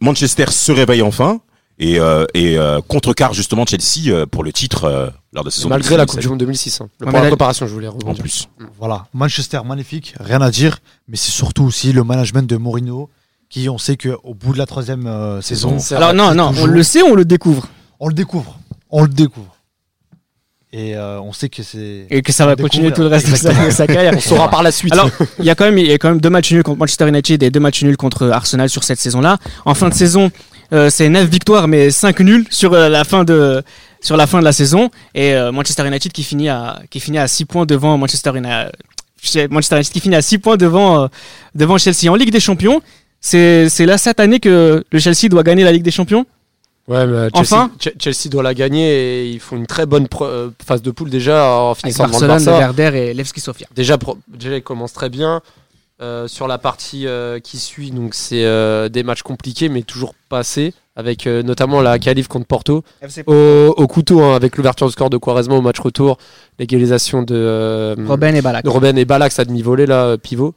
Manchester 0.00 0.46
se 0.50 0.72
réveille 0.72 1.02
enfin 1.02 1.40
et, 1.78 1.98
euh, 1.98 2.26
et 2.34 2.58
euh, 2.58 2.80
contrecarre 2.86 3.32
justement 3.34 3.64
Chelsea 3.66 4.08
euh, 4.10 4.26
pour 4.26 4.44
le 4.44 4.52
titre 4.52 4.84
euh, 4.84 5.08
lors 5.32 5.44
de 5.44 5.48
la 5.48 5.50
saison. 5.50 5.68
Malgré 5.68 5.96
la 5.96 6.04
2017. 6.04 6.10
Coupe 6.14 6.20
du 6.22 6.28
Monde 6.28 6.38
2006. 6.40 6.80
Hein. 6.80 6.88
Le 6.98 7.06
Ouais, 7.06 7.10
point 7.12 7.20
mais 7.20 7.26
de 7.26 7.30
la- 7.30 7.36
préparation, 7.36 7.66
je 7.66 7.72
voulais 7.72 7.88
en 7.88 8.14
plus. 8.14 8.48
Voilà, 8.78 9.06
Manchester 9.14 9.60
magnifique, 9.64 10.14
rien 10.20 10.40
à 10.42 10.50
dire, 10.50 10.78
mais 11.08 11.16
c'est 11.16 11.30
surtout 11.30 11.64
aussi 11.64 11.92
le 11.92 12.04
management 12.04 12.42
de 12.48 12.56
Mourinho 12.56 13.08
qui, 13.48 13.68
on 13.68 13.78
sait 13.78 13.96
qu'au 13.96 14.34
bout 14.34 14.52
de 14.52 14.58
la 14.58 14.66
troisième 14.66 15.06
euh, 15.06 15.40
saison, 15.40 15.76
Alors 15.92 16.12
non, 16.14 16.34
non, 16.34 16.52
on 16.56 16.66
le 16.66 16.82
sait, 16.82 17.02
on 17.02 17.14
le 17.14 17.24
découvre. 17.24 17.68
on 17.98 18.08
le 18.08 18.14
découvre, 18.14 18.58
on 18.90 19.02
le 19.02 19.08
découvre. 19.08 19.56
Et 20.72 20.94
euh, 20.94 21.20
on 21.20 21.32
sait 21.32 21.48
que 21.48 21.62
c'est. 21.62 22.06
Et 22.10 22.22
que 22.22 22.32
ça 22.32 22.46
va 22.46 22.52
On 22.52 22.62
continuer 22.62 22.92
tout 22.92 23.00
le 23.02 23.08
reste 23.08 23.28
de 23.28 23.34
sa, 23.34 23.52
de 23.52 23.70
sa 23.70 23.86
carrière. 23.88 24.12
On 24.16 24.20
saura 24.20 24.48
par 24.48 24.62
la 24.62 24.70
suite. 24.70 24.92
Alors, 24.92 25.10
il 25.40 25.44
y 25.44 25.50
a 25.50 25.54
quand 25.56 25.64
même, 25.64 25.78
il 25.78 25.86
y 25.86 25.92
a 25.92 25.98
quand 25.98 26.10
même 26.10 26.20
deux 26.20 26.30
matchs 26.30 26.52
nuls 26.52 26.62
contre 26.62 26.78
Manchester 26.78 27.08
United 27.08 27.42
et 27.42 27.50
deux 27.50 27.58
matchs 27.60 27.82
nuls 27.82 27.96
contre 27.96 28.28
Arsenal 28.28 28.68
sur 28.68 28.84
cette 28.84 29.00
saison-là. 29.00 29.38
En 29.64 29.74
fin 29.74 29.88
de 29.88 29.94
saison, 29.94 30.30
euh, 30.72 30.88
c'est 30.88 31.08
9 31.08 31.28
victoires 31.28 31.66
mais 31.66 31.90
5 31.90 32.20
nuls 32.20 32.46
sur 32.50 32.74
euh, 32.74 32.88
la 32.88 33.02
fin 33.02 33.24
de 33.24 33.62
sur 34.00 34.16
la 34.16 34.28
fin 34.28 34.38
de 34.38 34.44
la 34.44 34.52
saison 34.52 34.90
et 35.16 35.34
euh, 35.34 35.50
Manchester 35.50 35.84
United 35.86 36.12
qui 36.12 36.22
finit 36.22 36.48
à 36.48 36.80
qui 36.90 37.00
finit 37.00 37.18
à 37.18 37.26
6 37.26 37.44
points 37.46 37.66
devant 37.66 37.98
Manchester 37.98 38.30
United 38.30 38.70
Manchester 39.50 39.76
United 39.76 39.92
qui 39.92 40.00
finit 40.00 40.14
à 40.14 40.22
6 40.22 40.38
points 40.38 40.56
devant 40.56 41.02
euh, 41.02 41.08
devant 41.56 41.76
Chelsea 41.76 42.08
en 42.08 42.14
Ligue 42.14 42.30
des 42.30 42.40
Champions. 42.40 42.80
C'est 43.20 43.68
c'est 43.68 43.84
là 43.84 43.98
cette 43.98 44.20
année 44.20 44.38
que 44.38 44.84
le 44.90 44.98
Chelsea 45.00 45.28
doit 45.28 45.42
gagner 45.42 45.64
la 45.64 45.72
Ligue 45.72 45.82
des 45.82 45.90
Champions? 45.90 46.24
Ouais, 46.90 47.06
mais 47.06 47.28
Chelsea, 47.34 47.38
Enfin. 47.54 47.70
Che- 47.78 47.94
Chelsea 47.98 48.28
doit 48.30 48.42
la 48.42 48.52
gagner 48.52 48.90
et 49.22 49.30
ils 49.30 49.40
font 49.40 49.56
une 49.56 49.66
très 49.66 49.86
bonne 49.86 50.06
euh, 50.22 50.50
phase 50.64 50.82
de 50.82 50.90
poule 50.90 51.08
déjà 51.08 51.46
en 51.46 51.70
Avec 51.70 51.80
finissant 51.82 52.06
devant 52.06 52.20
le 52.20 52.26
Barcelone, 52.26 52.44
Barça. 52.60 52.96
Et 52.96 53.14
Levski 53.14 53.40
Sofia. 53.40 53.68
Déjà, 53.74 53.96
déjà, 54.28 54.56
ils 54.56 54.62
commencent 54.62 54.92
très 54.92 55.08
bien. 55.08 55.40
Euh, 56.02 56.26
sur 56.28 56.48
la 56.48 56.56
partie 56.56 57.06
euh, 57.06 57.40
qui 57.40 57.58
suit, 57.58 57.90
donc 57.90 58.14
c'est 58.14 58.46
euh, 58.46 58.88
des 58.88 59.02
matchs 59.02 59.20
compliqués, 59.20 59.68
mais 59.68 59.82
toujours 59.82 60.14
passés, 60.30 60.72
avec 60.96 61.26
euh, 61.26 61.42
notamment 61.42 61.82
la 61.82 61.98
qualif 61.98 62.26
contre 62.26 62.46
Porto. 62.46 62.82
Au, 63.26 63.74
au 63.76 63.86
couteau, 63.86 64.22
hein, 64.22 64.34
avec 64.34 64.56
l'ouverture 64.56 64.86
du 64.86 64.92
score 64.94 65.10
de 65.10 65.18
Quaresma 65.18 65.56
au 65.56 65.60
match 65.60 65.78
retour, 65.78 66.16
l'égalisation 66.58 67.22
de, 67.22 67.34
euh, 67.36 67.94
Robben 68.08 68.34
et 68.34 68.40
Balak. 68.40 68.64
de 68.64 68.70
Robben 68.70 68.96
et 68.96 69.04
Balak, 69.04 69.30
ça 69.30 69.44
demi-volé 69.44 69.84
là, 69.84 70.06
euh, 70.06 70.16
pivot. 70.16 70.54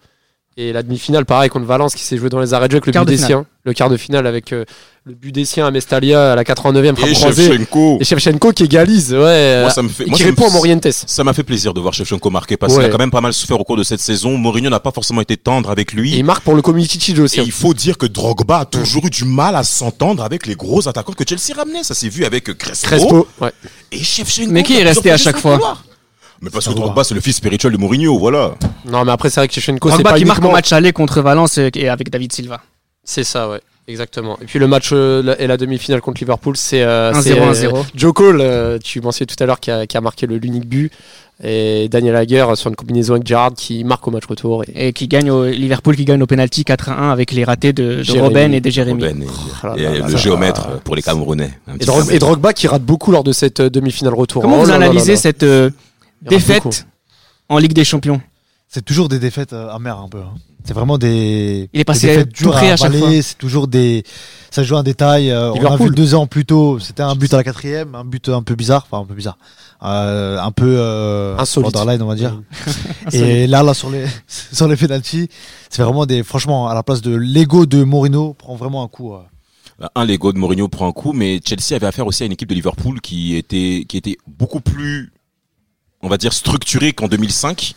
Et 0.55 0.71
la 0.71 0.83
demi-finale, 0.83 1.25
pareil, 1.25 1.49
contre 1.49 1.65
Valence, 1.65 1.95
qui 1.95 2.03
s'est 2.03 2.17
joué 2.17 2.29
dans 2.29 2.39
les 2.39 2.53
arrêts 2.53 2.67
de 2.67 2.73
jeu 2.73 2.77
avec 2.77 2.85
le 2.85 2.91
Quart 2.91 3.05
but 3.05 3.11
de 3.11 3.17
des 3.17 3.23
siens. 3.25 3.45
Le 3.65 3.71
quart 3.71 3.89
de 3.89 3.95
finale 3.95 4.27
avec 4.27 4.51
euh, 4.51 4.65
le 5.05 5.13
but 5.15 5.31
des 5.31 5.45
siens 5.45 5.65
à 5.65 5.71
Mestalia 5.71 6.33
à 6.33 6.35
la 6.35 6.43
89e, 6.43 6.95
frappe 6.95 7.09
Et. 7.09 7.15
Shevchenko. 7.15 7.97
Et 8.01 8.03
Shevchenko 8.03 8.51
qui 8.51 8.65
égalise, 8.65 9.13
ouais. 9.13 9.61
Moi, 9.61 9.69
ça 9.69 9.81
me 9.81 9.87
fait, 9.87 10.03
et 10.03 10.09
moi, 10.09 10.17
qui 10.17 10.25
répond 10.25 10.47
à 10.47 10.51
Morientes. 10.51 10.89
Ça 10.91 11.23
m'a 11.23 11.31
fait 11.31 11.43
plaisir 11.43 11.73
de 11.73 11.79
voir 11.79 11.93
Shevchenko 11.93 12.29
marquer 12.29 12.57
parce 12.57 12.75
qu'il 12.75 12.83
a 12.83 12.89
quand 12.89 12.97
même 12.97 13.09
pas 13.09 13.21
mal 13.21 13.33
souffert 13.33 13.59
au 13.59 13.63
cours 13.63 13.77
de 13.77 13.83
cette 13.83 14.01
saison. 14.01 14.37
Mourinho 14.37 14.69
n'a 14.69 14.81
pas 14.81 14.91
forcément 14.91 15.21
été 15.21 15.37
tendre 15.37 15.71
avec 15.71 15.93
lui. 15.93 16.13
Et 16.13 16.17
il 16.17 16.25
marque 16.25 16.43
pour 16.43 16.55
le 16.55 16.61
Community 16.61 17.17
aussi. 17.19 17.37
Et 17.37 17.39
hein. 17.39 17.43
il 17.45 17.53
faut 17.53 17.73
dire 17.73 17.97
que 17.97 18.05
Drogba 18.05 18.59
a 18.59 18.65
toujours 18.65 19.05
eu 19.05 19.09
du 19.09 19.23
mal 19.23 19.55
à 19.55 19.63
s'entendre 19.63 20.23
avec 20.23 20.45
les 20.45 20.55
gros 20.55 20.87
attaquants 20.87 21.13
que 21.13 21.23
Chelsea 21.27 21.55
ramenait. 21.55 21.83
Ça 21.83 21.95
s'est 21.95 22.09
vu 22.09 22.25
avec 22.25 22.57
Crespo, 22.57 22.87
Crespo, 22.87 23.27
ouais. 23.39 23.51
et 23.93 24.03
Shevchenko. 24.03 24.51
Mais 24.51 24.63
qui 24.63 24.77
est 24.77 24.83
resté 24.83 25.09
à 25.09 25.17
chaque 25.17 25.37
fois 25.37 25.77
Mais 26.41 26.49
parce 26.49 26.67
que 26.67 26.73
Drogba. 26.73 27.03
C'est 27.03 27.15
le 27.15 27.21
fils 27.21 27.37
spirituel 27.37 27.71
de 27.73 27.77
Mourinho, 27.77 28.17
voilà. 28.17 28.55
Non, 28.89 29.05
mais 29.05 29.11
après, 29.11 29.29
c'est 29.29 29.39
vrai 29.39 29.47
que 29.47 29.53
Shevchenko, 29.53 29.89
c'est 29.89 29.95
Drogba 29.95 30.11
pas 30.11 30.17
qui 30.17 30.25
marque 30.25 30.43
au 30.43 30.51
match 30.51 30.71
aller 30.73 30.91
contre 30.93 31.21
Valence 31.21 31.57
et 31.57 31.87
avec 31.89 32.09
David 32.09 32.31
Silva. 32.33 32.61
C'est 33.03 33.23
ça, 33.23 33.49
ouais. 33.49 33.59
Exactement. 33.85 34.37
Et 34.41 34.45
puis 34.45 34.59
le 34.59 34.67
match 34.67 34.91
euh, 34.93 35.21
la- 35.21 35.41
et 35.41 35.45
la 35.45 35.57
demi-finale 35.57 35.99
contre 35.99 36.21
Liverpool, 36.21 36.55
c'est 36.55 36.83
euh, 36.83 37.11
1-0, 37.11 37.21
c'est, 37.53 37.65
euh, 37.67 37.71
1-0. 37.71 37.85
Joe 37.95 38.13
Cole, 38.13 38.39
euh, 38.39 38.77
tu 38.81 39.01
mentionnais 39.01 39.25
tout 39.27 39.43
à 39.43 39.45
l'heure, 39.45 39.59
qui 39.59 39.71
a, 39.71 39.85
qui 39.85 39.97
a 39.97 40.01
marqué 40.01 40.25
le- 40.25 40.37
l'unique 40.37 40.65
but. 40.69 40.89
Et 41.43 41.89
Daniel 41.89 42.15
Hager 42.15 42.45
sur 42.55 42.69
une 42.69 42.75
combinaison 42.77 43.15
avec 43.15 43.27
Gerrard 43.27 43.53
qui 43.55 43.83
marque 43.83 44.07
au 44.07 44.11
match 44.11 44.23
retour. 44.25 44.63
Et... 44.73 44.87
Et 44.89 44.93
qui 44.93 45.09
gagne 45.09 45.29
au 45.31 45.45
Liverpool 45.45 45.97
qui 45.97 46.05
gagne 46.05 46.21
au 46.23 46.27
penalty 46.27 46.61
4-1 46.63 47.11
avec 47.11 47.31
les 47.33 47.43
ratés 47.43 47.73
de, 47.73 48.03
de. 48.03 48.19
Robben 48.21 48.53
et 48.53 48.61
de 48.61 48.69
Jérémy. 48.69 49.03
Et, 49.03 49.13
Oh 49.63 49.67
là 49.67 49.73
et 49.75 49.99
là 49.99 50.07
le 50.07 50.15
géomètre 50.15 50.79
pour 50.85 50.95
les 50.95 51.01
Camerounais. 51.01 51.51
Un 51.67 51.75
Et, 52.11 52.19
Drogba 52.19 52.53
qui 52.53 52.67
rate 52.67 52.83
beaucoup 52.83 53.11
lors 53.11 53.23
de 53.25 53.33
cette 53.33 53.59
euh, 53.59 53.69
demi-finale 53.69 54.13
retour. 54.13 54.43
Comment 54.43 54.59
Oh 54.59 54.63
vous 54.63 54.67
là 54.67 54.73
là 54.73 54.79
là 54.79 54.85
analysez 54.91 55.13
là. 55.13 55.17
cette 55.17 55.43
euh, 55.43 55.71
défaite 56.29 56.85
en 57.49 57.57
Ligue 57.57 57.73
des 57.73 57.83
Champions 57.85 58.21
C'est 58.67 58.83
toujours 58.83 59.09
des 59.09 59.19
défaites 59.19 59.53
euh, 59.53 59.69
amères 59.69 59.99
un 59.99 60.09
peu. 60.09 60.19
hein. 60.19 60.33
C'est 60.65 60.73
vraiment 60.73 60.97
des, 60.97 61.69
Il 61.73 61.81
est 61.81 61.83
passé 61.83 62.07
des 62.07 62.13
défaites 62.13 62.33
tout 62.33 62.43
dures 62.43 62.51
près 62.53 62.71
à 62.71 62.77
à. 62.77 63.21
C'est 63.21 63.37
toujours 63.37 63.67
des, 63.67 64.03
ça 64.49 64.63
joue 64.63 64.77
un 64.77 64.83
détail. 64.83 65.29
euh, 65.29 65.49
on 65.51 65.55
a 65.55 65.59
Liverpool. 65.59 65.89
vu 65.89 65.95
deux 65.95 66.15
ans 66.15 66.25
plus 66.25 66.45
tôt, 66.45 66.79
c'était 66.79 67.03
un 67.03 67.15
but 67.15 67.33
à 67.33 67.37
la 67.37 67.43
quatrième, 67.43 67.95
un 67.95 68.05
but 68.05 68.29
un 68.29 68.41
peu 68.43 68.55
bizarre, 68.55 68.87
enfin 68.89 69.03
un 69.03 69.05
peu 69.05 69.13
bizarre, 69.13 69.37
euh, 69.83 70.39
un 70.39 70.51
peu 70.51 70.75
euh, 70.77 71.37
Insolite. 71.37 71.63
borderline 71.73 72.01
on 72.01 72.07
va 72.07 72.15
dire. 72.15 72.41
Et 73.11 73.45
là, 73.45 73.61
là 73.61 73.73
sur 73.73 73.89
les 73.89 74.05
sur 74.53 74.69
les 74.69 74.77
penalties, 74.77 75.27
c'est 75.69 75.81
vraiment 75.83 76.05
des, 76.05 76.23
franchement 76.23 76.69
à 76.69 76.73
la 76.73 76.81
place 76.83 77.01
de 77.01 77.13
l'ego 77.13 77.65
de 77.65 77.83
Mourinho 77.83 78.33
prend 78.33 78.55
vraiment 78.55 78.83
un 78.83 78.87
coup. 78.87 79.13
euh. 79.13 79.87
un 79.95 80.05
Lego 80.05 80.31
de 80.31 80.37
Mourinho 80.37 80.69
prend 80.69 80.87
un 80.87 80.93
coup, 80.93 81.11
mais 81.11 81.41
Chelsea 81.45 81.75
avait 81.75 81.87
affaire 81.87 82.07
aussi 82.07 82.23
à 82.23 82.25
une 82.25 82.31
équipe 82.31 82.47
de 82.47 82.55
Liverpool 82.55 83.01
qui 83.01 83.35
était 83.35 83.83
qui 83.85 83.97
était 83.97 84.15
beaucoup 84.27 84.61
plus, 84.61 85.11
on 86.03 86.09
va 86.09 86.17
dire, 86.17 86.33
structurée 86.33 86.93
qu'en 86.93 87.07
2005. 87.07 87.73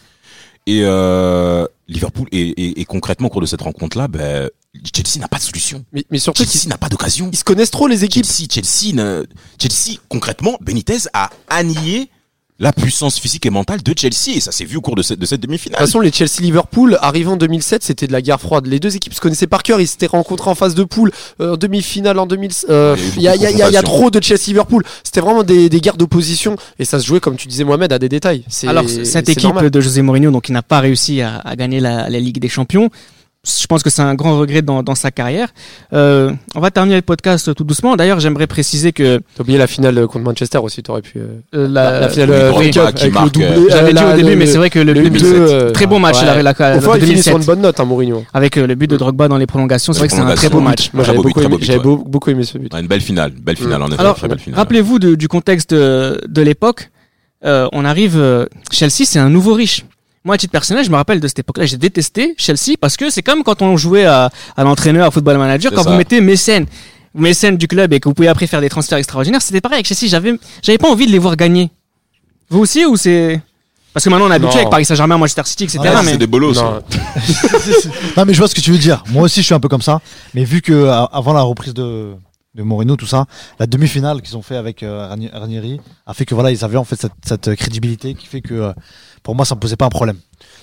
Et 0.69 0.81
euh, 0.83 1.65
Liverpool 1.87 2.27
et, 2.33 2.41
et, 2.41 2.81
et 2.81 2.85
concrètement 2.85 3.29
au 3.29 3.31
cours 3.31 3.41
de 3.41 3.47
cette 3.47 3.63
rencontre-là, 3.63 4.09
ben, 4.09 4.51
Chelsea 4.95 5.21
n'a 5.21 5.29
pas 5.29 5.39
de 5.39 5.43
solution. 5.43 5.85
Mais, 5.93 6.05
mais 6.11 6.19
surtout 6.19 6.45
Chelsea 6.45 6.69
n'a 6.69 6.77
pas 6.77 6.89
d'occasion. 6.89 7.31
ils 7.33 7.39
se 7.39 7.45
connaissent 7.45 7.71
trop 7.71 7.87
les 7.87 8.05
équipes. 8.05 8.27
Chelsea, 8.27 8.49
Chelsea, 8.51 9.25
Chelsea, 9.61 9.99
concrètement, 10.09 10.59
Benitez 10.61 11.09
a 11.13 11.31
annié 11.49 12.11
la 12.59 12.73
puissance 12.73 13.19
physique 13.19 13.45
et 13.45 13.51
mentale 13.51 13.83
de 13.83 13.93
Chelsea 13.95 14.35
et 14.37 14.41
ça 14.41 14.51
s'est 14.51 14.65
vu 14.65 14.79
au 14.79 14.81
cours 14.81 14.97
de 14.97 15.03
cette, 15.03 15.19
de 15.19 15.27
cette 15.27 15.41
De 15.43 15.47
demi-finale. 15.47 15.79
toute 15.79 15.87
façon, 15.87 16.01
les 16.01 16.11
Chelsea-Liverpool, 16.11 16.97
arrivant 17.03 17.33
en 17.33 17.37
2007, 17.37 17.83
c'était 17.83 18.07
de 18.07 18.13
la 18.13 18.23
guerre 18.23 18.41
froide. 18.41 18.67
Les 18.67 18.81
deux 18.81 18.97
équipes 18.97 19.13
se 19.13 19.21
connaissaient 19.21 19.47
par 19.47 19.63
cœur. 19.63 19.79
Ils 19.81 19.87
s'étaient 19.87 20.07
rencontrés 20.07 20.49
en 20.51 20.55
phase 20.55 20.75
de 20.75 20.85
poule, 20.85 21.11
euh, 21.41 21.53
en 21.53 21.57
demi-finale 21.59 22.19
en 22.19 22.27
2000. 22.27 22.51
euh, 22.71 22.97
Il 23.17 23.23
y 23.23 23.29
a 23.29 23.37
Il 23.37 23.43
y, 23.43 23.45
il 23.45 23.75
y 23.79 23.83
trop 23.83 24.11
de 24.11 24.23
Chelsea-Liverpool. 24.23 24.85
C'était 25.05 25.21
vraiment 25.21 25.43
des, 25.43 25.69
des 25.69 25.81
guerres 25.83 25.99
d'opposition. 25.99 26.57
Et 26.79 26.87
ça 26.87 26.99
se 26.99 27.07
jouait, 27.07 27.21
comme 27.21 27.37
tu 27.37 27.47
disais, 27.47 27.65
Mohamed, 27.65 27.93
à 27.93 27.99
des 27.99 28.09
détails. 28.09 28.43
C'est- 28.49 28.69
Alors, 28.69 28.89
cette 28.89 29.29
équipe 29.29 29.43
normal. 29.45 29.71
de 29.71 29.81
José 29.83 30.01
Mourinho, 30.01 30.31
donc, 30.31 30.45
qui 30.45 30.53
n'a 30.53 30.63
pas 30.63 30.81
réussi 30.81 31.21
à, 31.21 31.37
à 31.39 31.57
gagner 31.57 31.81
la, 31.81 32.09
la 32.09 32.19
Ligue 32.21 32.39
des 32.41 32.49
Champions, 32.49 32.89
je 33.47 33.67
pense 33.67 33.83
que 33.83 33.91
c'est 33.91 34.03
un 34.03 34.15
grand 34.17 34.39
regret 34.39 34.61
dans, 34.63 34.83
dans 34.83 34.95
sa 34.97 35.11
carrière. 35.11 35.49
Euh, 35.93 36.33
on 36.57 36.61
va 36.61 36.71
terminer 36.71 36.97
le 36.97 37.03
podcast 37.03 37.55
tout 37.55 37.63
doucement. 37.65 37.95
D'ailleurs, 37.97 38.19
j'aimerais 38.19 38.47
préciser 38.49 38.93
que 38.93 39.19
T'as 39.37 39.43
oublié 39.43 39.57
la 39.59 39.67
finale 39.69 40.07
contre 40.09 40.25
Manchester 40.25 40.59
aussi, 40.59 40.83
t'aurais 40.83 41.03
pu. 41.03 41.19
euh, 41.19 41.27
euh, 41.55 41.69
la, 41.69 41.91
la, 41.93 42.01
la 42.01 42.09
finale 42.09 42.31
oui, 42.57 42.67
euh, 42.67 42.71
qui 42.71 42.79
avec 42.81 43.13
marque, 43.15 43.25
le 43.27 43.31
doublé. 43.31 43.49
euh, 43.49 43.67
J'avais 43.71 43.91
euh, 43.91 43.93
dit 43.93 44.05
au 44.05 44.17
début, 44.17 44.31
le- 44.31 44.37
mais 44.37 44.47
c'est 44.47 44.59
vrai 44.59 44.71
que 44.71 44.79
le, 44.81 44.93
le 44.93 45.03
but, 45.03 45.11
but 45.11 45.23
2007. 45.23 45.39
de, 45.39 45.53
euh, 45.55 45.71
très 45.71 45.87
beau 45.87 45.99
match, 45.99 46.19
ouais. 46.21 46.27
la, 46.27 46.43
la, 46.43 46.53
de 46.53 46.59
il 46.99 47.07
finit 47.07 47.23
sur 47.23 47.33
2007, 47.33 47.37
une 47.37 47.45
bonne 47.45 47.61
note, 47.61 47.79
hein, 47.81 47.85
Mourinho. 47.85 48.25
avec 48.35 48.57
euh, 48.57 48.67
le 48.67 48.75
but 48.75 48.91
de 48.91 48.97
Drogba 48.97 49.29
dans 49.29 49.39
les 49.39 49.47
prolongations. 49.47 49.93
C'est 49.93 50.01
vrai 50.01 50.09
que 50.09 50.15
c'est 50.15 50.21
un 50.21 50.35
très 50.35 50.49
beau 50.49 50.61
match. 50.61 50.91
Moi, 50.93 51.05
j'avais 51.05 51.19
beaucoup, 51.19 51.41
aimé, 51.41 51.57
ouais. 51.57 51.79
beaucoup 51.79 52.31
ce 52.43 52.59
but. 52.59 52.73
Ouais, 52.75 52.81
une 52.81 52.89
belle 52.89 53.01
finale, 53.01 53.31
belle 53.31 53.57
finale 53.57 53.83
en 53.83 53.89
effet. 53.89 54.01
Alors. 54.01 54.17
Rappelez-vous 54.55 54.99
du 54.99 55.29
contexte 55.29 55.71
de, 55.73 56.21
de 56.29 56.43
l'époque. 56.43 56.91
Euh, 57.45 57.69
on 57.73 57.85
arrive. 57.85 58.15
euh, 58.17 58.47
Chelsea, 58.73 59.05
c'est 59.05 59.19
un 59.19 59.29
nouveau 59.29 59.55
riche. 59.55 59.85
Moi, 60.27 60.35
à 60.35 60.39
titre 60.39 60.51
personnel, 60.51 60.85
je 60.85 60.91
me 60.91 60.97
rappelle 60.97 61.21
de 61.21 61.29
cette 61.29 61.39
époque-là. 61.39 61.65
J'ai 61.67 61.77
détesté 61.79 62.35
Chelsea 62.37 62.75
parce 62.81 62.97
que 62.97 63.09
c'est 63.11 63.23
comme 63.23 63.43
quand 63.45 63.63
on 63.63 63.77
jouait 63.77 64.05
à, 64.07 64.31
à 64.57 64.65
l'entraîneur, 64.65 65.07
à 65.07 65.11
Football 65.13 65.39
Manager, 65.39 65.73
quand 65.73 65.85
ça. 65.85 65.91
vous 65.91 65.97
mettez 65.97 66.21
mécène, 66.21 66.67
mécène 67.15 67.57
du 67.57 67.69
club 67.69 67.93
et 67.93 68.01
que 68.01 68.09
vous 68.09 68.15
pouvez 68.15 68.29
après 68.29 68.47
faire 68.49 68.61
des 68.61 68.69
transferts 68.69 68.99
extraordinaires. 68.99 69.41
C'était 69.41 69.61
pareil 69.61 69.77
avec 69.77 69.87
Chelsea. 69.87 70.11
J'avais, 70.11 70.35
j'avais 70.63 70.79
pas 70.79 70.91
envie 70.91 71.07
de 71.07 71.13
les 71.13 71.19
voir 71.21 71.37
gagner. 71.37 71.71
Vous 72.51 72.59
aussi 72.59 72.85
ou 72.85 72.97
c'est 72.97 73.41
parce 73.95 74.05
que 74.05 74.11
maintenant 74.11 74.27
on 74.27 74.31
est 74.31 74.35
habitué 74.35 74.51
Non. 74.55 74.59
avec 74.59 74.71
Paris 74.71 74.85
Saint-Germain, 74.85 75.17
Manchester 75.17 75.43
City, 75.47 75.65
etc. 75.65 75.79
Ouais, 75.81 75.91
mais 76.05 76.11
c'est 76.11 76.19
des 76.19 76.27
bolos. 76.27 76.53
Non, 76.55 76.83
Non 78.17 78.25
mais 78.27 78.35
je 78.35 78.39
vois 78.39 78.49
ce 78.49 78.55
que 78.55 78.61
tu 78.61 78.71
veux 78.73 78.79
dire. 78.79 79.03
Moi 79.11 79.23
aussi 79.23 79.41
je 79.41 79.47
suis 79.47 79.55
un 79.55 79.61
peu 79.61 79.69
comme 79.69 79.81
ça. 79.83 80.01
Mais 80.35 80.45
vu 80.45 80.61
que 80.61 80.87
à- 80.89 81.05
avant 81.13 81.33
la 81.33 81.43
reprise 81.43 81.73
de 81.75 82.13
de 82.55 82.63
Mourinho 82.63 82.97
tout 82.97 83.07
ça, 83.07 83.27
la 83.59 83.67
demi-finale 83.67 84.23
qu'ils 84.23 84.37
ont 84.37 84.43
fait 84.43 84.57
avec 84.57 84.83
euh, 84.83 85.09
Ranieri 85.35 85.79
a 86.07 86.15
fait 86.15 86.25
que 86.25 86.35
voilà 86.35 86.51
ils 86.51 86.65
avaient 86.65 86.79
en 86.79 86.85
fait 86.85 86.97
cette, 86.99 87.13
cette 87.27 87.55
crédibilité 87.55 88.15
qui 88.15 88.27
fait 88.27 88.41
que 88.41 88.55
euh, 88.55 88.73
pour 89.27 89.35
moi 89.35 89.45
ça 89.45 89.57
me 89.57 89.61
posait 89.61 89.75
pas 89.75 89.87
un 89.87 89.91
problème. 89.91 90.19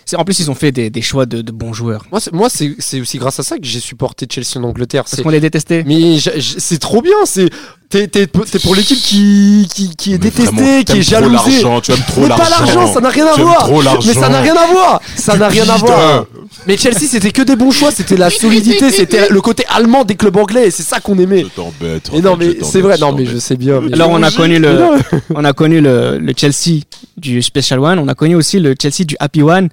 c'est 0.05 0.15
en 0.15 0.23
plus 0.23 0.39
ils 0.39 0.49
ont 0.49 0.55
fait 0.55 0.71
des, 0.71 0.89
des 0.89 1.01
choix 1.01 1.25
de, 1.25 1.41
de 1.41 1.51
bons 1.51 1.73
joueurs 1.73 2.05
Moi, 2.11 2.21
c'est- 2.21 2.31
moi, 2.31 2.47
c'est 2.49 2.73
c'est 2.79 3.01
aussi 3.01 3.17
grâce 3.17 3.37
à 3.37 3.43
ça 3.43 3.57
que 3.57 3.65
j'ai 3.65 3.81
supporté 3.81 4.25
Chelsea 4.33 4.55
en 4.57 4.63
Angleterre. 4.63 5.03
parce 5.03 5.15
C'est- 5.17 5.21
qu'on 5.21 5.29
les 5.37 5.41
détestait. 5.41 5.83
Mais 5.85 6.17
c'est 6.39 6.79
trop 6.79 7.01
bien. 7.01 7.19
C'est 7.25 7.49
t'es 7.89 8.07
t'es 8.07 8.25
t'es 8.25 8.59
pour 8.59 8.73
l'équipe 8.75 8.97
qui 9.09 9.67
qui 9.75 9.95
qui 9.97 10.11
est 10.11 10.13
Mais 10.13 10.29
détestée, 10.29 10.45
vraiment, 10.51 10.83
qui 10.83 10.91
est 10.93 11.03
trop 11.03 11.11
jalousée. 11.11 11.61
l'argent, 11.61 11.81
Tu 11.81 11.91
aimes 11.91 11.97
trop 12.07 12.21
Mais 12.21 12.29
pas 12.29 12.37
l'argent. 12.49 12.65
l'argent, 12.65 12.93
ça 12.93 13.01
n'a 13.01 13.09
rien 13.09 13.27
à 13.27 13.35
voir. 13.35 13.69
l'argent. 13.83 14.07
Mais 14.07 14.13
ça 14.13 14.29
n'a 14.29 14.39
rien 14.41 14.55
à 14.55 14.67
voir. 14.71 15.01
Ça 15.17 15.35
n'a 15.37 15.47
rien 15.49 15.67
à 15.67 15.77
voir. 15.77 16.25
Mais 16.67 16.77
Chelsea, 16.77 17.07
c'était 17.09 17.31
que 17.31 17.41
des 17.41 17.55
bons 17.55 17.71
choix. 17.71 17.91
C'était 17.91 18.15
la 18.17 18.29
solidité, 18.29 18.89
c'était 18.91 19.29
le 19.29 19.41
côté 19.41 19.63
allemand 19.69 20.03
des 20.05 20.15
clubs 20.15 20.35
anglais. 20.37 20.67
Et 20.67 20.71
c'est 20.71 20.83
ça 20.83 20.99
qu'on 20.99 21.17
aimait. 21.19 21.41
Je 21.43 21.47
t'embête. 21.47 22.09
Et 22.13 22.21
non, 22.21 22.37
mais 22.37 22.57
c'est 22.61 22.81
vrai. 22.81 22.95
je 22.97 23.01
Non, 23.01 23.11
mais 23.13 23.25
je 23.25 23.37
sais 23.37 23.55
bien. 23.57 23.81
mais- 23.81 23.93
Alors 23.93 24.09
on 24.11 24.21
a 24.23 24.31
connu 24.31 24.59
le, 24.59 24.79
on 25.35 25.43
a 25.43 25.53
connu 25.53 25.81
le, 25.81 26.17
le 26.19 26.33
Chelsea 26.35 26.81
du 27.17 27.41
Special 27.41 27.79
One, 27.79 27.99
on 27.99 28.07
a 28.07 28.15
connu 28.15 28.35
aussi 28.35 28.59
le 28.59 28.75
Chelsea 28.81 29.03
du 29.05 29.15
Happy 29.19 29.41
One. 29.41 29.69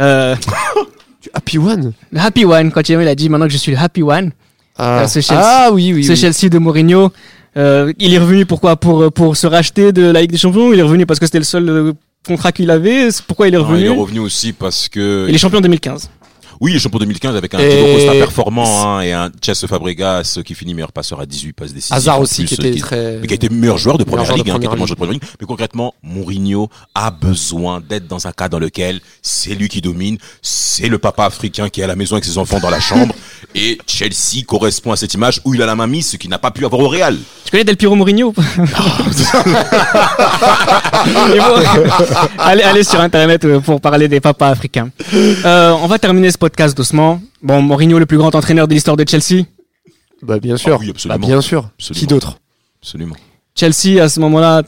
Euh, 0.00 0.34
Happy 1.34 1.58
One. 1.58 1.92
le 2.12 2.20
Happy 2.20 2.44
One, 2.44 2.70
quand 2.70 2.88
il 2.88 2.96
a 2.96 3.14
dit 3.14 3.28
maintenant 3.28 3.46
que 3.46 3.52
je 3.52 3.58
suis 3.58 3.72
le 3.72 3.78
Happy 3.78 4.02
One, 4.02 4.32
Ah, 4.78 5.06
c'est 5.08 5.22
Chelsea. 5.22 5.42
Ah, 5.44 5.70
oui, 5.72 5.92
oui. 5.94 6.16
Chelsea 6.16 6.48
de 6.50 6.58
Mourinho. 6.58 7.10
Euh, 7.56 7.92
il 7.98 8.12
est 8.12 8.18
revenu 8.18 8.44
pourquoi? 8.44 8.76
Pour, 8.76 9.10
pour 9.10 9.34
se 9.36 9.46
racheter 9.46 9.90
de 9.90 10.02
la 10.10 10.20
Ligue 10.20 10.30
des 10.32 10.36
Champions 10.36 10.74
Il 10.74 10.78
est 10.78 10.82
revenu 10.82 11.06
parce 11.06 11.18
que 11.18 11.24
c'était 11.24 11.38
le 11.38 11.44
seul 11.44 11.66
euh, 11.70 11.92
contrat 12.26 12.52
qu'il 12.52 12.70
avait. 12.70 13.08
Pourquoi 13.26 13.48
il 13.48 13.54
est 13.54 13.58
Non, 13.58 13.64
revenu 13.64 13.80
il 13.80 13.86
est 13.86 13.88
revenu 13.88 14.18
aussi 14.20 14.52
parce 14.52 14.88
que. 14.88 15.26
Il 15.28 15.34
est 15.34 15.38
champion 15.38 15.60
2015. 15.60 16.10
Oui, 16.60 16.72
il 16.72 16.76
est 16.76 16.80
champion 16.80 16.98
2015 17.00 17.36
avec 17.36 17.54
un 17.54 17.58
Thibaut 17.58 17.94
Costa 17.94 18.12
performant 18.12 18.96
hein, 18.96 19.00
et 19.02 19.12
un 19.12 19.30
Chess 19.44 19.66
Fabregas 19.66 20.38
qui 20.44 20.54
finit 20.54 20.74
meilleur 20.74 20.92
passeur 20.92 21.20
à 21.20 21.26
18 21.26 21.52
passes 21.52 21.72
décisives. 21.72 21.94
Hazard 21.96 22.20
aussi, 22.20 22.44
plus, 22.44 22.48
qui 22.48 22.54
était 22.54 22.70
qui- 22.72 22.80
très. 22.80 23.18
mais 23.20 23.26
qui 23.26 23.34
a 23.34 23.36
été 23.36 23.48
meilleur 23.48 23.78
joueur 23.78 23.98
de 23.98 24.04
première 24.04 24.24
joueur 24.24 24.38
de 24.38 24.42
ligue, 24.42 24.50
hein, 24.50 24.54
qui 24.58 24.66
première 24.66 24.70
était 24.70 24.76
meilleur 24.76 24.86
joueur 24.86 24.96
de 24.96 25.00
première 25.00 25.12
ligue. 25.14 25.22
Mais 25.40 25.46
concrètement, 25.46 25.94
Mourinho 26.02 26.68
a 26.94 27.10
besoin 27.10 27.80
d'être 27.86 28.06
dans 28.08 28.26
un 28.26 28.32
cas 28.32 28.48
dans 28.48 28.58
lequel 28.58 29.00
c'est 29.22 29.54
lui 29.54 29.68
qui 29.68 29.80
domine, 29.80 30.18
c'est 30.42 30.88
le 30.88 30.98
papa 30.98 31.24
africain 31.24 31.68
qui 31.68 31.80
est 31.80 31.84
à 31.84 31.88
la 31.88 31.96
maison 31.96 32.14
avec 32.16 32.24
ses 32.24 32.38
enfants 32.38 32.60
dans 32.60 32.70
la 32.70 32.80
chambre, 32.80 33.14
et 33.54 33.78
Chelsea 33.86 34.44
correspond 34.46 34.92
à 34.92 34.96
cette 34.96 35.12
image 35.14 35.40
où 35.44 35.54
il 35.54 35.62
a 35.62 35.66
la 35.66 35.74
main 35.76 35.86
mise, 35.86 36.10
ce 36.10 36.16
qu'il 36.16 36.30
n'a 36.30 36.38
pas 36.38 36.50
pu 36.50 36.64
avoir 36.64 36.80
au 36.82 36.88
Real. 36.88 37.16
Tu 37.44 37.50
connais 37.50 37.64
Del 37.64 37.76
Piro 37.76 37.94
Mourinho? 37.94 38.32
Bon, 41.06 41.62
allez, 42.38 42.62
allez 42.62 42.84
sur 42.84 43.00
internet 43.00 43.44
euh, 43.44 43.60
pour 43.60 43.80
parler 43.80 44.08
des 44.08 44.20
papas 44.20 44.48
africains. 44.48 44.88
Euh, 45.14 45.72
on 45.82 45.86
va 45.86 45.98
terminer 45.98 46.30
ce 46.30 46.38
podcast 46.46 46.76
doucement. 46.76 47.20
Bon, 47.42 47.60
Mourinho, 47.60 47.98
le 47.98 48.06
plus 48.06 48.18
grand 48.18 48.32
entraîneur 48.36 48.68
de 48.68 48.74
l'histoire 48.74 48.96
de 48.96 49.04
Chelsea. 49.08 49.44
Bah, 50.22 50.38
bien 50.38 50.56
sûr. 50.56 50.74
Ah 50.76 50.78
oui, 50.80 50.90
absolument. 50.90 51.18
Bah, 51.18 51.26
bien 51.26 51.40
sûr. 51.40 51.70
Absolument. 51.74 51.98
Qui 52.00 52.06
d'autre 52.06 52.38
Absolument. 52.80 53.16
Chelsea, 53.56 54.00
à 54.00 54.08
ce 54.08 54.20
moment-là, 54.20 54.62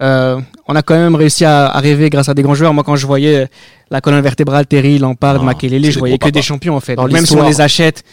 euh, 0.00 0.40
on 0.66 0.74
a 0.74 0.82
quand 0.82 0.94
même 0.94 1.14
réussi 1.14 1.44
à, 1.44 1.66
à 1.66 1.80
rêver 1.80 2.08
grâce 2.08 2.30
à 2.30 2.34
des 2.34 2.40
grands 2.42 2.54
joueurs. 2.54 2.72
Moi, 2.72 2.82
quand 2.82 2.96
je 2.96 3.06
voyais 3.06 3.48
la 3.90 4.00
colonne 4.00 4.22
vertébrale, 4.22 4.66
Terry, 4.66 4.98
Lampard, 4.98 5.36
Ah, 5.40 5.44
Makelele, 5.44 5.90
je 5.90 5.98
voyais 5.98 6.16
que 6.18 6.30
des 6.30 6.40
champions 6.40 6.76
en 6.76 6.80
fait. 6.80 6.96
Dans 6.96 7.06
même 7.08 7.26
si 7.26 7.36
on 7.36 7.46
les 7.46 7.60
achète, 7.60 8.04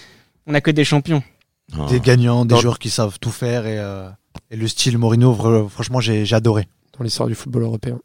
on 0.46 0.54
a 0.54 0.60
que 0.60 0.72
des 0.72 0.84
champions. 0.84 1.24
Ah. 1.74 1.86
Des 1.90 2.02
gagnants, 2.02 2.44
des 2.44 2.54
Dans- 2.56 2.60
joueurs 2.60 2.80
qui 2.80 2.90
savent 2.90 3.18
tout 3.22 3.32
faire 3.32 3.66
et, 3.66 3.80
euh, 3.80 4.10
et 4.52 4.58
le 4.58 4.68
style 4.68 4.98
Mourinho 4.98 5.34
franchement 5.70 6.00
j'ai 6.02 6.24
j'ai 6.26 6.36
adoré. 6.36 6.68
dans 6.98 7.04
l'histoire 7.04 7.28
du 7.30 7.34
football 7.36 7.64
européen 7.64 7.98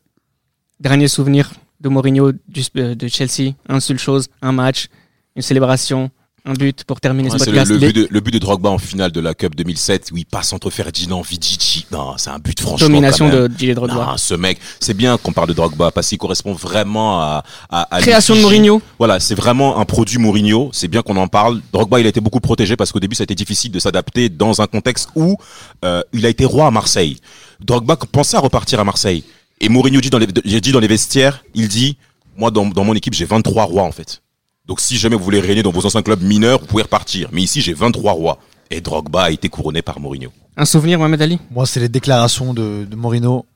Dernier 0.78 1.08
souvenir 1.08 1.50
de 1.80 1.88
Mourinho 1.90 2.32
du, 2.48 2.62
euh, 2.76 2.94
de 2.94 3.08
Chelsea, 3.08 3.52
une 3.68 3.80
seule 3.80 3.98
chose, 3.98 4.28
un 4.42 4.52
match, 4.52 4.88
une 5.36 5.42
célébration, 5.42 6.10
un 6.46 6.54
but 6.54 6.84
pour 6.84 7.00
terminer 7.00 7.30
Ouais, 7.30 7.38
ce 7.38 7.44
le, 7.44 7.50
podcast. 7.50 7.70
le 7.70 7.78
but 7.78 7.92
de, 7.94 8.08
le 8.10 8.20
but 8.20 8.30
de 8.30 8.38
Drogba 8.38 8.70
en 8.70 8.78
finale 8.78 9.12
de 9.12 9.20
la 9.20 9.34
Cup 9.34 9.54
2007 9.54 10.08
où 10.12 10.16
il 10.16 10.24
passe 10.24 10.54
entre 10.54 10.70
Ferdinand, 10.70 11.20
Vidici. 11.20 11.84
Non, 11.92 12.14
c'est 12.16 12.30
un 12.30 12.38
but 12.38 12.58
franchement. 12.58 12.88
Domination 12.88 13.28
quand 13.28 13.34
même. 13.34 13.42
de 13.42 13.48
Didier 13.48 13.74
Drogba. 13.74 13.94
Non, 13.94 14.16
ce 14.16 14.32
mec, 14.34 14.58
c'est 14.80 14.94
bien 14.94 15.18
qu'on 15.18 15.32
parle 15.32 15.48
de 15.48 15.52
Drogba 15.52 15.90
parce 15.90 16.08
qu'il 16.08 16.16
correspond 16.16 16.54
vraiment 16.54 17.20
à, 17.20 17.44
à, 17.68 17.94
à 17.94 18.00
Création 18.00 18.34
de. 18.34 18.40
Mourinho. 18.40 18.80
Voilà, 18.98 19.20
c'est 19.20 19.34
vraiment 19.34 19.78
un 19.78 19.84
produit 19.84 20.16
Mourinho. 20.18 20.70
C'est 20.72 20.88
bien 20.88 21.02
qu'on 21.02 21.16
en 21.18 21.28
parle. 21.28 21.60
Drogba, 21.74 22.00
il 22.00 22.06
a 22.06 22.08
été 22.08 22.20
beaucoup 22.22 22.40
protégé 22.40 22.74
parce 22.74 22.90
qu'au 22.90 23.00
début, 23.00 23.14
ça 23.14 23.22
a 23.22 23.24
été 23.24 23.34
difficile 23.34 23.70
de 23.70 23.78
s'adapter 23.78 24.30
dans 24.30 24.62
un 24.62 24.66
contexte 24.66 25.10
où 25.14 25.36
euh, 25.84 26.00
il 26.14 26.24
a 26.24 26.30
été 26.30 26.46
roi 26.46 26.66
à 26.66 26.70
Marseille. 26.70 27.18
Drogba 27.60 27.96
pensait 27.96 28.38
à 28.38 28.40
repartir 28.40 28.80
à 28.80 28.84
Marseille. 28.84 29.24
Et 29.60 29.68
Mourinho 29.68 30.00
dit 30.00 30.08
dans 30.08 30.16
les, 30.18 30.26
j'ai 30.46 30.62
dit 30.62 30.72
dans 30.72 30.80
les 30.80 30.88
vestiaires, 30.88 31.44
il 31.54 31.68
dit, 31.68 31.98
moi, 32.38 32.50
dans, 32.50 32.64
dans 32.66 32.84
mon 32.84 32.94
équipe, 32.94 33.12
j'ai 33.12 33.26
23 33.26 33.64
rois, 33.64 33.82
en 33.82 33.92
fait. 33.92 34.22
Donc, 34.66 34.80
si 34.80 34.96
jamais 34.98 35.16
vous 35.16 35.24
voulez 35.24 35.40
régner 35.40 35.62
dans 35.62 35.70
vos 35.72 35.84
anciens 35.86 36.02
clubs 36.02 36.22
mineurs, 36.22 36.60
vous 36.60 36.66
pouvez 36.66 36.82
repartir. 36.84 37.28
Mais 37.32 37.42
ici, 37.42 37.60
j'ai 37.60 37.74
23 37.74 38.12
rois. 38.12 38.38
Et 38.70 38.80
Drogba 38.80 39.24
a 39.24 39.30
été 39.30 39.48
couronné 39.48 39.82
par 39.82 39.98
Mourinho. 39.98 40.30
Un 40.56 40.64
souvenir, 40.64 40.98
Mohamed 40.98 41.20
Ali? 41.22 41.38
Moi, 41.50 41.66
c'est 41.66 41.80
les 41.80 41.88
déclarations 41.88 42.54
de, 42.54 42.84
de 42.88 42.96
Morino. 42.96 43.46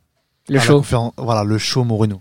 Le 0.49 0.59
show. 0.59 0.83
Voilà, 1.17 1.45
le 1.45 1.57
show 1.59 1.85
Morino. 1.85 2.21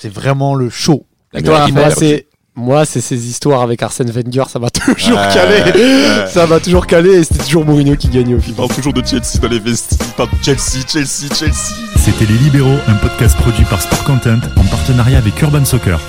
C'est 0.00 0.12
vraiment 0.12 0.54
le 0.54 0.68
show. 0.68 1.06
Et 1.34 1.42
toi, 1.42 1.68
Moi, 1.68 1.90
c'est 1.90 2.26
moi, 2.54 2.84
c'est 2.84 3.00
ces 3.00 3.28
histoires 3.28 3.62
avec 3.62 3.80
Arsène 3.84 4.10
Wenger, 4.10 4.42
ça 4.48 4.58
m'a 4.58 4.68
toujours 4.70 5.16
Ouais, 5.16 5.28
calé. 5.32 5.62
ouais. 5.80 6.26
Ça 6.26 6.44
m'a 6.48 6.58
toujours 6.58 6.88
calé 6.88 7.10
et 7.10 7.22
c'était 7.22 7.44
toujours 7.44 7.64
Mourinho 7.64 7.94
qui 7.94 8.08
gagnait 8.08 8.34
au 8.34 8.38
Il 8.38 8.42
final. 8.42 8.56
parle 8.56 8.74
toujours 8.74 8.92
de 8.92 9.04
Chelsea 9.06 9.38
dans 9.40 9.46
les. 9.48 9.58
Il 9.58 9.62
de 9.62 10.42
Chelsea, 10.42 10.84
Chelsea, 10.88 11.32
Chelsea. 11.32 11.74
C'était 11.96 12.26
Les 12.26 12.36
Libéraux, 12.38 12.78
un 12.88 12.94
podcast 12.94 13.36
produit 13.36 13.64
par 13.66 13.80
Sport 13.80 14.02
Content 14.02 14.40
en 14.56 14.64
partenariat 14.64 15.18
avec 15.18 15.40
Urban 15.40 15.64
Soccer. 15.64 16.00